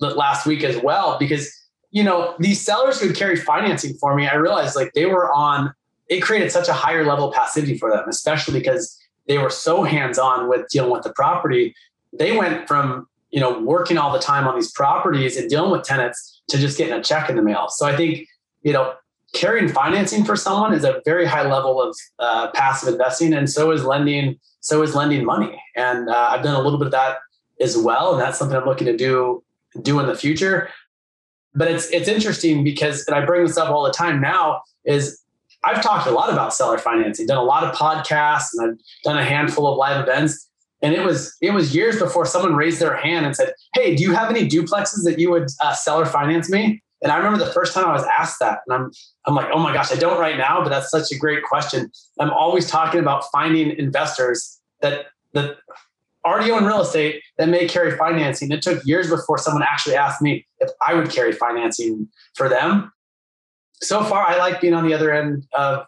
last 0.00 0.46
week 0.46 0.64
as 0.64 0.82
well. 0.82 1.16
Because 1.18 1.48
you 1.92 2.02
know 2.02 2.34
these 2.40 2.60
sellers 2.60 3.00
who 3.00 3.12
carry 3.12 3.36
financing 3.36 3.94
for 4.00 4.16
me, 4.16 4.26
I 4.26 4.34
realized 4.34 4.74
like 4.74 4.92
they 4.94 5.06
were 5.06 5.32
on 5.32 5.72
it 6.12 6.20
created 6.20 6.52
such 6.52 6.68
a 6.68 6.74
higher 6.74 7.04
level 7.06 7.28
of 7.28 7.34
passivity 7.34 7.78
for 7.78 7.90
them, 7.90 8.04
especially 8.06 8.58
because 8.58 8.98
they 9.26 9.38
were 9.38 9.50
so 9.50 9.82
hands 9.82 10.18
on 10.18 10.48
with 10.48 10.68
dealing 10.68 10.90
with 10.90 11.02
the 11.04 11.12
property. 11.14 11.74
They 12.12 12.36
went 12.36 12.68
from 12.68 13.08
you 13.30 13.40
know 13.40 13.58
working 13.60 13.96
all 13.96 14.12
the 14.12 14.18
time 14.18 14.46
on 14.46 14.54
these 14.54 14.70
properties 14.72 15.38
and 15.38 15.48
dealing 15.48 15.70
with 15.70 15.84
tenants 15.84 16.42
to 16.48 16.58
just 16.58 16.76
getting 16.76 16.92
a 16.92 17.02
check 17.02 17.30
in 17.30 17.36
the 17.36 17.42
mail. 17.42 17.68
So 17.70 17.86
I 17.86 17.96
think 17.96 18.28
you 18.62 18.74
know 18.74 18.94
carrying 19.32 19.68
financing 19.68 20.22
for 20.24 20.36
someone 20.36 20.74
is 20.74 20.84
a 20.84 21.00
very 21.06 21.24
high 21.24 21.50
level 21.50 21.80
of 21.80 21.96
uh, 22.18 22.50
passive 22.50 22.92
investing, 22.92 23.32
and 23.32 23.48
so 23.48 23.70
is 23.70 23.84
lending. 23.84 24.38
So 24.60 24.82
is 24.82 24.94
lending 24.94 25.24
money, 25.24 25.60
and 25.76 26.10
uh, 26.10 26.28
I've 26.30 26.44
done 26.44 26.54
a 26.54 26.60
little 26.60 26.78
bit 26.78 26.86
of 26.86 26.92
that 26.92 27.18
as 27.60 27.76
well, 27.76 28.12
and 28.12 28.20
that's 28.20 28.38
something 28.38 28.56
I'm 28.56 28.66
looking 28.66 28.86
to 28.86 28.96
do 28.96 29.42
do 29.80 29.98
in 29.98 30.06
the 30.06 30.14
future. 30.14 30.68
But 31.54 31.68
it's 31.68 31.88
it's 31.90 32.08
interesting 32.08 32.64
because, 32.64 33.06
and 33.06 33.16
I 33.16 33.24
bring 33.24 33.46
this 33.46 33.56
up 33.56 33.70
all 33.70 33.82
the 33.82 33.92
time 33.92 34.20
now, 34.20 34.60
is 34.84 35.21
I've 35.64 35.82
talked 35.82 36.06
a 36.06 36.10
lot 36.10 36.32
about 36.32 36.54
seller 36.54 36.78
financing, 36.78 37.26
done 37.26 37.38
a 37.38 37.42
lot 37.42 37.64
of 37.64 37.74
podcasts, 37.74 38.48
and 38.54 38.72
I've 38.72 38.78
done 39.04 39.18
a 39.18 39.24
handful 39.24 39.66
of 39.66 39.76
live 39.76 40.00
events. 40.00 40.48
And 40.82 40.94
it 40.94 41.04
was 41.04 41.36
it 41.40 41.52
was 41.52 41.74
years 41.74 41.98
before 41.98 42.26
someone 42.26 42.56
raised 42.56 42.80
their 42.80 42.96
hand 42.96 43.24
and 43.24 43.36
said, 43.36 43.54
"Hey, 43.74 43.94
do 43.94 44.02
you 44.02 44.12
have 44.14 44.30
any 44.30 44.48
duplexes 44.48 45.04
that 45.04 45.18
you 45.18 45.30
would 45.30 45.48
uh, 45.62 45.74
seller 45.74 46.06
finance 46.06 46.50
me?" 46.50 46.82
And 47.02 47.10
I 47.10 47.16
remember 47.16 47.44
the 47.44 47.52
first 47.52 47.74
time 47.74 47.84
I 47.84 47.92
was 47.92 48.04
asked 48.04 48.38
that, 48.40 48.60
and 48.66 48.74
I'm 48.74 48.90
I'm 49.26 49.34
like, 49.34 49.48
"Oh 49.52 49.60
my 49.60 49.72
gosh, 49.72 49.92
I 49.92 49.96
don't 49.96 50.18
right 50.18 50.36
now." 50.36 50.60
But 50.62 50.70
that's 50.70 50.90
such 50.90 51.12
a 51.12 51.18
great 51.18 51.44
question. 51.44 51.90
I'm 52.18 52.30
always 52.30 52.68
talking 52.68 52.98
about 52.98 53.24
finding 53.30 53.70
investors 53.78 54.60
that 54.80 55.06
that 55.34 55.58
already 56.24 56.50
own 56.50 56.64
real 56.64 56.80
estate 56.80 57.22
that 57.38 57.48
may 57.48 57.66
carry 57.66 57.96
financing. 57.96 58.50
It 58.52 58.62
took 58.62 58.84
years 58.84 59.08
before 59.10 59.38
someone 59.38 59.62
actually 59.62 59.96
asked 59.96 60.22
me 60.22 60.46
if 60.60 60.70
I 60.86 60.94
would 60.94 61.10
carry 61.10 61.32
financing 61.32 62.08
for 62.34 62.48
them. 62.48 62.92
So 63.82 64.02
far, 64.04 64.26
I 64.26 64.38
like 64.38 64.60
being 64.60 64.74
on 64.74 64.86
the 64.86 64.94
other 64.94 65.12
end 65.12 65.46
of 65.52 65.86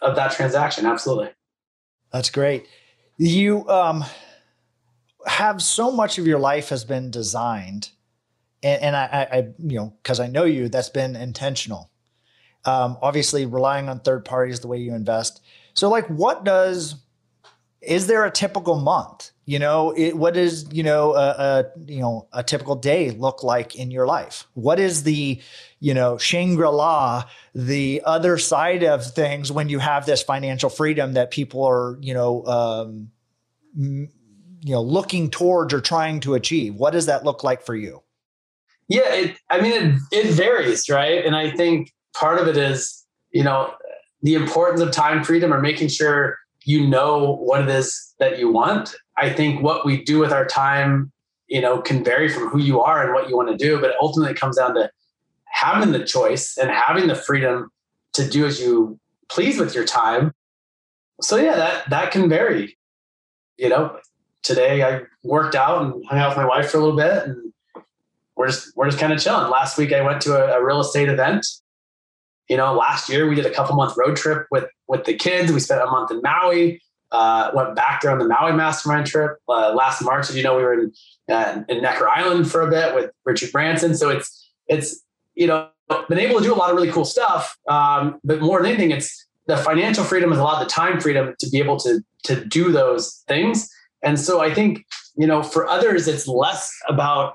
of 0.00 0.16
that 0.16 0.32
transaction. 0.32 0.86
Absolutely. 0.86 1.30
That's 2.12 2.30
great. 2.30 2.66
You 3.16 3.68
um, 3.68 4.04
have 5.26 5.62
so 5.62 5.90
much 5.90 6.18
of 6.18 6.26
your 6.26 6.38
life 6.38 6.68
has 6.68 6.84
been 6.84 7.10
designed, 7.10 7.90
and, 8.62 8.82
and 8.82 8.96
I, 8.96 9.28
I, 9.30 9.36
you 9.58 9.76
know, 9.76 9.94
because 10.02 10.20
I 10.20 10.28
know 10.28 10.44
you, 10.44 10.68
that's 10.68 10.88
been 10.88 11.16
intentional. 11.16 11.90
Um, 12.64 12.98
obviously, 13.02 13.46
relying 13.46 13.88
on 13.88 14.00
third 14.00 14.24
parties 14.24 14.60
the 14.60 14.68
way 14.68 14.78
you 14.78 14.94
invest. 14.94 15.40
So, 15.74 15.88
like, 15.88 16.06
what 16.06 16.44
does 16.44 16.96
is 17.80 18.06
there 18.06 18.24
a 18.24 18.30
typical 18.30 18.76
month? 18.76 19.30
You 19.44 19.58
know, 19.58 19.94
it, 19.96 20.16
what 20.16 20.36
is 20.36 20.66
you 20.72 20.82
know 20.82 21.14
a, 21.14 21.28
a, 21.30 21.64
you 21.86 22.00
know 22.00 22.28
a 22.32 22.42
typical 22.42 22.74
day 22.74 23.10
look 23.10 23.42
like 23.42 23.76
in 23.76 23.90
your 23.90 24.06
life? 24.06 24.46
What 24.54 24.78
is 24.78 25.04
the 25.04 25.40
you 25.80 25.94
know 25.94 26.18
Shangri 26.18 26.68
La, 26.68 27.24
the 27.54 28.02
other 28.04 28.38
side 28.38 28.82
of 28.84 29.04
things 29.04 29.52
when 29.52 29.68
you 29.68 29.78
have 29.78 30.06
this 30.06 30.22
financial 30.22 30.70
freedom 30.70 31.14
that 31.14 31.30
people 31.30 31.64
are 31.64 31.98
you 32.00 32.14
know 32.14 32.44
um, 32.46 33.10
m- 33.76 34.10
you 34.60 34.72
know 34.72 34.82
looking 34.82 35.30
towards 35.30 35.72
or 35.72 35.80
trying 35.80 36.20
to 36.20 36.34
achieve? 36.34 36.74
What 36.74 36.92
does 36.92 37.06
that 37.06 37.24
look 37.24 37.44
like 37.44 37.64
for 37.64 37.76
you? 37.76 38.02
Yeah, 38.88 39.12
it, 39.12 39.36
I 39.50 39.60
mean 39.60 39.72
it 39.72 40.00
it 40.12 40.32
varies, 40.32 40.88
right? 40.88 41.24
And 41.24 41.36
I 41.36 41.50
think 41.50 41.92
part 42.14 42.38
of 42.38 42.48
it 42.48 42.56
is 42.56 43.04
you 43.30 43.44
know 43.44 43.72
the 44.22 44.34
importance 44.34 44.80
of 44.80 44.90
time 44.90 45.22
freedom 45.22 45.52
or 45.52 45.60
making 45.60 45.88
sure 45.88 46.36
you 46.64 46.86
know 46.86 47.36
what 47.36 47.62
it 47.62 47.68
is 47.68 48.14
that 48.18 48.38
you 48.38 48.50
want. 48.52 48.94
I 49.16 49.30
think 49.30 49.62
what 49.62 49.86
we 49.86 50.04
do 50.04 50.18
with 50.18 50.32
our 50.32 50.44
time, 50.44 51.10
you 51.46 51.60
know, 51.60 51.80
can 51.80 52.04
vary 52.04 52.28
from 52.28 52.48
who 52.48 52.58
you 52.58 52.80
are 52.80 53.02
and 53.04 53.14
what 53.14 53.28
you 53.28 53.36
want 53.36 53.48
to 53.48 53.56
do, 53.56 53.80
but 53.80 53.92
ultimately 54.00 54.32
it 54.32 54.40
comes 54.40 54.56
down 54.56 54.74
to 54.74 54.90
having 55.58 55.92
the 55.92 56.04
choice 56.04 56.56
and 56.56 56.70
having 56.70 57.08
the 57.08 57.14
freedom 57.14 57.70
to 58.14 58.28
do 58.28 58.46
as 58.46 58.60
you 58.60 58.98
please 59.28 59.58
with 59.58 59.74
your 59.74 59.84
time. 59.84 60.32
So 61.20 61.36
yeah, 61.36 61.56
that 61.56 61.90
that 61.90 62.12
can 62.12 62.28
vary. 62.28 62.78
You 63.56 63.68
know, 63.70 63.98
today 64.42 64.82
I 64.82 65.02
worked 65.24 65.54
out 65.54 65.82
and 65.82 66.04
hung 66.06 66.18
out 66.18 66.30
with 66.30 66.38
my 66.38 66.46
wife 66.46 66.70
for 66.70 66.78
a 66.78 66.80
little 66.80 66.96
bit 66.96 67.24
and 67.24 67.52
we're 68.36 68.46
just 68.46 68.76
we're 68.76 68.86
just 68.86 69.00
kind 69.00 69.12
of 69.12 69.20
chilling. 69.20 69.50
Last 69.50 69.78
week 69.78 69.92
I 69.92 70.00
went 70.02 70.22
to 70.22 70.36
a, 70.36 70.58
a 70.58 70.64
real 70.64 70.80
estate 70.80 71.08
event 71.08 71.44
you 72.48 72.56
know, 72.56 72.74
last 72.74 73.08
year 73.08 73.28
we 73.28 73.34
did 73.34 73.46
a 73.46 73.50
couple 73.50 73.76
month 73.76 73.96
road 73.96 74.16
trip 74.16 74.46
with 74.50 74.66
with 74.88 75.04
the 75.04 75.14
kids. 75.14 75.52
We 75.52 75.60
spent 75.60 75.82
a 75.82 75.86
month 75.86 76.10
in 76.10 76.20
Maui. 76.22 76.82
Uh, 77.10 77.50
went 77.54 77.74
back 77.74 78.02
there 78.02 78.10
on 78.10 78.18
the 78.18 78.26
Maui 78.26 78.52
Mastermind 78.52 79.06
trip 79.06 79.38
uh, 79.48 79.72
last 79.74 80.02
March. 80.02 80.28
As 80.28 80.36
you 80.36 80.42
know, 80.42 80.56
we 80.56 80.62
were 80.62 80.74
in 80.74 80.92
uh, 81.28 81.62
in 81.68 81.82
Necker 81.82 82.08
Island 82.08 82.50
for 82.50 82.62
a 82.62 82.70
bit 82.70 82.94
with 82.94 83.10
Richard 83.24 83.52
Branson. 83.52 83.94
So 83.94 84.10
it's 84.10 84.50
it's 84.66 85.02
you 85.38 85.46
know 85.46 85.68
been 86.08 86.18
able 86.18 86.38
to 86.38 86.44
do 86.44 86.52
a 86.52 86.56
lot 86.56 86.70
of 86.70 86.76
really 86.76 86.92
cool 86.92 87.06
stuff. 87.06 87.56
Um, 87.68 88.20
but 88.22 88.40
more 88.42 88.58
than 88.58 88.72
anything, 88.72 88.90
it's 88.90 89.26
the 89.46 89.56
financial 89.56 90.04
freedom 90.04 90.30
is 90.32 90.38
a 90.38 90.42
lot 90.42 90.60
of 90.60 90.68
the 90.68 90.70
time 90.70 91.00
freedom 91.00 91.34
to 91.38 91.48
be 91.48 91.58
able 91.58 91.78
to 91.78 92.00
to 92.24 92.44
do 92.44 92.70
those 92.72 93.24
things. 93.26 93.70
And 94.02 94.20
so 94.20 94.40
I 94.40 94.52
think 94.52 94.84
you 95.16 95.26
know 95.26 95.42
for 95.42 95.66
others, 95.66 96.08
it's 96.08 96.28
less 96.28 96.70
about 96.88 97.34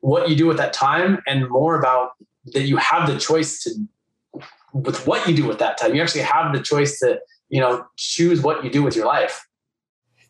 what 0.00 0.28
you 0.28 0.36
do 0.36 0.46
with 0.46 0.58
that 0.58 0.72
time 0.72 1.22
and 1.26 1.48
more 1.48 1.78
about 1.78 2.10
that 2.52 2.62
you 2.62 2.76
have 2.76 3.08
the 3.08 3.18
choice 3.18 3.62
to 3.64 3.70
with 4.72 5.06
what 5.06 5.26
you 5.26 5.34
do 5.34 5.46
with 5.46 5.58
that 5.58 5.78
time. 5.78 5.94
You 5.94 6.02
actually 6.02 6.22
have 6.22 6.52
the 6.52 6.60
choice 6.60 6.98
to, 7.00 7.18
you 7.48 7.60
know, 7.60 7.86
choose 7.96 8.42
what 8.42 8.62
you 8.64 8.70
do 8.70 8.82
with 8.82 8.94
your 8.94 9.06
life. 9.06 9.46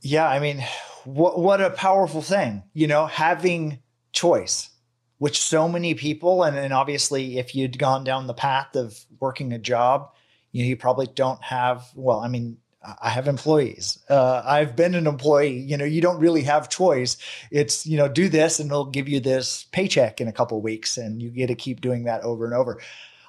Yeah, 0.03 0.29
I 0.29 0.39
mean, 0.39 0.65
what 1.05 1.39
what 1.39 1.61
a 1.61 1.71
powerful 1.71 2.23
thing, 2.23 2.63
you 2.75 2.87
know, 2.87 3.07
having 3.07 3.81
choice, 4.13 4.71
which 5.19 5.41
so 5.41 5.69
many 5.69 5.95
people, 5.95 6.43
and, 6.43 6.57
and 6.57 6.73
obviously, 6.73 7.39
if 7.39 7.55
you'd 7.55 7.79
gone 7.79 8.05
down 8.05 8.27
the 8.27 8.35
path 8.35 8.77
of 8.77 8.99
working 9.21 9.53
a 9.53 9.59
job, 9.59 10.13
you 10.53 10.63
know, 10.63 10.69
you 10.69 10.77
probably 10.77 11.07
don't 11.15 11.43
have. 11.43 11.87
Well, 11.95 12.21
I 12.21 12.29
mean, 12.29 12.59
I 13.03 13.11
have 13.11 13.27
employees. 13.27 13.99
Uh, 14.09 14.43
I've 14.45 14.77
been 14.77 14.95
an 14.95 15.07
employee. 15.07 15.59
You 15.59 15.77
know, 15.77 15.85
you 15.85 16.01
don't 16.01 16.21
really 16.21 16.43
have 16.43 16.69
choice. 16.69 17.17
It's 17.51 17.87
you 17.87 17.97
know, 17.97 18.09
do 18.09 18.29
this, 18.29 18.61
and 18.61 18.71
it'll 18.71 18.87
give 18.87 19.09
you 19.09 19.21
this 19.21 19.65
paycheck 19.73 20.21
in 20.21 20.29
a 20.29 20.33
couple 20.33 20.61
weeks, 20.61 20.97
and 20.97 21.21
you 21.21 21.31
get 21.31 21.49
to 21.49 21.55
keep 21.55 21.81
doing 21.81 22.05
that 22.05 22.23
over 22.23 22.45
and 22.45 22.55
over. 22.55 22.81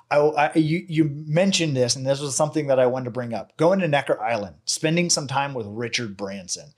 I, 0.10 0.18
I, 0.18 0.58
you, 0.58 0.86
you 0.88 1.06
mentioned 1.26 1.76
this, 1.76 1.96
and 1.96 2.06
this 2.06 2.22
was 2.22 2.36
something 2.36 2.68
that 2.68 2.80
I 2.80 2.86
wanted 2.86 3.06
to 3.06 3.12
bring 3.12 3.34
up. 3.34 3.56
Going 3.58 3.80
to 3.80 3.88
Necker 3.88 4.22
Island, 4.22 4.56
spending 4.66 5.10
some 5.10 5.28
time 5.28 5.54
with 5.54 5.66
Richard 5.68 6.16
Branson. 6.16 6.74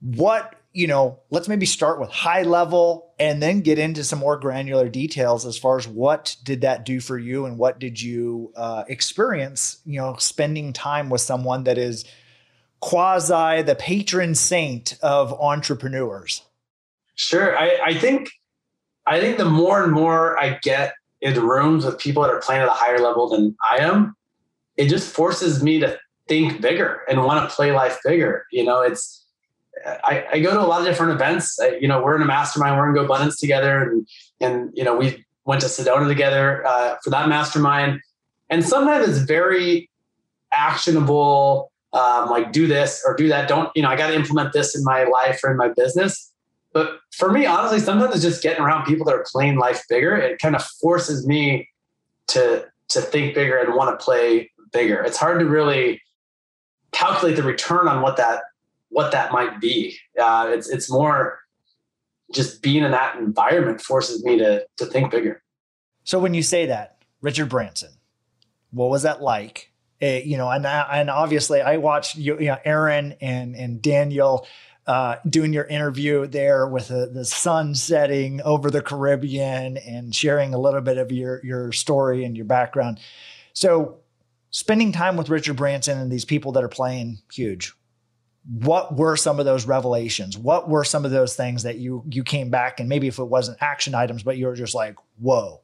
What, 0.00 0.54
you 0.72 0.86
know, 0.86 1.18
let's 1.30 1.48
maybe 1.48 1.66
start 1.66 2.00
with 2.00 2.10
high 2.10 2.42
level 2.42 3.12
and 3.18 3.42
then 3.42 3.60
get 3.60 3.78
into 3.78 4.02
some 4.02 4.18
more 4.18 4.38
granular 4.38 4.88
details 4.88 5.44
as 5.44 5.58
far 5.58 5.76
as 5.76 5.86
what 5.86 6.36
did 6.42 6.62
that 6.62 6.84
do 6.84 6.98
for 7.00 7.18
you 7.18 7.44
and 7.44 7.58
what 7.58 7.78
did 7.78 8.00
you 8.00 8.52
uh, 8.56 8.84
experience, 8.88 9.78
you 9.84 10.00
know, 10.00 10.16
spending 10.18 10.72
time 10.72 11.10
with 11.10 11.20
someone 11.20 11.64
that 11.64 11.76
is 11.76 12.04
quasi 12.80 13.62
the 13.62 13.76
patron 13.78 14.34
saint 14.34 14.98
of 15.02 15.32
entrepreneurs. 15.40 16.42
Sure. 17.14 17.56
I, 17.56 17.78
I 17.84 17.94
think 17.94 18.30
I 19.06 19.20
think 19.20 19.36
the 19.36 19.44
more 19.44 19.82
and 19.82 19.92
more 19.92 20.38
I 20.38 20.58
get 20.62 20.94
in 21.20 21.38
rooms 21.40 21.84
with 21.84 21.98
people 21.98 22.22
that 22.22 22.30
are 22.30 22.40
playing 22.40 22.62
at 22.62 22.68
a 22.68 22.72
higher 22.72 22.98
level 22.98 23.28
than 23.28 23.56
I 23.70 23.78
am, 23.78 24.14
it 24.76 24.88
just 24.88 25.12
forces 25.12 25.62
me 25.62 25.80
to 25.80 25.98
think 26.28 26.60
bigger 26.60 27.02
and 27.08 27.24
want 27.24 27.48
to 27.48 27.54
play 27.54 27.72
life 27.72 27.98
bigger. 28.04 28.46
You 28.50 28.64
know, 28.64 28.80
it's 28.80 29.21
I, 30.04 30.24
I, 30.32 30.40
go 30.40 30.52
to 30.52 30.60
a 30.60 30.66
lot 30.66 30.80
of 30.80 30.86
different 30.86 31.12
events. 31.12 31.58
I, 31.58 31.76
you 31.80 31.88
know, 31.88 32.02
we're 32.02 32.16
in 32.16 32.22
a 32.22 32.26
mastermind. 32.26 32.76
We're 32.76 32.88
in 32.90 32.94
GoBundance 32.94 33.38
together, 33.38 33.82
and 33.82 34.06
and 34.40 34.70
you 34.74 34.84
know 34.84 34.96
we 34.96 35.24
went 35.44 35.60
to 35.62 35.66
Sedona 35.66 36.08
together 36.08 36.66
uh, 36.66 36.96
for 37.02 37.10
that 37.10 37.28
mastermind. 37.28 38.00
And 38.50 38.64
sometimes 38.64 39.08
it's 39.08 39.18
very 39.18 39.90
actionable, 40.52 41.72
um, 41.92 42.28
like 42.28 42.52
do 42.52 42.66
this 42.66 43.02
or 43.06 43.16
do 43.16 43.28
that. 43.28 43.48
Don't 43.48 43.70
you 43.74 43.82
know? 43.82 43.88
I 43.88 43.96
got 43.96 44.08
to 44.08 44.14
implement 44.14 44.52
this 44.52 44.76
in 44.76 44.84
my 44.84 45.04
life 45.04 45.40
or 45.42 45.50
in 45.50 45.56
my 45.56 45.68
business. 45.68 46.32
But 46.72 47.00
for 47.12 47.30
me, 47.30 47.44
honestly, 47.44 47.80
sometimes 47.80 48.14
it's 48.14 48.24
just 48.24 48.42
getting 48.42 48.62
around 48.62 48.86
people 48.86 49.04
that 49.06 49.14
are 49.14 49.24
playing 49.30 49.58
life 49.58 49.82
bigger. 49.88 50.16
It 50.16 50.38
kind 50.38 50.54
of 50.54 50.62
forces 50.80 51.26
me 51.26 51.68
to 52.28 52.66
to 52.90 53.00
think 53.00 53.34
bigger 53.34 53.56
and 53.56 53.74
want 53.74 53.98
to 53.98 54.04
play 54.04 54.50
bigger. 54.72 55.02
It's 55.02 55.16
hard 55.16 55.40
to 55.40 55.46
really 55.46 56.00
calculate 56.92 57.36
the 57.36 57.42
return 57.42 57.88
on 57.88 58.02
what 58.02 58.16
that 58.18 58.42
what 58.92 59.10
that 59.12 59.32
might 59.32 59.60
be. 59.60 59.98
Uh, 60.20 60.50
it's 60.52 60.68
it's 60.68 60.90
more 60.90 61.40
just 62.32 62.62
being 62.62 62.84
in 62.84 62.92
that 62.92 63.16
environment 63.16 63.80
forces 63.80 64.24
me 64.24 64.38
to 64.38 64.64
to 64.76 64.86
think 64.86 65.10
bigger. 65.10 65.42
So 66.04 66.18
when 66.18 66.34
you 66.34 66.42
say 66.42 66.66
that, 66.66 66.98
Richard 67.20 67.48
Branson, 67.48 67.90
what 68.70 68.90
was 68.90 69.02
that 69.02 69.22
like? 69.22 69.72
Uh, 70.02 70.20
you 70.24 70.36
know, 70.36 70.50
and 70.50 70.66
and 70.66 71.10
obviously 71.10 71.60
I 71.60 71.78
watched 71.78 72.16
you, 72.16 72.38
you 72.38 72.46
know, 72.46 72.58
Aaron 72.64 73.14
and 73.20 73.56
and 73.56 73.80
Daniel 73.80 74.46
uh, 74.86 75.16
doing 75.28 75.52
your 75.52 75.64
interview 75.64 76.26
there 76.26 76.66
with 76.66 76.88
the, 76.88 77.08
the 77.12 77.24
sun 77.24 77.74
setting 77.74 78.42
over 78.42 78.70
the 78.70 78.82
Caribbean 78.82 79.76
and 79.76 80.14
sharing 80.14 80.54
a 80.54 80.58
little 80.58 80.80
bit 80.80 80.98
of 80.98 81.12
your 81.12 81.40
your 81.44 81.72
story 81.72 82.24
and 82.24 82.36
your 82.36 82.46
background. 82.46 82.98
So, 83.54 83.98
spending 84.50 84.92
time 84.92 85.16
with 85.16 85.28
Richard 85.28 85.56
Branson 85.56 85.98
and 85.98 86.10
these 86.10 86.24
people 86.24 86.52
that 86.52 86.64
are 86.64 86.68
playing 86.68 87.18
huge. 87.32 87.72
What 88.44 88.96
were 88.96 89.16
some 89.16 89.38
of 89.38 89.44
those 89.44 89.66
revelations? 89.66 90.36
What 90.36 90.68
were 90.68 90.84
some 90.84 91.04
of 91.04 91.10
those 91.10 91.36
things 91.36 91.62
that 91.62 91.78
you 91.78 92.04
you 92.10 92.24
came 92.24 92.50
back 92.50 92.80
and 92.80 92.88
maybe 92.88 93.06
if 93.06 93.18
it 93.18 93.24
wasn't 93.24 93.58
action 93.60 93.94
items, 93.94 94.22
but 94.22 94.36
you 94.36 94.46
were 94.46 94.56
just 94.56 94.74
like, 94.74 94.96
whoa. 95.18 95.60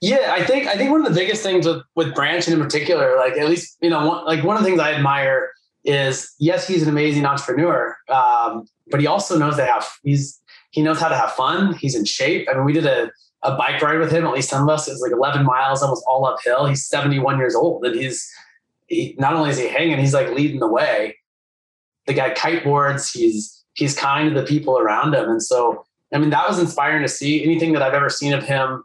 Yeah, 0.00 0.34
I 0.34 0.44
think 0.44 0.66
I 0.66 0.74
think 0.74 0.90
one 0.90 1.04
of 1.04 1.12
the 1.12 1.18
biggest 1.18 1.42
things 1.42 1.66
with 1.66 1.82
with 1.94 2.14
Branson 2.14 2.54
in 2.54 2.60
particular, 2.60 3.16
like 3.16 3.34
at 3.34 3.48
least 3.48 3.76
you 3.80 3.90
know, 3.90 4.06
one, 4.06 4.24
like 4.24 4.44
one 4.44 4.56
of 4.56 4.62
the 4.62 4.68
things 4.68 4.80
I 4.80 4.92
admire 4.92 5.50
is 5.84 6.34
yes, 6.38 6.66
he's 6.66 6.82
an 6.82 6.88
amazing 6.88 7.24
entrepreneur, 7.24 7.96
um, 8.08 8.66
but 8.90 9.00
he 9.00 9.06
also 9.06 9.38
knows 9.38 9.56
to 9.56 9.64
have 9.64 9.86
he's 10.02 10.40
he 10.70 10.82
knows 10.82 11.00
how 11.00 11.08
to 11.08 11.16
have 11.16 11.32
fun. 11.32 11.74
He's 11.74 11.94
in 11.94 12.04
shape. 12.04 12.48
I 12.50 12.54
mean, 12.54 12.64
we 12.64 12.72
did 12.72 12.86
a 12.86 13.10
a 13.42 13.56
bike 13.56 13.80
ride 13.80 13.98
with 13.98 14.12
him. 14.12 14.26
At 14.26 14.32
least 14.32 14.50
some 14.50 14.62
of 14.62 14.68
us. 14.68 14.88
It 14.88 14.92
was 14.92 15.00
like 15.00 15.12
11 15.12 15.44
miles, 15.44 15.82
almost 15.82 16.04
all 16.06 16.26
uphill. 16.26 16.66
He's 16.66 16.86
71 16.86 17.38
years 17.38 17.54
old, 17.54 17.84
and 17.84 17.94
he's 17.94 18.30
he, 18.86 19.14
not 19.18 19.34
only 19.34 19.50
is 19.50 19.58
he 19.58 19.68
hanging, 19.68 19.98
he's 19.98 20.14
like 20.14 20.30
leading 20.30 20.60
the 20.60 20.68
way. 20.68 21.16
The 22.10 22.14
guy 22.14 22.34
kiteboards. 22.34 23.16
He's 23.16 23.64
he's 23.74 23.96
kind 23.96 24.34
to 24.34 24.40
the 24.40 24.44
people 24.44 24.76
around 24.76 25.14
him, 25.14 25.30
and 25.30 25.40
so 25.40 25.84
I 26.12 26.18
mean 26.18 26.30
that 26.30 26.48
was 26.48 26.58
inspiring 26.58 27.02
to 27.02 27.08
see. 27.08 27.44
Anything 27.44 27.72
that 27.74 27.82
I've 27.82 27.94
ever 27.94 28.10
seen 28.10 28.32
of 28.32 28.42
him 28.42 28.82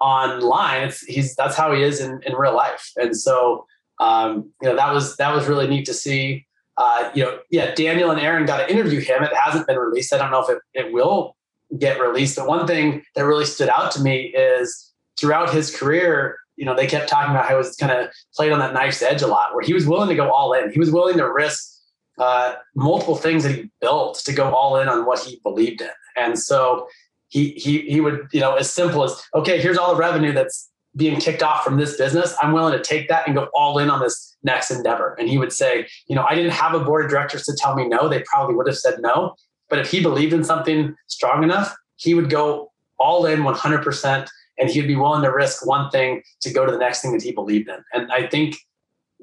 online, 0.00 0.88
it's, 0.88 1.02
he's 1.02 1.36
that's 1.36 1.54
how 1.54 1.70
he 1.74 1.82
is 1.82 2.00
in, 2.00 2.18
in 2.24 2.34
real 2.34 2.56
life, 2.56 2.92
and 2.96 3.14
so 3.14 3.66
um, 4.00 4.50
you 4.62 4.70
know 4.70 4.74
that 4.74 4.90
was 4.94 5.18
that 5.18 5.34
was 5.34 5.48
really 5.48 5.66
neat 5.66 5.84
to 5.84 5.92
see. 5.92 6.46
Uh, 6.78 7.10
you 7.14 7.22
know, 7.22 7.40
yeah, 7.50 7.74
Daniel 7.74 8.10
and 8.10 8.18
Aaron 8.18 8.46
got 8.46 8.66
to 8.66 8.72
interview 8.72 9.00
him. 9.00 9.22
It 9.22 9.36
hasn't 9.36 9.66
been 9.66 9.76
released. 9.76 10.14
I 10.14 10.16
don't 10.16 10.30
know 10.30 10.42
if 10.42 10.48
it, 10.48 10.58
it 10.72 10.94
will 10.94 11.36
get 11.78 12.00
released. 12.00 12.36
But 12.36 12.48
one 12.48 12.66
thing 12.66 13.02
that 13.14 13.26
really 13.26 13.44
stood 13.44 13.68
out 13.68 13.92
to 13.92 14.00
me 14.00 14.32
is 14.34 14.90
throughout 15.20 15.52
his 15.52 15.76
career, 15.76 16.38
you 16.56 16.64
know, 16.64 16.74
they 16.74 16.86
kept 16.86 17.10
talking 17.10 17.30
about 17.30 17.44
how 17.44 17.50
he 17.50 17.56
was 17.56 17.76
kind 17.76 17.92
of 17.92 18.08
played 18.34 18.52
on 18.52 18.58
that 18.60 18.72
knife's 18.72 19.02
edge 19.02 19.20
a 19.20 19.26
lot, 19.26 19.54
where 19.54 19.62
he 19.62 19.74
was 19.74 19.86
willing 19.86 20.08
to 20.08 20.14
go 20.14 20.30
all 20.30 20.54
in. 20.54 20.72
He 20.72 20.78
was 20.78 20.90
willing 20.90 21.18
to 21.18 21.30
risk 21.30 21.71
uh, 22.18 22.54
multiple 22.74 23.16
things 23.16 23.42
that 23.44 23.52
he 23.52 23.70
built 23.80 24.18
to 24.24 24.32
go 24.32 24.52
all 24.52 24.76
in 24.76 24.88
on 24.88 25.06
what 25.06 25.20
he 25.20 25.40
believed 25.42 25.80
in. 25.80 25.88
And 26.16 26.38
so 26.38 26.88
he 27.28 27.50
he 27.52 27.80
he 27.82 28.00
would, 28.00 28.28
you 28.32 28.40
know, 28.40 28.54
as 28.54 28.70
simple 28.70 29.04
as, 29.04 29.20
okay, 29.34 29.60
here's 29.60 29.78
all 29.78 29.94
the 29.94 29.98
revenue 29.98 30.32
that's 30.32 30.70
being 30.94 31.18
kicked 31.18 31.42
off 31.42 31.64
from 31.64 31.78
this 31.78 31.96
business. 31.96 32.34
I'm 32.42 32.52
willing 32.52 32.76
to 32.76 32.82
take 32.82 33.08
that 33.08 33.26
and 33.26 33.34
go 33.34 33.48
all 33.54 33.78
in 33.78 33.88
on 33.88 34.00
this 34.00 34.36
next 34.42 34.70
endeavor. 34.70 35.16
And 35.18 35.28
he 35.28 35.38
would 35.38 35.52
say, 35.52 35.86
you 36.06 36.14
know, 36.14 36.24
I 36.28 36.34
didn't 36.34 36.52
have 36.52 36.74
a 36.74 36.80
board 36.80 37.04
of 37.04 37.10
directors 37.10 37.44
to 37.44 37.56
tell 37.56 37.74
me 37.74 37.88
no. 37.88 38.08
They 38.08 38.22
probably 38.26 38.54
would 38.54 38.66
have 38.66 38.76
said 38.76 39.00
no. 39.00 39.34
But 39.70 39.78
if 39.78 39.90
he 39.90 40.02
believed 40.02 40.34
in 40.34 40.44
something 40.44 40.94
strong 41.06 41.42
enough, 41.42 41.74
he 41.96 42.12
would 42.14 42.28
go 42.28 42.72
all 42.98 43.24
in 43.24 43.40
100% 43.40 44.28
and 44.58 44.70
he'd 44.70 44.86
be 44.86 44.96
willing 44.96 45.22
to 45.22 45.30
risk 45.30 45.66
one 45.66 45.90
thing 45.90 46.22
to 46.42 46.52
go 46.52 46.66
to 46.66 46.72
the 46.72 46.78
next 46.78 47.00
thing 47.00 47.12
that 47.12 47.22
he 47.22 47.32
believed 47.32 47.68
in. 47.68 47.82
And 47.92 48.12
I 48.12 48.26
think 48.26 48.56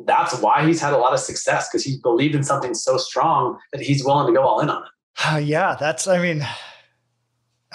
that's 0.05 0.39
why 0.39 0.65
he's 0.65 0.81
had 0.81 0.93
a 0.93 0.97
lot 0.97 1.13
of 1.13 1.19
success 1.19 1.69
because 1.69 1.83
he 1.83 1.97
believed 2.01 2.35
in 2.35 2.43
something 2.43 2.73
so 2.73 2.97
strong 2.97 3.57
that 3.71 3.81
he's 3.81 4.03
willing 4.03 4.27
to 4.27 4.33
go 4.33 4.45
all 4.45 4.59
in 4.59 4.69
on 4.69 4.83
it. 4.83 4.89
Uh, 5.25 5.37
yeah, 5.37 5.75
that's, 5.79 6.07
I 6.07 6.19
mean, 6.19 6.41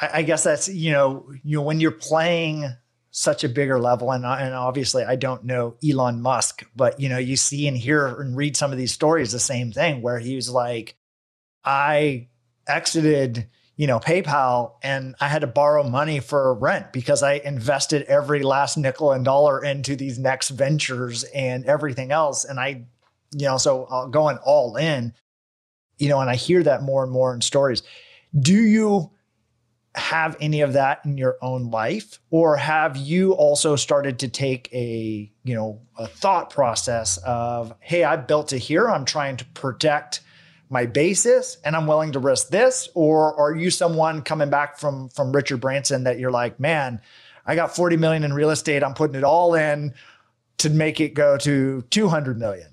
I, 0.00 0.10
I 0.14 0.22
guess 0.22 0.44
that's, 0.44 0.68
you 0.68 0.92
know, 0.92 1.30
you 1.42 1.58
know, 1.58 1.62
when 1.62 1.80
you're 1.80 1.90
playing 1.90 2.64
such 3.10 3.44
a 3.44 3.48
bigger 3.48 3.78
level 3.78 4.10
and, 4.10 4.26
and 4.26 4.52
obviously 4.54 5.04
i 5.04 5.14
don't 5.14 5.44
know 5.44 5.76
elon 5.88 6.20
musk 6.20 6.64
but 6.74 6.98
you 6.98 7.08
know 7.08 7.16
you 7.16 7.36
see 7.36 7.68
and 7.68 7.76
hear 7.76 8.08
and 8.20 8.36
read 8.36 8.56
some 8.56 8.72
of 8.72 8.76
these 8.76 8.90
stories 8.90 9.30
the 9.30 9.38
same 9.38 9.70
thing 9.70 10.02
where 10.02 10.18
he 10.18 10.34
was 10.34 10.50
like 10.50 10.96
i 11.64 12.26
exited, 12.66 13.48
you 13.76 13.86
know, 13.86 13.98
PayPal 13.98 14.74
and 14.82 15.16
I 15.20 15.28
had 15.28 15.40
to 15.40 15.46
borrow 15.46 15.82
money 15.82 16.20
for 16.20 16.54
rent 16.54 16.92
because 16.92 17.22
I 17.22 17.34
invested 17.34 18.02
every 18.02 18.42
last 18.42 18.76
nickel 18.76 19.12
and 19.12 19.24
dollar 19.24 19.64
into 19.64 19.96
these 19.96 20.18
next 20.18 20.50
ventures 20.50 21.24
and 21.34 21.64
everything 21.64 22.12
else. 22.12 22.44
And 22.44 22.60
I, 22.60 22.84
you 23.32 23.46
know, 23.46 23.56
so 23.56 23.84
uh, 23.84 24.06
going 24.06 24.38
all 24.38 24.76
in, 24.76 25.12
you 25.98 26.08
know, 26.08 26.20
and 26.20 26.30
I 26.30 26.36
hear 26.36 26.62
that 26.62 26.82
more 26.82 27.02
and 27.02 27.10
more 27.10 27.34
in 27.34 27.40
stories. 27.40 27.82
Do 28.38 28.54
you 28.54 29.10
have 29.96 30.36
any 30.40 30.60
of 30.60 30.72
that 30.72 31.00
in 31.04 31.16
your 31.16 31.36
own 31.40 31.70
life 31.70 32.18
or 32.30 32.56
have 32.56 32.96
you 32.96 33.32
also 33.32 33.76
started 33.76 34.18
to 34.18 34.28
take 34.28 34.68
a 34.72 35.30
you 35.44 35.54
know 35.54 35.80
a 35.96 36.06
thought 36.06 36.50
process 36.50 37.16
of 37.18 37.72
hey 37.78 38.02
i 38.02 38.16
built 38.16 38.52
it 38.52 38.58
here 38.58 38.90
i'm 38.90 39.04
trying 39.04 39.36
to 39.36 39.44
protect 39.46 40.20
my 40.74 40.86
basis 40.86 41.56
and 41.64 41.76
I'm 41.76 41.86
willing 41.86 42.12
to 42.12 42.18
risk 42.18 42.48
this? 42.48 42.88
Or 42.94 43.32
are 43.40 43.54
you 43.54 43.70
someone 43.70 44.20
coming 44.20 44.50
back 44.50 44.76
from 44.76 45.08
from 45.08 45.32
Richard 45.32 45.60
Branson 45.60 46.04
that 46.04 46.18
you're 46.18 46.32
like, 46.32 46.58
man, 46.58 47.00
I 47.46 47.54
got 47.54 47.74
40 47.74 47.96
million 47.96 48.24
in 48.24 48.32
real 48.32 48.50
estate. 48.50 48.82
I'm 48.82 48.92
putting 48.92 49.14
it 49.14 49.24
all 49.24 49.54
in 49.54 49.94
to 50.58 50.70
make 50.70 51.00
it 51.00 51.14
go 51.14 51.38
to 51.38 51.82
200 51.90 52.38
million. 52.38 52.68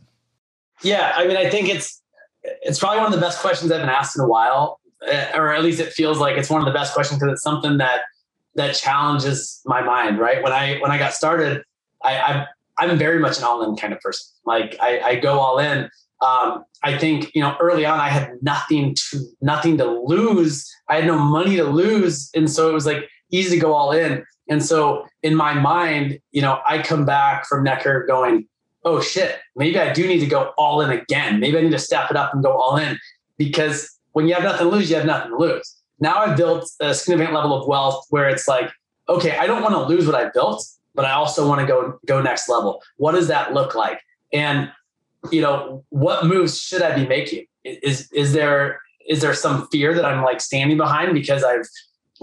Yeah, 0.82 1.14
I 1.16 1.28
mean, 1.28 1.38
I 1.38 1.50
think 1.50 1.70
it's 1.70 2.02
it's 2.44 2.80
probably 2.80 2.98
one 2.98 3.14
of 3.14 3.20
the 3.20 3.24
best 3.24 3.40
questions 3.40 3.72
I've 3.72 3.82
been 3.82 3.90
asked 3.90 4.18
in 4.18 4.24
a 4.24 4.28
while, 4.28 4.80
eh, 5.06 5.38
or 5.38 5.54
at 5.54 5.64
least 5.64 5.80
it 5.80 5.94
feels 5.94 6.18
like 6.18 6.38
it's 6.38 6.50
one 6.50 6.60
of 6.60 6.66
the 6.66 6.74
best 6.74 6.94
questions 6.94 7.20
because 7.20 7.34
it's 7.34 7.44
something 7.44 7.78
that 7.78 8.02
that 8.56 8.74
challenges 8.74 9.62
my 9.66 9.82
mind. 9.82 10.18
Right 10.18 10.42
when 10.42 10.52
I 10.52 10.80
when 10.80 10.90
I 10.90 10.98
got 10.98 11.14
started, 11.14 11.64
I, 12.04 12.18
I 12.18 12.48
I'm 12.80 12.98
very 12.98 13.20
much 13.20 13.38
an 13.38 13.44
all 13.44 13.62
in 13.62 13.76
kind 13.76 13.94
of 13.94 14.00
person. 14.00 14.26
Like 14.44 14.76
I, 14.82 15.00
I 15.02 15.16
go 15.16 15.40
all 15.40 15.60
in, 15.60 15.88
um, 16.22 16.66
I 16.84 16.98
think 16.98 17.34
you 17.34 17.42
know 17.42 17.56
early 17.60 17.86
on 17.86 18.00
I 18.00 18.10
had 18.10 18.32
nothing 18.42 18.96
to 18.96 19.20
nothing 19.42 19.78
to 19.78 19.86
lose. 19.86 20.70
I 20.90 20.98
had 20.98 21.06
no 21.06 21.18
money 21.18 21.56
to 21.58 21.64
lose, 21.64 22.30
and 22.36 22.50
so 22.50 22.70
it 22.70 22.74
was 22.74 22.86
like 22.86 23.10
easy 23.32 23.58
to 23.58 23.62
go 23.62 23.74
all 23.74 23.92
in. 23.92 24.24
And 24.50 24.64
so 24.64 25.06
in 25.24 25.36
my 25.36 25.54
mind, 25.54 26.20
you 26.32 26.42
know, 26.42 26.60
I 26.68 26.82
come 26.82 27.06
back 27.06 27.46
from 27.48 27.64
Necker 27.64 28.06
going, 28.06 28.48
"Oh 28.86 29.02
shit, 29.02 29.40
maybe 29.56 29.80
I 29.80 29.94
do 29.94 30.08
need 30.08 30.20
to 30.20 30.28
go 30.28 30.54
all 30.58 30.82
in 30.82 30.92
again. 30.92 31.40
Maybe 31.40 31.58
I 31.58 31.62
need 31.62 31.72
to 31.72 31.80
step 31.80 32.12
it 32.12 32.18
up 32.18 32.34
and 32.34 32.44
go 32.44 32.52
all 32.52 32.78
in." 32.78 32.98
Because 33.38 33.90
when 34.12 34.28
you 34.28 34.34
have 34.36 34.44
nothing 34.44 34.70
to 34.70 34.76
lose, 34.76 34.90
you 34.90 34.98
have 34.98 35.06
nothing 35.06 35.32
to 35.32 35.38
lose. 35.38 35.76
Now 36.00 36.18
I've 36.18 36.38
built 36.38 36.70
a 36.80 36.94
significant 36.94 37.34
level 37.34 37.60
of 37.60 37.68
wealth 37.68 38.06
where 38.10 38.28
it's 38.28 38.48
like, 38.48 38.72
okay, 39.08 39.38
I 39.38 39.48
don't 39.48 39.62
want 39.62 39.74
to 39.74 39.84
lose 39.84 40.06
what 40.06 40.16
I 40.16 40.30
built, 40.30 40.66
but 40.96 41.06
I 41.06 41.12
also 41.12 41.48
want 41.48 41.62
to 41.62 41.68
go 41.68 42.00
go 42.06 42.22
next 42.22 42.50
level. 42.50 42.82
What 42.98 43.14
does 43.14 43.28
that 43.28 43.54
look 43.54 43.76
like? 43.76 44.02
And 44.34 44.72
you 45.30 45.42
know, 45.42 45.84
what 45.90 46.26
moves 46.26 46.60
should 46.60 46.82
I 46.82 46.96
be 46.96 47.06
making? 47.06 47.46
Is 47.64 48.12
is 48.12 48.34
there 48.34 48.80
is 49.08 49.22
there 49.22 49.34
some 49.34 49.68
fear 49.68 49.94
that 49.94 50.06
I'm 50.06 50.24
like 50.24 50.42
standing 50.42 50.78
behind 50.78 51.14
because 51.14 51.44
I've 51.44 51.68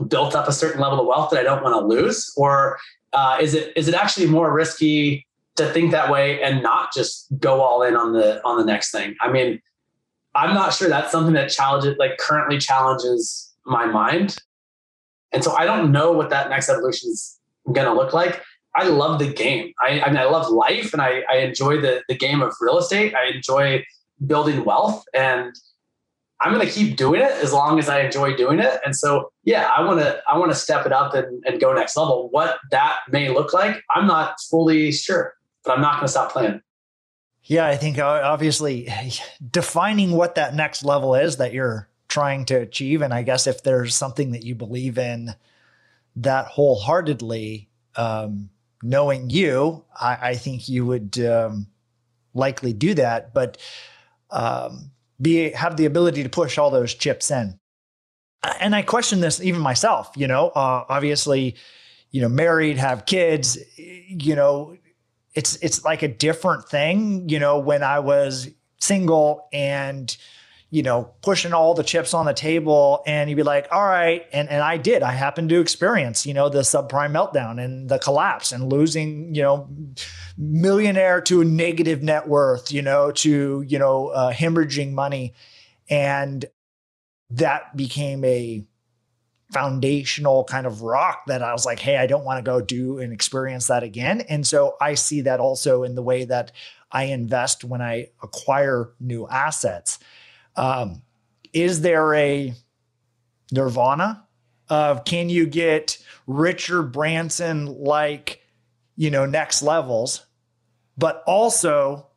built 0.08 0.34
up 0.34 0.48
a 0.48 0.52
certain 0.52 0.80
level 0.80 1.00
of 1.00 1.06
wealth 1.06 1.30
that 1.30 1.40
I 1.40 1.42
don't 1.42 1.62
want 1.62 1.74
to 1.74 1.86
lose, 1.86 2.32
or 2.36 2.78
uh, 3.12 3.38
is 3.40 3.54
it 3.54 3.72
is 3.76 3.88
it 3.88 3.94
actually 3.94 4.26
more 4.26 4.52
risky 4.52 5.26
to 5.56 5.70
think 5.72 5.90
that 5.92 6.10
way 6.10 6.42
and 6.42 6.62
not 6.62 6.92
just 6.92 7.26
go 7.38 7.60
all 7.60 7.82
in 7.82 7.96
on 7.96 8.12
the 8.12 8.44
on 8.44 8.58
the 8.58 8.64
next 8.64 8.90
thing? 8.90 9.14
I 9.20 9.30
mean, 9.30 9.60
I'm 10.34 10.54
not 10.54 10.74
sure 10.74 10.88
that's 10.88 11.12
something 11.12 11.34
that 11.34 11.50
challenges 11.50 11.96
like 11.98 12.18
currently 12.18 12.58
challenges 12.58 13.52
my 13.64 13.86
mind, 13.86 14.38
and 15.32 15.44
so 15.44 15.54
I 15.56 15.66
don't 15.66 15.92
know 15.92 16.12
what 16.12 16.30
that 16.30 16.48
next 16.48 16.68
evolution 16.68 17.10
is 17.10 17.38
going 17.72 17.86
to 17.86 17.94
look 17.94 18.12
like. 18.12 18.42
I 18.78 18.84
love 18.86 19.18
the 19.18 19.26
game. 19.26 19.72
I, 19.82 20.00
I 20.00 20.08
mean, 20.08 20.18
I 20.18 20.24
love 20.24 20.48
life 20.50 20.92
and 20.92 21.02
I, 21.02 21.24
I 21.28 21.38
enjoy 21.38 21.80
the, 21.80 22.04
the 22.08 22.16
game 22.16 22.42
of 22.42 22.54
real 22.60 22.78
estate. 22.78 23.12
I 23.12 23.26
enjoy 23.34 23.84
building 24.24 24.64
wealth 24.64 25.04
and 25.12 25.52
I'm 26.40 26.54
going 26.54 26.64
to 26.64 26.72
keep 26.72 26.96
doing 26.96 27.20
it 27.20 27.32
as 27.32 27.52
long 27.52 27.80
as 27.80 27.88
I 27.88 28.02
enjoy 28.02 28.36
doing 28.36 28.60
it. 28.60 28.78
And 28.84 28.94
so, 28.94 29.32
yeah, 29.42 29.68
I 29.76 29.82
want 29.84 29.98
to, 29.98 30.22
I 30.28 30.38
want 30.38 30.52
to 30.52 30.56
step 30.56 30.86
it 30.86 30.92
up 30.92 31.12
and, 31.12 31.42
and 31.44 31.60
go 31.60 31.72
next 31.74 31.96
level. 31.96 32.28
What 32.30 32.58
that 32.70 32.98
may 33.10 33.30
look 33.30 33.52
like, 33.52 33.82
I'm 33.96 34.06
not 34.06 34.36
fully 34.48 34.92
sure, 34.92 35.34
but 35.64 35.72
I'm 35.72 35.80
not 35.80 35.94
going 35.94 36.04
to 36.04 36.12
stop 36.12 36.30
playing. 36.30 36.62
Yeah, 37.42 37.66
I 37.66 37.76
think 37.76 37.98
uh, 37.98 38.20
obviously 38.22 38.88
defining 39.50 40.12
what 40.12 40.36
that 40.36 40.54
next 40.54 40.84
level 40.84 41.16
is 41.16 41.38
that 41.38 41.52
you're 41.52 41.88
trying 42.06 42.44
to 42.44 42.54
achieve. 42.54 43.02
And 43.02 43.12
I 43.12 43.22
guess 43.22 43.48
if 43.48 43.64
there's 43.64 43.96
something 43.96 44.30
that 44.30 44.44
you 44.44 44.54
believe 44.54 44.98
in 44.98 45.34
that 46.14 46.46
wholeheartedly, 46.46 47.68
um, 47.96 48.50
knowing 48.82 49.30
you, 49.30 49.84
I, 50.00 50.18
I 50.30 50.34
think 50.34 50.68
you 50.68 50.86
would 50.86 51.18
um, 51.20 51.66
likely 52.34 52.72
do 52.72 52.94
that, 52.94 53.34
but 53.34 53.58
um, 54.30 54.90
be 55.20 55.50
have 55.50 55.76
the 55.76 55.86
ability 55.86 56.22
to 56.22 56.28
push 56.28 56.58
all 56.58 56.70
those 56.70 56.94
chips 56.94 57.30
in. 57.30 57.58
And 58.60 58.74
I 58.74 58.82
question 58.82 59.20
this 59.20 59.40
even 59.40 59.60
myself. 59.60 60.10
You 60.16 60.28
know, 60.28 60.48
uh, 60.48 60.84
obviously, 60.88 61.56
you 62.10 62.20
know, 62.22 62.28
married, 62.28 62.78
have 62.78 63.06
kids. 63.06 63.58
You 63.76 64.36
know, 64.36 64.76
it's 65.34 65.56
it's 65.56 65.84
like 65.84 66.02
a 66.02 66.08
different 66.08 66.68
thing. 66.68 67.28
You 67.28 67.40
know, 67.40 67.58
when 67.58 67.82
I 67.82 67.98
was 67.98 68.48
single 68.80 69.48
and 69.52 70.16
you 70.70 70.82
know, 70.82 71.14
pushing 71.22 71.54
all 71.54 71.72
the 71.72 71.82
chips 71.82 72.12
on 72.12 72.26
the 72.26 72.34
table 72.34 73.02
and 73.06 73.30
you'd 73.30 73.36
be 73.36 73.42
like, 73.42 73.66
all 73.72 73.84
right. 73.84 74.26
And, 74.32 74.50
and 74.50 74.62
I 74.62 74.76
did, 74.76 75.02
I 75.02 75.12
happened 75.12 75.48
to 75.48 75.60
experience, 75.60 76.26
you 76.26 76.34
know, 76.34 76.50
the 76.50 76.60
subprime 76.60 77.12
meltdown 77.12 77.62
and 77.62 77.88
the 77.88 77.98
collapse 77.98 78.52
and 78.52 78.70
losing, 78.70 79.34
you 79.34 79.42
know, 79.42 79.68
millionaire 80.36 81.22
to 81.22 81.40
a 81.40 81.44
negative 81.44 82.02
net 82.02 82.28
worth, 82.28 82.70
you 82.70 82.82
know, 82.82 83.10
to, 83.12 83.64
you 83.66 83.78
know, 83.78 84.08
uh, 84.08 84.30
hemorrhaging 84.30 84.92
money. 84.92 85.32
And 85.88 86.44
that 87.30 87.74
became 87.74 88.22
a 88.24 88.66
foundational 89.50 90.44
kind 90.44 90.66
of 90.66 90.82
rock 90.82 91.24
that 91.28 91.42
I 91.42 91.52
was 91.52 91.64
like, 91.64 91.78
hey, 91.78 91.96
I 91.96 92.06
don't 92.06 92.24
want 92.24 92.44
to 92.44 92.50
go 92.50 92.60
do 92.60 92.98
and 92.98 93.10
experience 93.10 93.68
that 93.68 93.82
again. 93.82 94.20
And 94.28 94.46
so 94.46 94.76
I 94.82 94.94
see 94.94 95.22
that 95.22 95.40
also 95.40 95.82
in 95.82 95.94
the 95.94 96.02
way 96.02 96.26
that 96.26 96.52
I 96.92 97.04
invest 97.04 97.64
when 97.64 97.80
I 97.80 98.08
acquire 98.22 98.90
new 99.00 99.26
assets 99.28 99.98
um, 100.58 101.02
is 101.52 101.80
there 101.80 102.14
a 102.14 102.52
nirvana 103.52 104.26
of 104.68 105.04
can 105.04 105.30
you 105.30 105.46
get 105.46 105.96
Richard 106.26 106.92
Branson 106.92 107.66
like 107.66 108.42
you 108.98 109.12
know, 109.12 109.24
next 109.24 109.62
levels, 109.62 110.26
but 110.98 111.22
also 111.24 112.08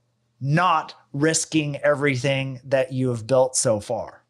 not 0.41 0.95
risking 1.13 1.77
everything 1.77 2.59
that 2.65 2.91
you 2.91 3.09
have 3.09 3.27
built 3.27 3.55
so 3.55 3.79
far? 3.79 4.23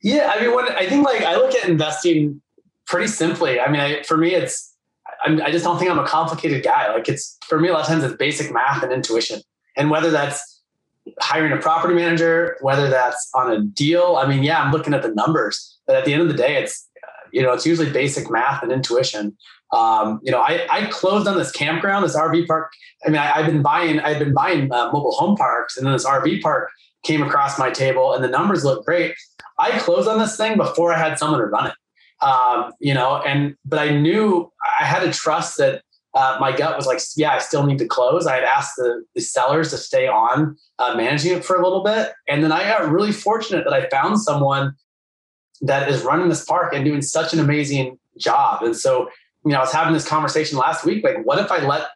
Yeah, 0.00 0.32
I 0.34 0.40
mean, 0.40 0.54
when 0.54 0.66
I 0.68 0.86
think 0.86 1.04
like 1.04 1.20
I 1.20 1.36
look 1.36 1.54
at 1.54 1.68
investing 1.68 2.40
pretty 2.86 3.06
simply. 3.06 3.60
I 3.60 3.70
mean, 3.70 3.80
I, 3.80 4.02
for 4.02 4.16
me, 4.16 4.34
it's 4.34 4.74
I'm, 5.24 5.40
I 5.42 5.50
just 5.50 5.62
don't 5.62 5.78
think 5.78 5.90
I'm 5.90 5.98
a 5.98 6.06
complicated 6.06 6.64
guy. 6.64 6.90
Like 6.92 7.08
it's 7.08 7.36
for 7.46 7.60
me, 7.60 7.68
a 7.68 7.74
lot 7.74 7.82
of 7.82 7.86
times 7.86 8.02
it's 8.02 8.16
basic 8.16 8.50
math 8.50 8.82
and 8.82 8.90
intuition, 8.90 9.40
and 9.76 9.90
whether 9.90 10.10
that's 10.10 10.53
hiring 11.20 11.52
a 11.52 11.58
property 11.58 11.94
manager, 11.94 12.56
whether 12.60 12.88
that's 12.88 13.30
on 13.34 13.52
a 13.52 13.60
deal. 13.60 14.16
I 14.16 14.26
mean, 14.26 14.42
yeah, 14.42 14.62
I'm 14.62 14.72
looking 14.72 14.94
at 14.94 15.02
the 15.02 15.14
numbers, 15.14 15.78
but 15.86 15.96
at 15.96 16.04
the 16.04 16.12
end 16.12 16.22
of 16.22 16.28
the 16.28 16.34
day, 16.34 16.56
it's 16.56 16.88
you 17.34 17.42
know, 17.42 17.52
it's 17.52 17.66
usually 17.66 17.90
basic 17.90 18.30
math 18.30 18.62
and 18.62 18.70
intuition. 18.70 19.36
Um, 19.72 20.20
you 20.22 20.30
know, 20.30 20.38
I, 20.38 20.66
I 20.70 20.86
closed 20.86 21.26
on 21.26 21.36
this 21.36 21.50
campground, 21.50 22.04
this 22.04 22.16
RV 22.16 22.46
park. 22.46 22.70
I 23.04 23.08
mean, 23.08 23.18
I, 23.18 23.42
have 23.42 23.46
been 23.46 23.60
buying, 23.60 23.98
I've 23.98 24.20
been 24.20 24.32
buying 24.32 24.72
uh, 24.72 24.92
mobile 24.92 25.10
home 25.10 25.36
parks, 25.36 25.76
and 25.76 25.84
then 25.84 25.92
this 25.92 26.06
RV 26.06 26.42
park 26.42 26.70
came 27.02 27.22
across 27.22 27.58
my 27.58 27.70
table, 27.70 28.14
and 28.14 28.22
the 28.22 28.28
numbers 28.28 28.64
look 28.64 28.86
great. 28.86 29.16
I 29.58 29.76
closed 29.80 30.08
on 30.08 30.20
this 30.20 30.36
thing 30.36 30.56
before 30.56 30.92
I 30.92 30.98
had 30.98 31.18
someone 31.18 31.40
to 31.40 31.46
run 31.46 31.66
it. 31.66 32.24
Um, 32.24 32.72
you 32.80 32.94
know, 32.94 33.20
and 33.22 33.56
but 33.64 33.80
I 33.80 33.90
knew 33.90 34.50
I 34.80 34.84
had 34.84 35.00
to 35.00 35.10
trust 35.10 35.58
that 35.58 35.82
uh, 36.14 36.36
my 36.40 36.56
gut 36.56 36.76
was 36.76 36.86
like, 36.86 37.00
yeah, 37.16 37.32
I 37.32 37.38
still 37.38 37.66
need 37.66 37.78
to 37.78 37.86
close. 37.86 38.26
I 38.26 38.36
had 38.36 38.44
asked 38.44 38.76
the, 38.76 39.04
the 39.14 39.20
sellers 39.20 39.70
to 39.70 39.76
stay 39.76 40.06
on 40.06 40.56
uh, 40.78 40.94
managing 40.96 41.36
it 41.36 41.44
for 41.44 41.56
a 41.56 41.62
little 41.62 41.82
bit, 41.82 42.12
and 42.28 42.42
then 42.42 42.52
I 42.52 42.62
got 42.62 42.88
really 42.88 43.12
fortunate 43.12 43.64
that 43.64 43.72
I 43.72 43.88
found 43.88 44.20
someone 44.20 44.74
that 45.62 45.88
is 45.88 46.02
running 46.02 46.28
this 46.28 46.44
park 46.44 46.72
and 46.74 46.84
doing 46.84 47.02
such 47.02 47.32
an 47.32 47.40
amazing 47.40 47.98
job. 48.18 48.62
And 48.62 48.76
so, 48.76 49.08
you 49.44 49.52
know, 49.52 49.58
I 49.58 49.60
was 49.60 49.72
having 49.72 49.92
this 49.92 50.06
conversation 50.06 50.58
last 50.58 50.84
week. 50.84 51.02
Like, 51.02 51.24
what 51.24 51.38
if 51.38 51.50
I 51.50 51.64
let 51.64 51.88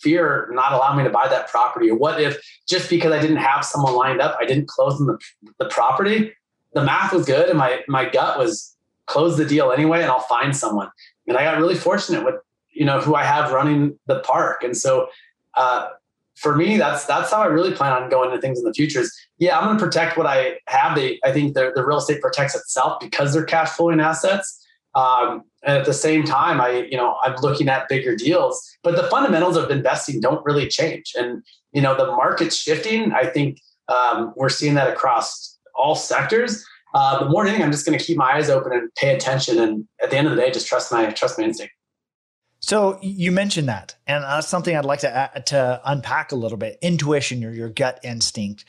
fear 0.00 0.48
not 0.52 0.72
allow 0.72 0.94
me 0.94 1.04
to 1.04 1.10
buy 1.10 1.28
that 1.28 1.48
property? 1.48 1.90
Or 1.90 1.96
what 1.96 2.20
if 2.20 2.38
just 2.68 2.90
because 2.90 3.12
I 3.12 3.20
didn't 3.20 3.36
have 3.36 3.64
someone 3.64 3.94
lined 3.94 4.20
up, 4.20 4.36
I 4.40 4.44
didn't 4.44 4.68
close 4.68 5.00
on 5.00 5.06
the, 5.06 5.18
the 5.58 5.66
property? 5.66 6.32
The 6.74 6.84
math 6.84 7.12
was 7.12 7.26
good, 7.26 7.48
and 7.48 7.58
my 7.58 7.80
my 7.86 8.08
gut 8.08 8.38
was 8.38 8.74
close 9.06 9.36
the 9.36 9.44
deal 9.44 9.72
anyway, 9.72 10.00
and 10.02 10.10
I'll 10.10 10.20
find 10.20 10.56
someone. 10.56 10.88
And 11.26 11.36
I 11.36 11.44
got 11.44 11.58
really 11.58 11.74
fortunate 11.74 12.24
with 12.24 12.36
you 12.72 12.84
know 12.84 13.00
who 13.00 13.14
I 13.14 13.24
have 13.24 13.52
running 13.52 13.98
the 14.06 14.20
park, 14.20 14.62
and 14.62 14.76
so. 14.76 15.08
Uh, 15.54 15.88
for 16.36 16.56
me, 16.56 16.78
that's 16.78 17.04
that's 17.04 17.30
how 17.30 17.42
I 17.42 17.46
really 17.46 17.72
plan 17.72 17.92
on 17.92 18.08
going 18.08 18.30
into 18.30 18.40
things 18.40 18.58
in 18.58 18.64
the 18.64 18.72
future. 18.72 19.00
Is 19.00 19.14
yeah, 19.38 19.58
I'm 19.58 19.66
going 19.66 19.78
to 19.78 19.84
protect 19.84 20.16
what 20.16 20.26
I 20.26 20.58
have. 20.66 20.96
They, 20.96 21.20
I 21.24 21.32
think 21.32 21.54
the, 21.54 21.72
the 21.74 21.84
real 21.84 21.98
estate 21.98 22.20
protects 22.20 22.54
itself 22.54 23.00
because 23.00 23.32
they're 23.32 23.44
cash 23.44 23.70
flowing 23.70 24.00
assets. 24.00 24.58
Um, 24.94 25.42
and 25.62 25.78
at 25.78 25.84
the 25.84 25.92
same 25.92 26.24
time, 26.24 26.60
I 26.60 26.86
you 26.90 26.96
know 26.96 27.16
I'm 27.22 27.36
looking 27.36 27.68
at 27.68 27.88
bigger 27.88 28.16
deals, 28.16 28.60
but 28.82 28.96
the 28.96 29.04
fundamentals 29.04 29.56
of 29.56 29.70
investing 29.70 30.20
don't 30.20 30.44
really 30.44 30.68
change. 30.68 31.12
And 31.16 31.42
you 31.72 31.82
know 31.82 31.94
the 31.94 32.06
market's 32.06 32.56
shifting. 32.56 33.12
I 33.12 33.26
think 33.26 33.60
um, 33.88 34.32
we're 34.36 34.48
seeing 34.48 34.74
that 34.74 34.88
across 34.88 35.58
all 35.74 35.94
sectors. 35.94 36.64
Uh, 36.94 37.20
but 37.20 37.30
more 37.30 37.44
than 37.44 37.50
anything, 37.50 37.64
I'm 37.64 37.72
just 37.72 37.86
going 37.86 37.98
to 37.98 38.04
keep 38.04 38.18
my 38.18 38.32
eyes 38.32 38.50
open 38.50 38.72
and 38.72 38.94
pay 38.96 39.14
attention. 39.14 39.58
And 39.58 39.86
at 40.02 40.10
the 40.10 40.16
end 40.16 40.26
of 40.26 40.36
the 40.36 40.42
day, 40.42 40.50
just 40.50 40.66
trust 40.66 40.92
my 40.92 41.10
trust 41.10 41.38
my 41.38 41.44
instinct. 41.44 41.72
So 42.62 43.00
you 43.02 43.32
mentioned 43.32 43.68
that, 43.68 43.96
and 44.06 44.22
that's 44.22 44.46
something 44.46 44.76
I'd 44.76 44.84
like 44.84 45.00
to 45.00 45.32
to 45.46 45.80
unpack 45.84 46.30
a 46.30 46.36
little 46.36 46.56
bit. 46.56 46.78
Intuition 46.80 47.44
or 47.44 47.50
your 47.50 47.68
gut 47.68 47.98
instinct. 48.04 48.64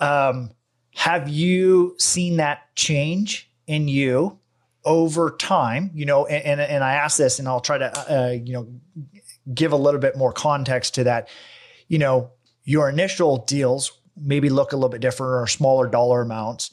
Um, 0.00 0.50
have 0.94 1.28
you 1.28 1.94
seen 1.98 2.38
that 2.38 2.74
change 2.74 3.50
in 3.66 3.86
you 3.86 4.38
over 4.86 5.30
time? 5.30 5.90
You 5.94 6.06
know, 6.06 6.24
and 6.24 6.58
and, 6.58 6.60
and 6.60 6.82
I 6.82 6.94
ask 6.94 7.18
this, 7.18 7.38
and 7.38 7.46
I'll 7.46 7.60
try 7.60 7.76
to 7.76 8.10
uh, 8.10 8.30
you 8.30 8.54
know 8.54 8.66
give 9.52 9.72
a 9.72 9.76
little 9.76 10.00
bit 10.00 10.16
more 10.16 10.32
context 10.32 10.94
to 10.94 11.04
that. 11.04 11.28
You 11.88 11.98
know, 11.98 12.30
your 12.64 12.88
initial 12.88 13.44
deals 13.44 13.92
maybe 14.16 14.48
look 14.48 14.72
a 14.72 14.76
little 14.76 14.88
bit 14.88 15.02
different 15.02 15.42
or 15.42 15.46
smaller 15.46 15.86
dollar 15.86 16.22
amounts 16.22 16.70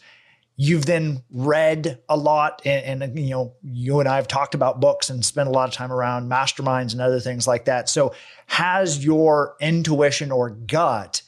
You've 0.58 0.86
then 0.86 1.24
read 1.32 2.00
a 2.08 2.16
lot, 2.16 2.62
and, 2.66 3.02
and, 3.02 3.18
you 3.18 3.32
know, 3.32 3.54
you 3.64 4.00
and 4.00 4.08
I 4.08 4.18
have 4.18 4.28
talked 4.28 4.54
about 4.54 4.80
books 4.80 5.10
and 5.10 5.26
spent 5.26 5.50
a 5.50 5.52
lot 5.52 5.68
of 5.68 5.74
time 5.74 5.92
around 5.92 6.30
masterminds 6.30 6.92
and 6.92 7.02
other 7.02 7.20
things 7.20 7.48
like 7.48 7.66
that. 7.66 7.90
So, 7.90 8.14
has 8.48 9.04
your 9.04 9.56
intuition 9.60 10.32
or 10.32 10.50
gut 10.52 11.24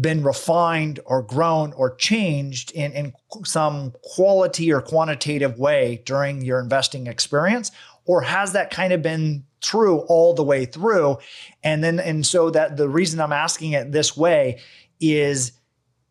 been 0.00 0.22
refined 0.22 1.00
or 1.04 1.22
grown 1.22 1.72
or 1.72 1.96
changed 1.96 2.70
in, 2.72 2.92
in 2.92 3.12
some 3.44 3.92
quality 4.02 4.72
or 4.72 4.80
quantitative 4.80 5.58
way 5.58 6.02
during 6.04 6.42
your 6.42 6.60
investing 6.60 7.06
experience? 7.06 7.70
Or 8.04 8.22
has 8.22 8.52
that 8.52 8.70
kind 8.70 8.92
of 8.92 9.02
been 9.02 9.44
true 9.60 9.98
all 10.08 10.34
the 10.34 10.42
way 10.42 10.64
through? 10.64 11.18
And 11.62 11.82
then, 11.82 12.00
and 12.00 12.24
so 12.24 12.50
that 12.50 12.76
the 12.76 12.88
reason 12.88 13.20
I'm 13.20 13.32
asking 13.32 13.72
it 13.72 13.92
this 13.92 14.16
way 14.16 14.60
is 15.00 15.52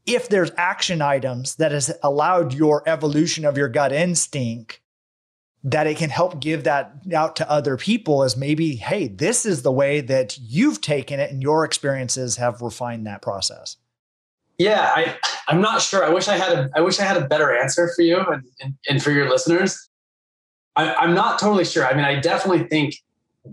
if 0.08 0.30
there's 0.30 0.51
action 0.58 1.01
items 1.01 1.55
that 1.55 1.74
has 1.74 1.93
allowed 2.01 2.53
your 2.53 2.82
evolution 2.88 3.45
of 3.45 3.58
your 3.58 3.68
gut 3.68 3.91
instinct 3.91 4.80
that 5.64 5.86
it 5.86 5.97
can 5.97 6.10
help 6.10 6.39
give 6.39 6.64
that 6.64 6.93
out 7.14 7.36
to 7.36 7.51
other 7.51 7.76
people 7.76 8.24
as 8.24 8.38
maybe 8.38 8.76
hey 8.76 9.08
this 9.08 9.45
is 9.45 9.62
the 9.62 9.72
way 9.72 9.99
that 9.99 10.38
you've 10.39 10.80
taken 10.80 11.20
it 11.20 11.30
and 11.30 11.43
your 11.43 11.66
experiences 11.66 12.38
have 12.38 12.62
refined 12.62 13.05
that 13.05 13.22
process. 13.22 13.76
Yeah 14.58 14.91
i 14.95 15.16
i'm 15.47 15.62
not 15.62 15.82
sure. 15.82 16.03
I 16.05 16.10
wish 16.10 16.28
i 16.28 16.38
had 16.38 16.58
a 16.58 16.70
i 16.76 16.82
wish 16.82 16.99
i 16.99 17.03
had 17.03 17.18
a 17.18 17.28
better 17.28 17.55
answer 17.55 17.91
for 17.95 18.01
you 18.01 18.18
and, 18.18 18.43
and, 18.62 18.74
and 18.89 19.03
for 19.03 19.12
your 19.12 19.30
listeners. 19.30 19.89
I, 20.78 20.93
i'm 20.95 21.14
not 21.14 21.38
totally 21.38 21.66
sure. 21.66 21.86
I 21.86 21.93
mean 21.93 22.05
i 22.05 22.20
definitely 22.20 22.68
think 22.68 22.95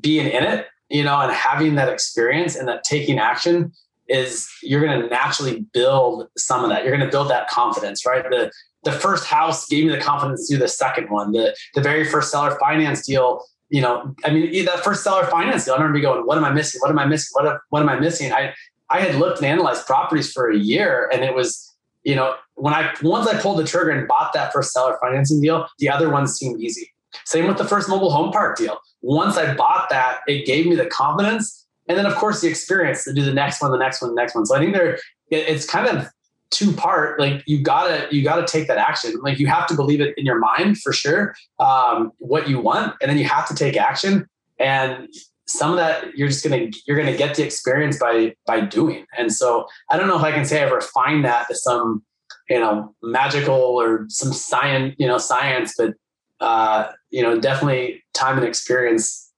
being 0.00 0.26
in 0.26 0.44
it 0.44 0.66
you 0.88 1.02
know 1.02 1.18
and 1.20 1.32
having 1.32 1.74
that 1.74 1.88
experience 1.88 2.54
and 2.54 2.68
that 2.68 2.84
taking 2.84 3.18
action 3.18 3.72
is 4.08 4.48
you're 4.62 4.84
going 4.84 5.00
to 5.00 5.08
naturally 5.08 5.66
build 5.72 6.28
some 6.36 6.62
of 6.62 6.70
that. 6.70 6.84
You're 6.84 6.96
going 6.96 7.08
to 7.08 7.10
build 7.10 7.30
that 7.30 7.48
confidence, 7.48 8.04
right? 8.06 8.22
The 8.28 8.50
the 8.84 8.92
first 8.92 9.24
house 9.24 9.66
gave 9.66 9.86
me 9.86 9.90
the 9.90 10.00
confidence 10.00 10.46
to 10.46 10.54
do 10.54 10.60
the 10.60 10.68
second 10.68 11.10
one. 11.10 11.32
The 11.32 11.56
the 11.74 11.80
very 11.80 12.04
first 12.04 12.30
seller 12.30 12.56
finance 12.60 13.06
deal, 13.06 13.42
you 13.70 13.80
know, 13.80 14.14
I 14.24 14.30
mean, 14.30 14.64
that 14.66 14.84
first 14.84 15.02
seller 15.02 15.24
finance 15.26 15.64
deal, 15.64 15.74
I 15.74 15.78
remember 15.78 16.00
going, 16.00 16.26
what 16.26 16.36
am 16.36 16.44
I 16.44 16.52
missing? 16.52 16.80
What 16.80 16.90
am 16.90 16.98
I 16.98 17.06
missing? 17.06 17.30
What, 17.32 17.60
what 17.70 17.80
am 17.80 17.88
I 17.88 17.98
missing? 17.98 18.32
I 18.32 18.52
I 18.90 19.00
had 19.00 19.14
looked 19.16 19.38
and 19.38 19.46
analyzed 19.46 19.86
properties 19.86 20.30
for 20.32 20.50
a 20.50 20.56
year, 20.56 21.08
and 21.12 21.24
it 21.24 21.34
was, 21.34 21.74
you 22.02 22.14
know, 22.14 22.34
when 22.54 22.74
I 22.74 22.92
once 23.02 23.26
I 23.26 23.40
pulled 23.40 23.58
the 23.58 23.64
trigger 23.64 23.90
and 23.90 24.06
bought 24.06 24.32
that 24.34 24.52
first 24.52 24.72
seller 24.72 24.98
financing 25.00 25.40
deal, 25.40 25.66
the 25.78 25.88
other 25.88 26.10
ones 26.10 26.34
seemed 26.34 26.60
easy. 26.60 26.92
Same 27.24 27.46
with 27.46 27.58
the 27.58 27.64
first 27.64 27.88
mobile 27.88 28.10
home 28.10 28.32
park 28.32 28.58
deal. 28.58 28.78
Once 29.00 29.36
I 29.36 29.54
bought 29.54 29.88
that, 29.90 30.20
it 30.26 30.46
gave 30.46 30.66
me 30.66 30.74
the 30.74 30.86
confidence 30.86 31.63
and 31.88 31.98
then 31.98 32.06
of 32.06 32.14
course 32.14 32.40
the 32.40 32.48
experience 32.48 33.04
to 33.04 33.12
do 33.12 33.24
the 33.24 33.34
next 33.34 33.60
one, 33.60 33.70
the 33.70 33.78
next 33.78 34.00
one, 34.00 34.14
the 34.14 34.20
next 34.20 34.34
one. 34.34 34.46
So 34.46 34.56
I 34.56 34.58
think 34.58 34.74
there, 34.74 34.98
it's 35.30 35.66
kind 35.66 35.86
of 35.86 36.08
two 36.50 36.72
part. 36.72 37.18
Like 37.18 37.42
you 37.46 37.62
gotta 37.62 38.06
you 38.10 38.22
gotta 38.22 38.46
take 38.46 38.68
that 38.68 38.78
action. 38.78 39.14
Like 39.22 39.38
you 39.38 39.46
have 39.48 39.66
to 39.68 39.74
believe 39.74 40.00
it 40.00 40.14
in 40.16 40.24
your 40.24 40.38
mind 40.38 40.78
for 40.78 40.92
sure, 40.92 41.34
um, 41.58 42.12
what 42.18 42.48
you 42.48 42.60
want, 42.60 42.94
and 43.00 43.10
then 43.10 43.18
you 43.18 43.24
have 43.24 43.48
to 43.48 43.54
take 43.54 43.76
action. 43.76 44.26
And 44.58 45.08
some 45.46 45.70
of 45.70 45.76
that 45.76 46.16
you're 46.16 46.28
just 46.28 46.42
gonna 46.44 46.70
you're 46.86 46.96
gonna 46.96 47.16
get 47.16 47.34
the 47.34 47.44
experience 47.44 47.98
by 47.98 48.34
by 48.46 48.60
doing. 48.60 49.04
And 49.18 49.32
so 49.32 49.66
I 49.90 49.96
don't 49.96 50.08
know 50.08 50.16
if 50.16 50.24
I 50.24 50.32
can 50.32 50.44
say 50.44 50.62
I 50.62 50.70
refined 50.70 51.24
that 51.24 51.48
to 51.48 51.54
some 51.54 52.02
you 52.48 52.58
know 52.58 52.94
magical 53.02 53.54
or 53.54 54.06
some 54.08 54.32
science 54.32 54.94
you 54.98 55.06
know 55.06 55.18
science, 55.18 55.74
but 55.76 55.94
uh, 56.40 56.90
you 57.10 57.22
know 57.22 57.38
definitely 57.38 58.02
time 58.14 58.38
and 58.38 58.46
experience 58.46 59.32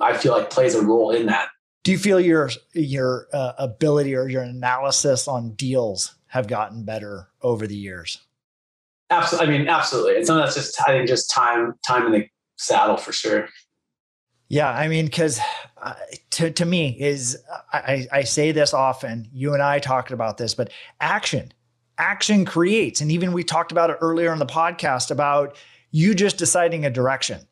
I 0.00 0.16
feel 0.16 0.32
like 0.32 0.50
plays 0.50 0.74
a 0.74 0.82
role 0.82 1.10
in 1.10 1.26
that 1.26 1.48
do 1.86 1.92
you 1.92 1.98
feel 1.98 2.18
your 2.18 2.50
your 2.72 3.28
uh, 3.32 3.52
ability 3.58 4.12
or 4.16 4.28
your 4.28 4.42
analysis 4.42 5.28
on 5.28 5.52
deals 5.52 6.16
have 6.26 6.48
gotten 6.48 6.84
better 6.84 7.28
over 7.42 7.64
the 7.68 7.76
years? 7.76 8.18
Absolutely. 9.08 9.54
I 9.54 9.58
mean, 9.58 9.68
absolutely. 9.68 10.16
And 10.16 10.26
some 10.26 10.36
of 10.36 10.42
that's 10.42 10.56
just 10.56 10.80
I 10.80 10.86
think 10.86 11.06
just 11.06 11.30
time 11.30 11.74
time 11.86 12.06
in 12.06 12.10
the 12.10 12.26
saddle 12.56 12.96
for 12.96 13.12
sure. 13.12 13.48
Yeah, 14.48 14.68
I 14.68 14.88
mean, 14.88 15.04
because 15.04 15.38
uh, 15.80 15.94
to 16.30 16.50
to 16.50 16.64
me 16.64 16.96
is 16.98 17.38
I, 17.72 18.08
I 18.10 18.24
say 18.24 18.50
this 18.50 18.74
often. 18.74 19.28
You 19.32 19.54
and 19.54 19.62
I 19.62 19.78
talked 19.78 20.10
about 20.10 20.38
this, 20.38 20.54
but 20.54 20.72
action, 21.00 21.52
action 21.98 22.44
creates, 22.44 23.00
and 23.00 23.12
even 23.12 23.30
we 23.30 23.44
talked 23.44 23.70
about 23.70 23.90
it 23.90 23.98
earlier 24.00 24.32
in 24.32 24.40
the 24.40 24.46
podcast 24.46 25.12
about 25.12 25.56
you 25.92 26.16
just 26.16 26.36
deciding 26.36 26.84
a 26.84 26.90
direction. 26.90 27.46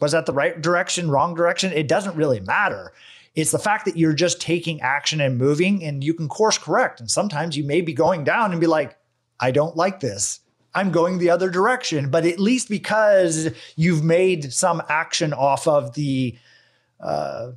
Was 0.00 0.10
that 0.10 0.26
the 0.26 0.32
right 0.32 0.60
direction, 0.60 1.08
wrong 1.08 1.34
direction? 1.34 1.72
It 1.72 1.86
doesn't 1.86 2.16
really 2.16 2.40
matter. 2.40 2.92
It's 3.36 3.50
the 3.50 3.58
fact 3.58 3.84
that 3.84 3.98
you're 3.98 4.14
just 4.14 4.40
taking 4.40 4.80
action 4.80 5.20
and 5.20 5.36
moving 5.38 5.84
and 5.84 6.02
you 6.02 6.14
can 6.14 6.26
course 6.26 6.56
correct. 6.56 7.00
And 7.00 7.10
sometimes 7.10 7.56
you 7.56 7.64
may 7.64 7.82
be 7.82 7.92
going 7.92 8.24
down 8.24 8.50
and 8.50 8.60
be 8.60 8.66
like, 8.66 8.96
I 9.38 9.50
don't 9.50 9.76
like 9.76 10.00
this. 10.00 10.40
I'm 10.74 10.90
going 10.90 11.18
the 11.18 11.30
other 11.30 11.50
direction. 11.50 12.10
But 12.10 12.24
at 12.24 12.40
least 12.40 12.70
because 12.70 13.50
you've 13.76 14.02
made 14.02 14.52
some 14.52 14.82
action 14.88 15.34
off 15.34 15.68
of 15.68 15.94
the, 15.94 16.36
uh, 16.98 17.52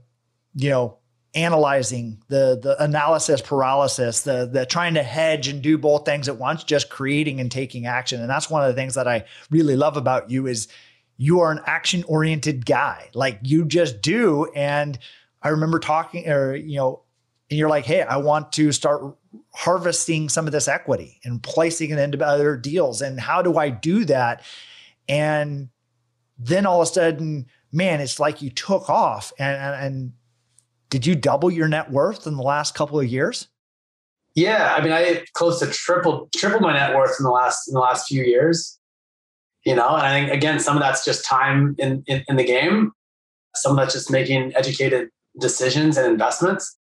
you 0.54 0.70
know, 0.70 0.98
analyzing 1.36 2.18
the 2.28 2.60
the 2.60 2.82
analysis 2.84 3.40
paralysis 3.40 4.22
the 4.22 4.50
the 4.52 4.66
trying 4.66 4.96
to 4.96 5.04
hedge 5.04 5.48
and 5.48 5.62
do 5.62 5.78
both 5.78 6.04
things 6.04 6.28
at 6.28 6.38
once 6.38 6.64
just 6.64 6.90
creating 6.90 7.40
and 7.40 7.52
taking 7.52 7.86
action 7.86 8.20
and 8.20 8.28
that's 8.28 8.50
one 8.50 8.64
of 8.64 8.68
the 8.68 8.74
things 8.74 8.96
that 8.96 9.08
I 9.08 9.26
really 9.52 9.76
love 9.76 9.96
about 9.96 10.32
you 10.32 10.48
is 10.48 10.68
you 11.18 11.40
are 11.42 11.52
an 11.52 11.62
action 11.68 12.04
oriented 12.08 12.66
guy 12.66 13.12
like 13.14 13.40
you 13.44 13.64
just 13.64 14.02
do 14.02 14.52
and 14.56 14.98
I 15.42 15.50
remember 15.50 15.80
talking, 15.80 16.28
or 16.30 16.56
you 16.56 16.78
know, 16.78 17.04
and 17.50 17.58
you're 17.58 17.70
like, 17.70 17.86
hey, 17.86 18.02
I 18.02 18.18
want 18.18 18.52
to 18.54 18.72
start 18.72 19.16
harvesting 19.54 20.30
some 20.30 20.46
of 20.46 20.52
this 20.52 20.68
equity 20.68 21.20
and 21.24 21.42
placing 21.42 21.90
it 21.92 22.00
into 22.00 22.24
other 22.26 22.56
deals. 22.56 23.02
And 23.02 23.20
how 23.20 23.42
do 23.42 23.58
I 23.58 23.70
do 23.70 24.06
that? 24.06 24.44
And 25.08 25.70
then 26.38 26.66
all 26.66 26.82
of 26.82 26.88
a 26.88 26.92
sudden, 26.92 27.48
man, 27.72 28.02
it's 28.02 28.20
like 28.20 28.42
you 28.42 28.50
took 28.50 28.90
off. 28.90 29.34
And, 29.40 29.58
and, 29.58 29.86
and 29.86 30.14
did 30.90 31.06
you 31.06 31.16
double 31.16 31.50
your 31.50 31.68
net 31.68 31.92
worth 31.92 32.28
in 32.28 32.36
the 32.36 32.44
last 32.44 32.76
couple 32.76 33.00
of 33.00 33.08
years? 33.08 33.48
Yeah, 34.36 34.76
I 34.78 34.84
mean, 34.84 34.94
I 34.94 35.26
close 35.34 35.60
to 35.60 35.68
triple 35.68 36.30
triple 36.36 36.60
my 36.60 36.74
net 36.74 36.96
worth 36.96 37.16
in 37.20 37.24
the 37.24 37.32
last 37.32 37.68
in 37.68 37.74
the 37.74 37.80
last 37.80 38.08
few 38.08 38.24
years. 38.24 38.80
You 39.66 39.76
know, 39.76 39.90
and 39.96 40.06
I 40.06 40.12
think 40.12 40.32
again, 40.32 40.60
some 40.60 40.78
of 40.78 40.82
that's 40.82 41.04
just 41.04 41.26
time 41.26 41.76
in, 41.78 42.04
in, 42.08 42.24
in 42.28 42.36
the 42.38 42.46
game. 42.46 42.92
Some 43.56 43.72
of 43.72 43.78
that's 43.78 43.94
just 43.94 44.12
making 44.12 44.56
educated 44.56 45.10
decisions 45.40 45.98
and 45.98 46.08
investments. 46.08 46.78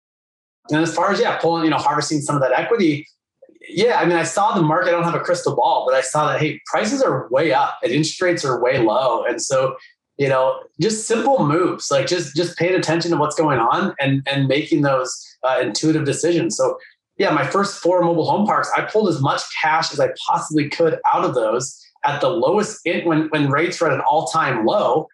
And 0.69 0.81
as 0.81 0.93
far 0.93 1.11
as 1.11 1.19
yeah, 1.19 1.37
pulling, 1.37 1.65
you 1.65 1.69
know, 1.69 1.77
harvesting 1.77 2.21
some 2.21 2.35
of 2.35 2.41
that 2.41 2.51
equity, 2.57 3.05
yeah, 3.67 3.99
I 3.99 4.05
mean, 4.05 4.17
I 4.17 4.23
saw 4.23 4.53
the 4.55 4.61
market. 4.61 4.89
I 4.89 4.91
don't 4.91 5.03
have 5.03 5.15
a 5.15 5.19
crystal 5.19 5.55
ball, 5.55 5.85
but 5.85 5.95
I 5.95 6.01
saw 6.01 6.27
that 6.27 6.41
hey, 6.41 6.59
prices 6.65 7.01
are 7.01 7.29
way 7.29 7.53
up 7.53 7.79
and 7.83 7.91
interest 7.91 8.21
rates 8.21 8.45
are 8.45 8.61
way 8.61 8.79
low, 8.79 9.23
and 9.23 9.41
so 9.41 9.75
you 10.17 10.29
know, 10.29 10.59
just 10.79 11.07
simple 11.07 11.45
moves 11.45 11.89
like 11.89 12.05
just 12.07 12.35
just 12.35 12.57
paying 12.57 12.75
attention 12.75 13.11
to 13.11 13.17
what's 13.17 13.35
going 13.35 13.59
on 13.59 13.95
and 13.99 14.21
and 14.27 14.47
making 14.47 14.81
those 14.81 15.11
uh, 15.43 15.59
intuitive 15.61 16.05
decisions. 16.05 16.55
So 16.55 16.77
yeah, 17.17 17.31
my 17.31 17.45
first 17.45 17.81
four 17.81 18.01
mobile 18.01 18.29
home 18.29 18.45
parks, 18.45 18.69
I 18.75 18.81
pulled 18.81 19.09
as 19.09 19.21
much 19.21 19.41
cash 19.61 19.91
as 19.91 19.99
I 19.99 20.09
possibly 20.27 20.69
could 20.69 20.99
out 21.13 21.25
of 21.25 21.35
those 21.35 21.79
at 22.05 22.21
the 22.21 22.29
lowest 22.29 22.79
in, 22.85 23.05
when 23.07 23.27
when 23.29 23.49
rates 23.49 23.79
were 23.79 23.87
at 23.87 23.93
an 23.93 24.01
all 24.01 24.27
time 24.27 24.65
low. 24.65 25.07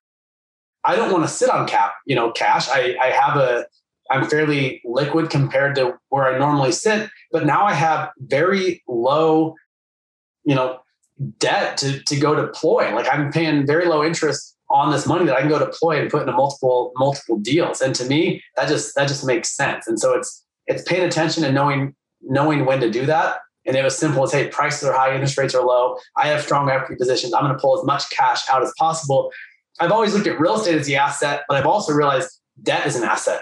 I 0.89 0.95
don't 0.95 1.11
want 1.11 1.23
to 1.23 1.29
sit 1.29 1.49
on 1.49 1.67
cap, 1.67 1.93
you 2.05 2.15
know, 2.15 2.31
cash. 2.31 2.67
I 2.69 2.95
I 3.01 3.07
have 3.07 3.37
a 3.37 3.65
I'm 4.09 4.27
fairly 4.27 4.81
liquid 4.83 5.29
compared 5.29 5.75
to 5.75 5.97
where 6.09 6.25
I 6.33 6.37
normally 6.37 6.71
sit, 6.71 7.09
but 7.31 7.45
now 7.45 7.65
I 7.65 7.73
have 7.73 8.09
very 8.17 8.83
low, 8.87 9.55
you 10.43 10.55
know, 10.55 10.79
debt 11.37 11.77
to, 11.77 12.01
to 12.03 12.19
go 12.19 12.33
deploy. 12.33 12.93
Like 12.95 13.07
I'm 13.11 13.31
paying 13.31 13.67
very 13.67 13.85
low 13.85 14.03
interest 14.03 14.57
on 14.71 14.91
this 14.91 15.05
money 15.05 15.25
that 15.25 15.35
I 15.35 15.41
can 15.41 15.49
go 15.49 15.59
deploy 15.59 15.99
and 15.99 16.09
put 16.09 16.21
into 16.21 16.33
multiple, 16.33 16.91
multiple 16.95 17.37
deals. 17.37 17.81
And 17.81 17.93
to 17.95 18.05
me, 18.05 18.43
that 18.55 18.67
just, 18.67 18.95
that 18.95 19.07
just 19.07 19.25
makes 19.25 19.55
sense. 19.55 19.87
And 19.87 19.99
so 19.99 20.15
it's, 20.17 20.43
it's 20.67 20.83
paying 20.83 21.03
attention 21.03 21.43
and 21.43 21.53
knowing, 21.53 21.95
knowing 22.21 22.65
when 22.65 22.79
to 22.79 22.89
do 22.89 23.05
that. 23.05 23.37
And 23.65 23.75
it 23.75 23.83
was 23.83 23.97
simple 23.97 24.23
as, 24.23 24.31
hey, 24.31 24.47
prices 24.47 24.87
are 24.87 24.93
high, 24.93 25.13
interest 25.13 25.37
rates 25.37 25.53
are 25.53 25.63
low. 25.63 25.97
I 26.17 26.27
have 26.27 26.41
strong 26.41 26.69
equity 26.69 26.95
positions. 26.95 27.33
I'm 27.33 27.43
going 27.43 27.53
to 27.53 27.59
pull 27.59 27.77
as 27.77 27.85
much 27.85 28.09
cash 28.09 28.49
out 28.49 28.63
as 28.63 28.73
possible. 28.79 29.31
I've 29.79 29.91
always 29.91 30.13
looked 30.13 30.27
at 30.27 30.39
real 30.39 30.55
estate 30.55 30.75
as 30.75 30.85
the 30.85 30.95
asset, 30.95 31.43
but 31.47 31.57
I've 31.57 31.65
also 31.65 31.93
realized 31.93 32.39
debt 32.61 32.85
is 32.85 32.95
an 32.95 33.03
asset. 33.03 33.41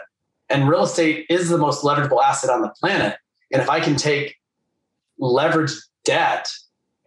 And 0.50 0.70
real 0.70 0.84
estate 0.84 1.26
is 1.30 1.50
the 1.50 1.58
most 1.58 1.84
leverageable 1.84 2.24
asset 2.24 2.50
on 2.50 2.62
the 2.62 2.70
planet. 2.80 3.18
And 3.52 3.62
if 3.62 3.70
I 3.70 3.80
can 3.80 3.96
take 3.96 4.36
leverage 5.18 5.72
debt 6.06 6.50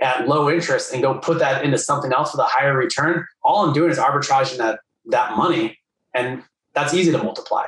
at 0.01 0.27
low 0.27 0.51
interest 0.51 0.93
and 0.93 1.03
go 1.03 1.15
put 1.19 1.39
that 1.39 1.65
into 1.65 1.79
something 1.79 2.13
else 2.13 2.33
with 2.33 2.41
a 2.41 2.45
higher 2.45 2.77
return, 2.77 3.25
all 3.43 3.67
I'm 3.67 3.73
doing 3.73 3.91
is 3.91 3.99
arbitraging 3.99 4.59
that 4.59 4.81
that 5.07 5.37
money. 5.37 5.79
And 6.15 6.43
that's 6.75 6.95
easy 6.95 7.13
to 7.13 7.19
multiply. 7.19 7.67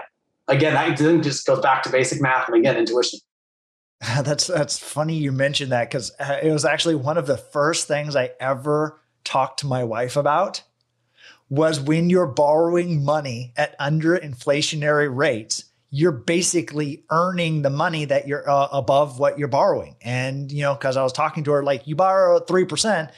Again, 0.48 0.74
that 0.74 0.98
then 0.98 1.22
just 1.22 1.46
goes 1.46 1.60
back 1.60 1.82
to 1.84 1.90
basic 1.90 2.20
math 2.20 2.48
and 2.48 2.56
again, 2.56 2.76
intuition. 2.76 3.20
That's 4.24 4.48
that's 4.48 4.78
funny 4.78 5.14
you 5.14 5.30
mentioned 5.30 5.70
that 5.70 5.88
because 5.88 6.10
uh, 6.18 6.40
it 6.42 6.50
was 6.50 6.64
actually 6.64 6.96
one 6.96 7.16
of 7.16 7.28
the 7.28 7.36
first 7.36 7.86
things 7.86 8.16
I 8.16 8.30
ever 8.40 9.00
talked 9.22 9.60
to 9.60 9.66
my 9.66 9.84
wife 9.84 10.16
about 10.16 10.62
was 11.52 11.78
when 11.78 12.08
you're 12.08 12.26
borrowing 12.26 13.04
money 13.04 13.52
at 13.58 13.76
under 13.78 14.16
inflationary 14.16 15.14
rates, 15.14 15.66
you're 15.90 16.10
basically 16.10 17.04
earning 17.10 17.60
the 17.60 17.68
money 17.68 18.06
that 18.06 18.26
you're 18.26 18.48
uh, 18.48 18.68
above 18.72 19.18
what 19.18 19.38
you're 19.38 19.48
borrowing. 19.48 19.94
And, 20.00 20.50
you 20.50 20.62
know, 20.62 20.72
because 20.72 20.96
I 20.96 21.02
was 21.02 21.12
talking 21.12 21.44
to 21.44 21.50
her, 21.50 21.62
like, 21.62 21.86
you 21.86 21.94
borrow 21.94 22.40
3%, 22.40 23.12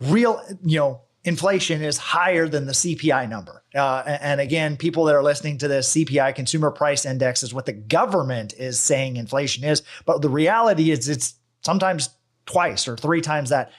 real, 0.00 0.42
you 0.64 0.80
know, 0.80 1.02
inflation 1.22 1.80
is 1.80 1.96
higher 1.96 2.48
than 2.48 2.66
the 2.66 2.72
CPI 2.72 3.28
number. 3.28 3.62
Uh, 3.72 4.02
and 4.04 4.40
again, 4.40 4.76
people 4.76 5.04
that 5.04 5.14
are 5.14 5.22
listening 5.22 5.56
to 5.58 5.68
this 5.68 5.94
CPI 5.94 6.34
consumer 6.34 6.72
price 6.72 7.06
index 7.06 7.44
is 7.44 7.54
what 7.54 7.66
the 7.66 7.72
government 7.72 8.52
is 8.58 8.80
saying 8.80 9.14
inflation 9.14 9.62
is. 9.62 9.84
But 10.06 10.22
the 10.22 10.28
reality 10.28 10.90
is 10.90 11.08
it's 11.08 11.34
sometimes 11.60 12.10
twice 12.46 12.88
or 12.88 12.96
three 12.96 13.20
times 13.20 13.50
that. 13.50 13.70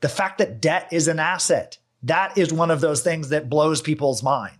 The 0.00 0.08
fact 0.08 0.38
that 0.38 0.60
debt 0.60 0.88
is 0.92 1.08
an 1.08 1.18
asset 1.18 1.78
that 2.02 2.38
is 2.38 2.52
one 2.52 2.70
of 2.70 2.80
those 2.80 3.02
things 3.02 3.30
that 3.30 3.48
blows 3.48 3.82
people's 3.82 4.22
mind. 4.22 4.56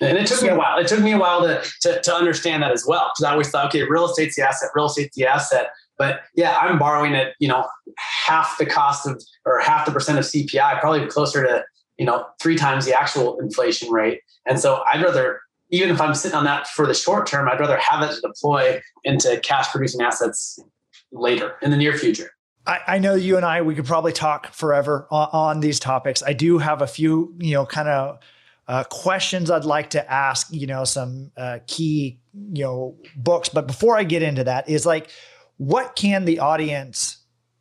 And 0.00 0.16
it 0.16 0.26
took 0.26 0.42
me 0.42 0.48
a 0.48 0.56
while. 0.56 0.78
It 0.78 0.86
took 0.86 1.00
me 1.00 1.12
a 1.12 1.18
while 1.18 1.42
to, 1.42 1.62
to, 1.82 2.00
to 2.00 2.14
understand 2.14 2.62
that 2.62 2.70
as 2.70 2.84
well. 2.86 3.10
Because 3.12 3.24
I 3.24 3.32
always 3.32 3.50
thought, 3.50 3.66
okay, 3.66 3.82
real 3.82 4.04
estate's 4.04 4.36
the 4.36 4.42
asset, 4.42 4.70
real 4.74 4.86
estate's 4.86 5.16
the 5.16 5.26
asset. 5.26 5.70
But 5.96 6.20
yeah, 6.36 6.56
I'm 6.56 6.78
borrowing 6.78 7.16
at, 7.16 7.32
you 7.40 7.48
know, 7.48 7.66
half 7.96 8.56
the 8.58 8.66
cost 8.66 9.06
of 9.06 9.20
or 9.44 9.58
half 9.58 9.86
the 9.86 9.92
percent 9.92 10.18
of 10.18 10.24
CPI, 10.24 10.78
probably 10.80 11.06
closer 11.08 11.44
to, 11.44 11.64
you 11.96 12.06
know, 12.06 12.26
three 12.40 12.54
times 12.54 12.86
the 12.86 12.98
actual 12.98 13.40
inflation 13.40 13.90
rate. 13.90 14.20
And 14.46 14.60
so 14.60 14.84
I'd 14.92 15.02
rather, 15.02 15.40
even 15.70 15.90
if 15.90 16.00
I'm 16.00 16.14
sitting 16.14 16.38
on 16.38 16.44
that 16.44 16.68
for 16.68 16.86
the 16.86 16.94
short 16.94 17.26
term, 17.26 17.48
I'd 17.48 17.58
rather 17.58 17.78
have 17.78 18.08
it 18.08 18.14
to 18.14 18.20
deploy 18.20 18.80
into 19.02 19.40
cash 19.40 19.68
producing 19.70 20.00
assets 20.00 20.60
later 21.10 21.56
in 21.60 21.72
the 21.72 21.76
near 21.76 21.98
future. 21.98 22.30
I, 22.68 22.80
I, 22.86 22.98
know 22.98 23.14
you 23.14 23.38
and 23.38 23.46
I, 23.46 23.62
we 23.62 23.74
could 23.74 23.86
probably 23.86 24.12
talk 24.12 24.52
forever 24.52 25.08
on, 25.10 25.28
on 25.32 25.60
these 25.60 25.80
topics. 25.80 26.22
I 26.22 26.34
do 26.34 26.58
have 26.58 26.82
a 26.82 26.86
few, 26.86 27.34
you 27.38 27.54
know, 27.54 27.64
kind 27.64 27.88
of 27.88 28.18
uh, 28.68 28.84
questions 28.84 29.50
I'd 29.50 29.64
like 29.64 29.90
to 29.90 30.12
ask, 30.12 30.48
you 30.52 30.66
know, 30.66 30.84
some 30.84 31.32
uh, 31.38 31.60
key, 31.66 32.20
you 32.52 32.62
know, 32.62 32.96
books. 33.16 33.48
But 33.48 33.66
before 33.66 33.96
I 33.96 34.04
get 34.04 34.22
into 34.22 34.44
that, 34.44 34.68
is 34.68 34.84
like, 34.84 35.10
what 35.56 35.96
can 35.96 36.26
the 36.26 36.40
audience, 36.40 37.16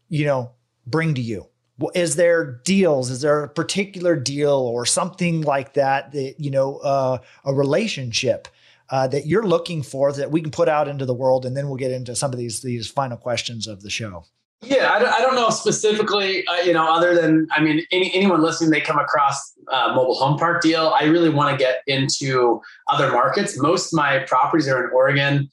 you 0.10 0.26
know, 0.26 0.51
bring 0.86 1.14
to 1.16 1.22
you? 1.22 1.47
Is 1.95 2.18
there 2.18 2.60
deals? 2.66 3.10
Is 3.10 3.22
there 3.22 3.43
a 3.43 3.49
particular 3.49 4.18
deal 4.18 4.51
or 4.51 4.86
something 4.86 5.41
like 5.41 5.76
that 5.76 6.12
that, 6.12 6.36
you 6.38 6.51
know, 6.51 6.78
uh, 6.80 7.20
a 7.45 7.53
relationship 7.53 8.49
uh, 8.89 9.08
that 9.08 9.26
you're 9.26 9.47
looking 9.47 9.84
for 9.84 10.12
that 10.12 10.32
we 10.32 10.41
can 10.41 10.51
put 10.51 10.68
out 10.68 10.89
into 10.89 11.05
the 11.05 11.14
world? 11.14 11.45
And 11.45 11.55
then 11.55 11.68
we'll 11.68 11.78
get 11.78 11.91
into 11.91 12.16
some 12.16 12.34
of 12.34 12.39
these, 12.39 12.62
these 12.62 12.89
final 12.89 13.16
questions 13.16 13.68
of 13.68 13.82
the 13.84 13.89
show. 13.89 14.26
Yeah, 14.62 14.91
I 14.91 14.99
don't, 14.99 15.14
I 15.14 15.22
don't 15.22 15.36
know 15.36 15.51
specifically, 15.51 16.45
uh, 16.47 16.55
you 16.66 16.74
know, 16.74 16.91
other 16.91 17.14
than, 17.14 17.47
I 17.51 17.62
mean, 17.62 17.86
any, 17.91 18.12
anyone 18.14 18.41
listening, 18.41 18.72
they 18.72 18.82
come 18.82 18.97
across 18.97 19.53
a 19.72 19.93
mobile 19.93 20.16
home 20.16 20.38
park 20.38 20.64
deal. 20.64 20.95
I 20.99 21.05
really 21.05 21.30
want 21.30 21.51
to 21.51 21.64
get 21.64 21.82
into 21.86 22.60
other 22.88 23.12
markets. 23.12 23.60
Most 23.60 23.93
my 23.93 24.20
properties 24.20 24.68
are 24.68 24.84
in 24.84 24.91
Oregon, 24.91 25.49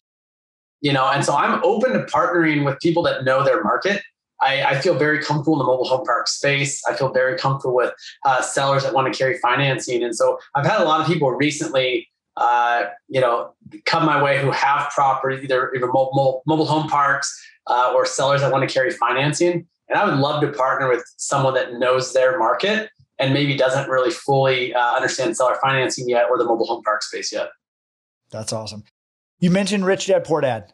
you 0.81 0.93
know, 0.93 1.07
and 1.11 1.23
so 1.23 1.37
I'm 1.37 1.63
open 1.63 1.93
to 1.93 2.01
partnering 2.07 2.65
with 2.65 2.81
people 2.81 3.03
that 3.03 3.25
know 3.25 3.45
their 3.45 3.63
market. 3.63 4.03
I, 4.41 4.63
I 4.63 4.81
feel 4.81 4.95
very 4.95 5.23
comfortable 5.23 5.55
in 5.55 5.59
the 5.59 5.65
mobile 5.65 5.85
home 5.85 6.05
park 6.05 6.27
space. 6.27 6.83
I 6.89 6.95
feel 6.95 7.13
very 7.13 7.39
comfortable 7.39 7.77
with 7.77 7.93
uh, 8.25 8.41
sellers 8.41 8.85
that 8.85 8.95
want 8.95 9.13
to 9.13 9.17
carry 9.17 9.39
financing. 9.39 10.03
And 10.03 10.17
so 10.17 10.39
I've 10.55 10.67
had 10.67 10.81
a 10.81 10.85
lot 10.85 11.01
of 11.01 11.07
people 11.07 11.31
recently 11.31 12.09
uh, 12.37 12.85
you 13.09 13.20
know, 13.20 13.53
come 13.85 14.05
my 14.05 14.22
way 14.22 14.41
who 14.41 14.51
have 14.51 14.91
property, 14.91 15.45
either, 15.45 15.72
mobile, 15.80 16.43
mobile 16.47 16.66
home 16.66 16.89
parks 16.89 17.32
uh, 17.66 17.93
or 17.95 18.05
sellers 18.07 18.41
that 18.41 18.53
want 18.53 18.68
to 18.68 18.72
carry 18.72 18.91
financing. 18.91 19.66
And 19.89 19.99
I 19.99 20.05
would 20.05 20.18
love 20.18 20.41
to 20.43 20.51
partner 20.53 20.89
with 20.89 21.05
someone 21.16 21.55
that 21.55 21.74
knows 21.74 22.12
their 22.12 22.39
market 22.39 22.91
and 23.18 23.32
maybe 23.32 23.57
doesn't 23.57 23.89
really 23.89 24.11
fully 24.11 24.74
uh, 24.74 24.95
understand 24.95 25.37
seller 25.37 25.57
financing 25.62 26.09
yet 26.09 26.26
or 26.30 26.39
the 26.39 26.45
mobile 26.45 26.66
home 26.66 26.82
park 26.82 27.03
space 27.03 27.32
yet. 27.32 27.51
That's 28.30 28.53
awesome. 28.53 28.85
You 29.39 29.51
mentioned 29.51 29.87
Rich 29.87 30.07
Dad 30.07 30.24
Poor 30.24 30.41
Dad. 30.41 30.72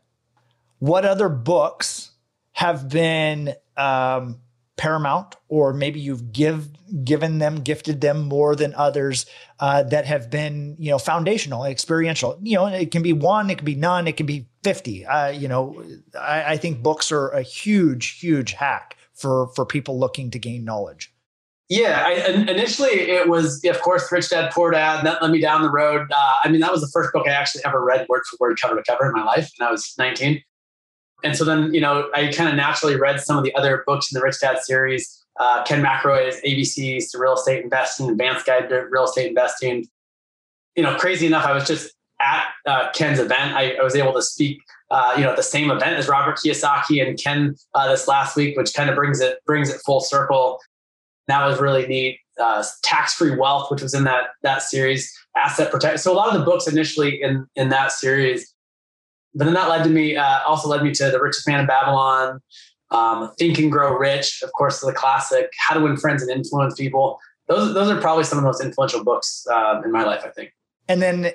What 0.78 1.04
other 1.04 1.28
books 1.28 2.12
have 2.52 2.88
been 2.88 3.54
um, 3.76 4.40
paramount, 4.80 5.36
or 5.48 5.74
maybe 5.74 6.00
you've 6.00 6.32
give 6.32 6.70
given 7.04 7.38
them, 7.38 7.56
gifted 7.56 8.00
them 8.00 8.22
more 8.22 8.56
than 8.56 8.74
others 8.74 9.26
uh, 9.60 9.82
that 9.82 10.06
have 10.06 10.30
been, 10.30 10.74
you 10.78 10.90
know, 10.90 10.98
foundational, 10.98 11.64
experiential. 11.64 12.38
You 12.42 12.56
know, 12.56 12.66
it 12.66 12.90
can 12.90 13.02
be 13.02 13.12
one, 13.12 13.50
it 13.50 13.58
can 13.58 13.66
be 13.66 13.74
none, 13.74 14.08
it 14.08 14.16
can 14.16 14.24
be 14.24 14.48
fifty. 14.64 15.04
Uh, 15.04 15.28
you 15.28 15.48
know, 15.48 15.84
I, 16.18 16.54
I 16.54 16.56
think 16.56 16.82
books 16.82 17.12
are 17.12 17.28
a 17.28 17.42
huge, 17.42 18.18
huge 18.20 18.52
hack 18.54 18.96
for 19.12 19.48
for 19.48 19.66
people 19.66 20.00
looking 20.00 20.30
to 20.30 20.38
gain 20.38 20.64
knowledge. 20.64 21.12
Yeah, 21.68 22.02
I, 22.04 22.12
initially 22.32 22.88
it 22.88 23.28
was, 23.28 23.62
of 23.64 23.80
course, 23.82 24.10
Rich 24.10 24.30
Dad 24.30 24.50
Poor 24.50 24.72
Dad. 24.72 25.04
That 25.04 25.22
led 25.22 25.30
me 25.30 25.40
down 25.40 25.62
the 25.62 25.70
road. 25.70 26.08
Uh, 26.10 26.34
I 26.42 26.48
mean, 26.48 26.60
that 26.62 26.72
was 26.72 26.80
the 26.80 26.90
first 26.92 27.12
book 27.12 27.28
I 27.28 27.32
actually 27.32 27.64
ever 27.66 27.84
read 27.84 28.06
word 28.08 28.22
for 28.28 28.38
word, 28.40 28.58
cover 28.60 28.74
to 28.74 28.82
cover 28.82 29.06
in 29.06 29.12
my 29.12 29.24
life, 29.24 29.52
and 29.58 29.68
I 29.68 29.70
was 29.70 29.94
19. 29.98 30.42
And 31.22 31.36
so 31.36 31.44
then, 31.44 31.72
you 31.74 31.80
know, 31.80 32.10
I 32.14 32.32
kind 32.32 32.48
of 32.48 32.56
naturally 32.56 32.96
read 32.96 33.20
some 33.20 33.36
of 33.36 33.44
the 33.44 33.54
other 33.54 33.84
books 33.86 34.12
in 34.12 34.18
the 34.18 34.24
Rich 34.24 34.40
Dad 34.40 34.58
series. 34.62 35.24
Uh, 35.38 35.62
Ken 35.64 35.82
McElroy's 35.82 36.40
ABCs 36.42 37.10
to 37.10 37.18
Real 37.18 37.34
Estate 37.34 37.62
Investing, 37.62 38.10
Advanced 38.10 38.46
Guide 38.46 38.68
to 38.68 38.86
Real 38.90 39.04
Estate 39.04 39.28
Investing. 39.28 39.86
You 40.76 40.82
know, 40.82 40.96
crazy 40.96 41.26
enough, 41.26 41.44
I 41.44 41.52
was 41.52 41.66
just 41.66 41.94
at 42.20 42.46
uh, 42.66 42.90
Ken's 42.92 43.18
event. 43.18 43.54
I, 43.54 43.72
I, 43.72 43.82
was 43.82 43.96
able 43.96 44.12
to 44.12 44.22
speak, 44.22 44.60
uh, 44.90 45.14
you 45.16 45.22
know, 45.22 45.30
at 45.30 45.36
the 45.36 45.42
same 45.42 45.70
event 45.70 45.96
as 45.96 46.08
Robert 46.08 46.36
Kiyosaki 46.36 47.06
and 47.06 47.18
Ken 47.18 47.56
uh, 47.74 47.88
this 47.88 48.06
last 48.06 48.36
week, 48.36 48.56
which 48.56 48.74
kind 48.74 48.90
of 48.90 48.96
brings 48.96 49.20
it 49.20 49.38
brings 49.46 49.70
it 49.70 49.80
full 49.84 50.00
circle. 50.00 50.58
That 51.28 51.46
was 51.46 51.60
really 51.60 51.86
neat. 51.86 52.18
uh, 52.40 52.64
Tax 52.82 53.14
Free 53.14 53.36
Wealth, 53.36 53.70
which 53.70 53.82
was 53.82 53.94
in 53.94 54.04
that 54.04 54.30
that 54.42 54.62
series, 54.62 55.10
Asset 55.36 55.70
Protect. 55.70 56.00
So 56.00 56.12
a 56.12 56.14
lot 56.14 56.34
of 56.34 56.38
the 56.38 56.44
books 56.44 56.66
initially 56.66 57.22
in 57.22 57.46
in 57.56 57.70
that 57.70 57.92
series, 57.92 58.49
but 59.34 59.44
then 59.44 59.54
that 59.54 59.68
led 59.68 59.84
to 59.84 59.90
me 59.90 60.16
uh, 60.16 60.40
also 60.46 60.68
led 60.68 60.82
me 60.82 60.92
to 60.92 61.10
The 61.10 61.20
Richest 61.20 61.46
Man 61.46 61.60
in 61.60 61.66
Babylon, 61.66 62.40
um, 62.90 63.32
Think 63.38 63.58
and 63.58 63.70
Grow 63.70 63.96
Rich, 63.96 64.42
of 64.42 64.52
course, 64.52 64.80
the 64.80 64.92
classic 64.92 65.50
How 65.58 65.74
to 65.74 65.80
Win 65.80 65.96
Friends 65.96 66.22
and 66.22 66.30
Influence 66.30 66.74
People. 66.74 67.18
Those 67.48 67.74
those 67.74 67.90
are 67.90 68.00
probably 68.00 68.24
some 68.24 68.38
of 68.38 68.42
the 68.42 68.48
most 68.48 68.62
influential 68.62 69.04
books 69.04 69.46
uh, 69.52 69.80
in 69.84 69.92
my 69.92 70.04
life, 70.04 70.22
I 70.24 70.30
think. 70.30 70.52
And 70.88 71.00
then 71.00 71.32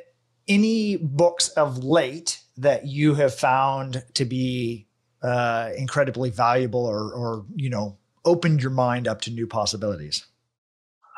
any 0.47 0.97
books 0.97 1.49
of 1.49 1.83
late 1.83 2.41
that 2.57 2.85
you 2.85 3.15
have 3.15 3.33
found 3.33 4.03
to 4.13 4.25
be 4.25 4.87
uh, 5.21 5.71
incredibly 5.77 6.29
valuable 6.29 6.85
or, 6.85 7.11
or 7.13 7.45
you 7.55 7.69
know 7.69 7.97
opened 8.25 8.61
your 8.61 8.71
mind 8.71 9.07
up 9.07 9.21
to 9.21 9.31
new 9.31 9.47
possibilities? 9.47 10.25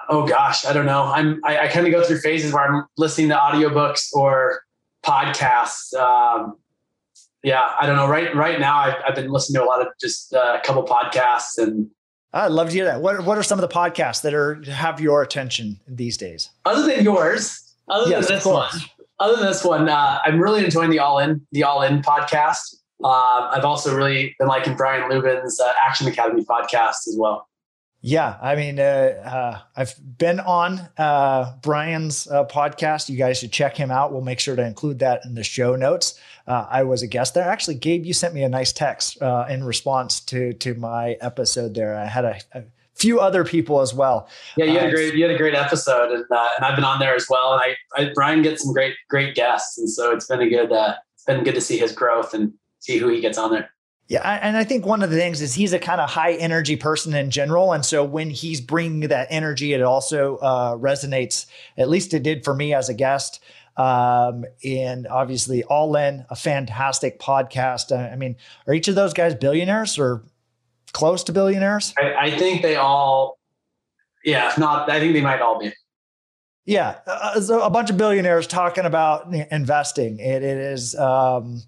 Oh 0.09 0.25
gosh, 0.25 0.65
I 0.65 0.73
don't 0.73 0.85
know. 0.85 1.03
I'm 1.03 1.41
I, 1.43 1.59
I 1.59 1.67
kind 1.67 1.85
of 1.85 1.91
go 1.91 2.03
through 2.03 2.19
phases 2.19 2.53
where 2.53 2.63
I'm 2.63 2.85
listening 2.97 3.29
to 3.29 3.35
audiobooks 3.35 4.13
or 4.13 4.61
podcasts. 5.03 5.93
Um, 5.93 6.55
yeah, 7.43 7.71
I 7.79 7.85
don't 7.85 7.95
know. 7.95 8.07
Right 8.07 8.35
right 8.35 8.59
now, 8.59 8.77
I've, 8.77 8.95
I've 9.07 9.15
been 9.15 9.31
listening 9.31 9.61
to 9.61 9.65
a 9.65 9.69
lot 9.69 9.81
of 9.81 9.87
just 9.99 10.33
uh, 10.33 10.59
a 10.61 10.65
couple 10.65 10.83
podcasts 10.85 11.57
and. 11.57 11.89
I'd 12.33 12.51
love 12.51 12.67
to 12.67 12.73
hear 12.73 12.85
that. 12.85 13.01
What 13.01 13.23
What 13.25 13.37
are 13.37 13.43
some 13.43 13.57
of 13.57 13.67
the 13.67 13.73
podcasts 13.73 14.21
that 14.23 14.33
are 14.33 14.61
have 14.65 14.99
your 14.99 15.21
attention 15.21 15.79
these 15.87 16.17
days? 16.17 16.49
Other 16.65 16.85
than 16.85 17.03
yours, 17.03 17.73
other 17.87 18.09
yes, 18.09 18.27
than 18.27 18.37
this 18.37 18.45
one, 18.45 18.69
other 19.19 19.37
than 19.37 19.45
this 19.45 19.63
one, 19.63 19.89
uh, 19.89 20.19
I'm 20.25 20.39
really 20.39 20.63
enjoying 20.63 20.91
the 20.91 20.99
All 20.99 21.19
In 21.19 21.45
the 21.51 21.63
All 21.63 21.81
In 21.81 22.01
podcast. 22.01 22.75
Uh, 23.03 23.49
I've 23.51 23.65
also 23.65 23.95
really 23.95 24.35
been 24.39 24.47
liking 24.47 24.75
Brian 24.75 25.09
Luebben's 25.09 25.59
uh, 25.59 25.71
Action 25.85 26.07
Academy 26.07 26.43
podcast 26.43 27.07
as 27.07 27.15
well. 27.17 27.47
Yeah, 28.01 28.37
I 28.41 28.55
mean, 28.55 28.79
uh, 28.79 28.83
uh 28.83 29.59
I've 29.75 29.95
been 30.17 30.39
on 30.39 30.87
uh, 30.97 31.55
Brian's 31.61 32.27
uh, 32.27 32.45
podcast. 32.45 33.09
You 33.09 33.17
guys 33.17 33.39
should 33.39 33.51
check 33.51 33.75
him 33.75 33.89
out. 33.89 34.11
We'll 34.11 34.21
make 34.21 34.39
sure 34.39 34.55
to 34.55 34.65
include 34.65 34.99
that 34.99 35.25
in 35.25 35.33
the 35.33 35.43
show 35.43 35.75
notes. 35.75 36.19
Uh, 36.47 36.65
I 36.69 36.83
was 36.83 37.01
a 37.01 37.07
guest 37.07 37.33
there. 37.33 37.43
Actually, 37.43 37.75
Gabe, 37.75 38.05
you 38.05 38.13
sent 38.13 38.33
me 38.33 38.43
a 38.43 38.49
nice 38.49 38.71
text 38.71 39.21
uh, 39.21 39.45
in 39.49 39.63
response 39.63 40.19
to 40.21 40.53
to 40.53 40.75
my 40.75 41.17
episode 41.19 41.73
there. 41.75 41.97
I 41.97 42.05
had 42.05 42.25
a, 42.25 42.39
a 42.53 42.63
few 42.95 43.19
other 43.19 43.43
people 43.43 43.81
as 43.81 43.93
well. 43.93 44.29
Yeah, 44.55 44.65
you 44.65 44.79
had 44.79 44.85
a 44.85 44.87
uh, 44.87 44.91
great 44.91 45.13
you 45.13 45.23
had 45.23 45.35
a 45.35 45.37
great 45.37 45.55
episode, 45.55 46.11
and, 46.11 46.25
and 46.29 46.65
I've 46.65 46.75
been 46.75 46.85
on 46.85 46.99
there 46.99 47.15
as 47.15 47.27
well. 47.29 47.53
And 47.53 47.61
I, 47.61 48.01
I 48.01 48.11
Brian 48.13 48.41
gets 48.41 48.63
some 48.63 48.73
great 48.73 48.95
great 49.09 49.35
guests, 49.35 49.77
and 49.77 49.89
so 49.89 50.13
it's 50.13 50.27
been 50.27 50.41
a 50.41 50.49
good 50.49 50.71
it's 50.71 51.25
been 51.25 51.43
good 51.43 51.55
to 51.55 51.61
see 51.61 51.77
his 51.77 51.91
growth 51.91 52.33
and 52.33 52.53
see 52.79 52.97
who 52.97 53.09
he 53.09 53.19
gets 53.19 53.37
on 53.37 53.51
there. 53.51 53.69
Yeah, 54.07 54.39
and 54.41 54.55
I 54.55 54.63
think 54.63 54.85
one 54.85 55.03
of 55.03 55.09
the 55.09 55.17
things 55.17 55.41
is 55.41 55.53
he's 55.53 55.73
a 55.73 55.79
kind 55.79 55.99
of 55.99 56.09
high 56.09 56.33
energy 56.33 56.77
person 56.77 57.13
in 57.13 57.29
general, 57.29 57.73
and 57.73 57.85
so 57.85 58.05
when 58.05 58.29
he's 58.29 58.61
bringing 58.61 59.09
that 59.09 59.27
energy, 59.29 59.73
it 59.73 59.81
also 59.81 60.37
uh, 60.37 60.77
resonates. 60.77 61.45
At 61.77 61.89
least 61.89 62.13
it 62.13 62.23
did 62.23 62.45
for 62.45 62.53
me 62.53 62.73
as 62.73 62.87
a 62.87 62.93
guest. 62.93 63.43
Um, 63.77 64.45
and 64.63 65.07
obviously, 65.07 65.63
All 65.63 65.95
In, 65.95 66.25
a 66.29 66.35
fantastic 66.35 67.19
podcast. 67.19 67.91
Uh, 67.91 68.11
I 68.11 68.15
mean, 68.15 68.35
are 68.65 68.73
each 68.73 68.87
of 68.87 68.95
those 68.95 69.13
guys 69.13 69.35
billionaires 69.35 69.99
or 69.99 70.23
close 70.93 71.23
to 71.25 71.31
billionaires? 71.31 71.93
I, 71.97 72.13
I 72.13 72.37
think 72.37 72.61
they 72.63 72.75
all, 72.75 73.37
yeah, 74.23 74.49
if 74.49 74.57
not, 74.57 74.89
I 74.89 74.99
think 74.99 75.13
they 75.13 75.21
might 75.21 75.41
all 75.41 75.59
be. 75.59 75.71
Yeah, 76.65 76.97
uh, 77.07 77.39
so 77.39 77.61
a 77.61 77.69
bunch 77.69 77.89
of 77.89 77.97
billionaires 77.97 78.45
talking 78.47 78.83
about 78.83 79.33
investing. 79.33 80.19
it, 80.19 80.43
it 80.43 80.57
is. 80.57 80.95
Um, 80.95 81.61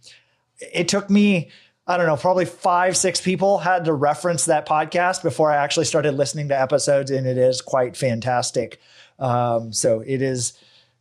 it 0.60 0.90
took 0.90 1.10
me 1.10 1.52
I 1.90 1.98
don't 1.98 2.06
know, 2.06 2.18
probably 2.18 2.46
five, 2.46 2.96
six 2.96 3.20
people 3.20 3.58
had 3.58 3.86
to 3.86 3.94
reference 3.94 4.46
that 4.46 4.68
podcast 4.68 5.24
before 5.24 5.52
I 5.52 5.56
actually 5.56 5.86
started 5.86 6.14
listening 6.14 6.50
to 6.50 6.62
episodes, 6.62 7.10
and 7.10 7.26
it 7.26 7.40
is 7.40 7.62
quite 7.62 7.98
fantastic. 7.98 8.80
Um, 9.18 9.74
so 9.74 10.02
it 10.02 10.22
is, 10.22 10.54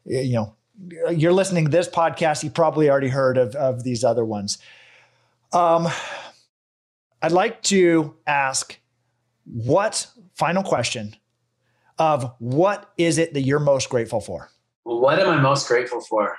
you 0.07 0.33
know, 0.33 0.55
you're 1.11 1.33
listening 1.33 1.65
to 1.65 1.71
this 1.71 1.89
podcast, 1.89 2.43
you 2.43 2.51
probably 2.51 2.89
already 2.91 3.09
heard 3.09 3.37
of, 3.37 3.55
of 3.55 3.85
these 3.85 4.05
other 4.05 4.25
ones. 4.25 4.59
Um, 5.53 5.89
I'd 7.23 7.33
like 7.33 7.63
to 7.65 8.15
ask 8.27 8.79
what 9.45 10.07
final 10.35 10.63
question 10.63 11.17
of 11.99 12.33
what 12.39 12.93
is 12.97 13.19
it 13.19 13.35
that 13.35 13.41
you're 13.41 13.59
most 13.59 13.91
grateful 13.91 14.21
for? 14.21 14.51
What 14.85 15.19
am 15.19 15.29
I 15.29 15.41
most 15.41 15.67
grateful 15.67 16.01
for? 16.01 16.39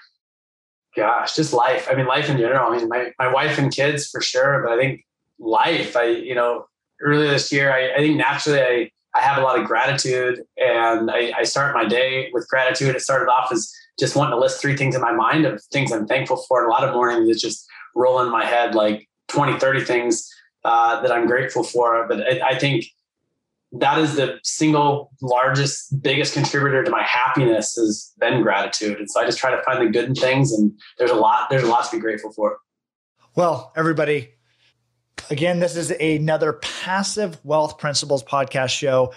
gosh, 0.95 1.35
just 1.35 1.53
life. 1.53 1.87
I 1.89 1.95
mean, 1.95 2.05
life 2.05 2.29
in 2.29 2.37
general. 2.37 2.71
I 2.71 2.77
mean, 2.77 2.87
my, 2.87 3.11
my 3.17 3.31
wife 3.31 3.57
and 3.57 3.73
kids 3.73 4.09
for 4.09 4.21
sure, 4.21 4.61
but 4.63 4.71
I 4.71 4.77
think 4.77 5.05
life, 5.39 5.95
I, 5.95 6.05
you 6.05 6.35
know, 6.35 6.65
earlier 7.01 7.29
this 7.29 7.51
year, 7.51 7.71
I, 7.71 7.93
I 7.93 7.97
think 7.97 8.17
naturally 8.17 8.61
I, 8.61 8.91
I 9.15 9.21
have 9.21 9.37
a 9.37 9.41
lot 9.41 9.59
of 9.59 9.65
gratitude 9.65 10.41
and 10.57 11.09
I, 11.09 11.31
I 11.37 11.43
start 11.43 11.73
my 11.73 11.85
day 11.85 12.29
with 12.33 12.47
gratitude. 12.47 12.95
It 12.95 13.01
started 13.01 13.29
off 13.29 13.51
as 13.51 13.71
just 13.99 14.15
wanting 14.15 14.31
to 14.31 14.39
list 14.39 14.61
three 14.61 14.77
things 14.77 14.95
in 14.95 15.01
my 15.01 15.11
mind 15.11 15.45
of 15.45 15.61
things 15.71 15.91
I'm 15.91 16.07
thankful 16.07 16.37
for. 16.47 16.63
And 16.63 16.67
a 16.67 16.71
lot 16.71 16.83
of 16.83 16.93
mornings 16.93 17.29
it's 17.29 17.41
just 17.41 17.67
rolling 17.95 18.27
in 18.27 18.31
my 18.31 18.45
head 18.45 18.75
like 18.75 19.07
20, 19.27 19.59
30 19.59 19.83
things 19.83 20.29
uh, 20.63 21.01
that 21.01 21.11
I'm 21.11 21.27
grateful 21.27 21.63
for. 21.63 22.07
But 22.07 22.21
I, 22.21 22.49
I 22.49 22.59
think 22.59 22.85
that 23.73 23.99
is 23.99 24.15
the 24.15 24.39
single 24.43 25.11
largest, 25.21 26.01
biggest 26.01 26.33
contributor 26.33 26.83
to 26.83 26.89
my 26.89 27.03
happiness 27.03 27.75
has 27.75 28.11
been 28.19 28.41
gratitude. 28.41 28.97
And 28.97 29.09
so 29.09 29.21
I 29.21 29.25
just 29.25 29.37
try 29.37 29.51
to 29.51 29.61
find 29.63 29.85
the 29.85 29.91
good 29.91 30.05
in 30.05 30.15
things. 30.15 30.51
And 30.51 30.71
there's 30.97 31.11
a 31.11 31.15
lot, 31.15 31.49
there's 31.49 31.63
a 31.63 31.67
lot 31.67 31.85
to 31.89 31.97
be 31.97 32.01
grateful 32.01 32.31
for. 32.31 32.57
Well, 33.35 33.71
everybody, 33.75 34.31
again, 35.29 35.59
this 35.59 35.75
is 35.75 35.91
another 35.91 36.53
passive 36.53 37.39
wealth 37.43 37.77
principles 37.77 38.23
podcast 38.23 38.69
show. 38.69 39.13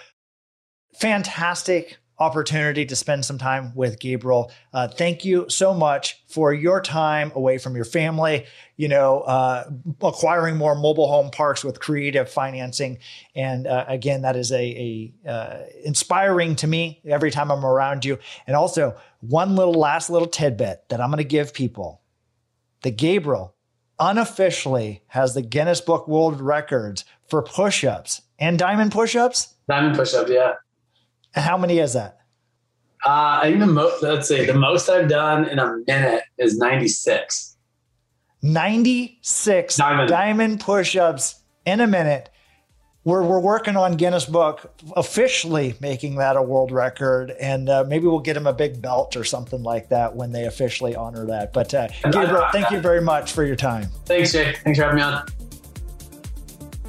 Fantastic 0.97 1.97
opportunity 2.23 2.87
to 2.87 2.97
spend 2.97 3.25
some 3.25 3.39
time 3.39 3.75
with 3.75 3.99
Gabriel. 3.99 4.51
Uh, 4.73 4.89
thank 4.89 5.25
you 5.25 5.47
so 5.49 5.75
much 5.75 6.23
for 6.27 6.55
your 6.55 6.81
time 6.81 7.33
away 7.35 7.59
from 7.59 7.75
your 7.77 7.85
family, 7.85 8.47
you 8.77 8.89
know, 8.89 9.21
uh, 9.21 9.69
acquiring 10.01 10.57
more 10.57 10.75
mobile 10.75 11.09
home 11.09 11.31
parks 11.31 11.65
with 11.65 11.81
creative 11.81 12.31
financing. 12.31 12.99
And 13.35 13.67
uh, 13.67 13.85
again, 13.89 14.23
that 14.23 14.37
is 14.37 14.53
a, 14.53 15.13
a 15.27 15.29
uh, 15.29 15.59
inspiring 15.85 16.57
to 16.57 16.67
me 16.67 17.01
every 17.05 17.31
time 17.31 17.51
I'm 17.51 17.65
around 17.65 18.05
you. 18.05 18.19
And 18.47 18.57
also 18.57 18.97
one 19.21 19.57
little 19.57 19.75
last 19.75 20.09
little 20.09 20.29
tidbit 20.29 20.89
that 20.89 21.01
I'm 21.01 21.11
going 21.11 21.19
to 21.19 21.25
give 21.25 21.53
people 21.53 22.01
that 22.83 22.97
Gabriel 22.97 23.55
unofficially 23.99 25.03
has 25.09 25.35
the 25.35 25.43
Guinness 25.43 25.81
Book 25.81 26.09
World 26.09 26.41
Records 26.41 27.05
for 27.29 27.43
push-ups 27.43 28.23
and 28.39 28.59
diamond 28.59 28.93
push-ups. 28.93 29.55
Diamond 29.69 29.97
push-up, 29.97 30.29
yeah. 30.29 30.55
How 31.35 31.57
many 31.57 31.79
is 31.79 31.95
that? 31.95 32.19
Uh, 33.05 33.41
I 33.43 33.49
think 33.49 33.61
the 33.61 33.67
most, 33.67 34.03
let's 34.03 34.29
say 34.29 34.47
the 34.47 34.55
most 34.55 34.89
I've 34.89 35.09
done 35.09 35.49
in 35.49 35.59
a 35.59 35.79
minute 35.87 36.23
is 36.39 36.57
96. 36.57 37.57
96 38.43 39.77
diamond, 39.77 40.09
diamond 40.09 40.61
push 40.61 40.97
ups 40.97 41.43
in 41.65 41.81
a 41.81 41.87
minute. 41.87 42.29
We're, 43.05 43.25
we're 43.25 43.41
working 43.41 43.77
on 43.77 43.97
Guinness 43.97 44.27
Book 44.27 44.73
officially 44.95 45.75
making 45.81 46.17
that 46.17 46.37
a 46.37 46.43
world 46.43 46.71
record. 46.71 47.33
And 47.33 47.69
uh, 47.69 47.85
maybe 47.89 48.07
we'll 48.07 48.21
get 48.21 48.37
him 48.37 48.47
a 48.47 48.53
big 48.53 48.81
belt 48.81 49.17
or 49.17 49.25
something 49.25 49.65
like 49.65 49.89
that 49.89 50.15
when 50.15 50.31
they 50.31 50.45
officially 50.45 50.95
honor 50.95 51.27
that. 51.27 51.53
But 51.53 51.75
uh, 51.75 51.89
Gabriel, 52.05 52.47
thank 52.53 52.71
you 52.71 52.79
very 52.79 53.01
much 53.01 53.33
for 53.33 53.43
your 53.43 53.57
time. 53.57 53.89
Thanks, 54.05 54.31
Jay. 54.31 54.55
Thanks 54.63 54.79
for 54.79 54.85
having 54.85 54.97
me 54.99 55.03
on. 55.03 55.27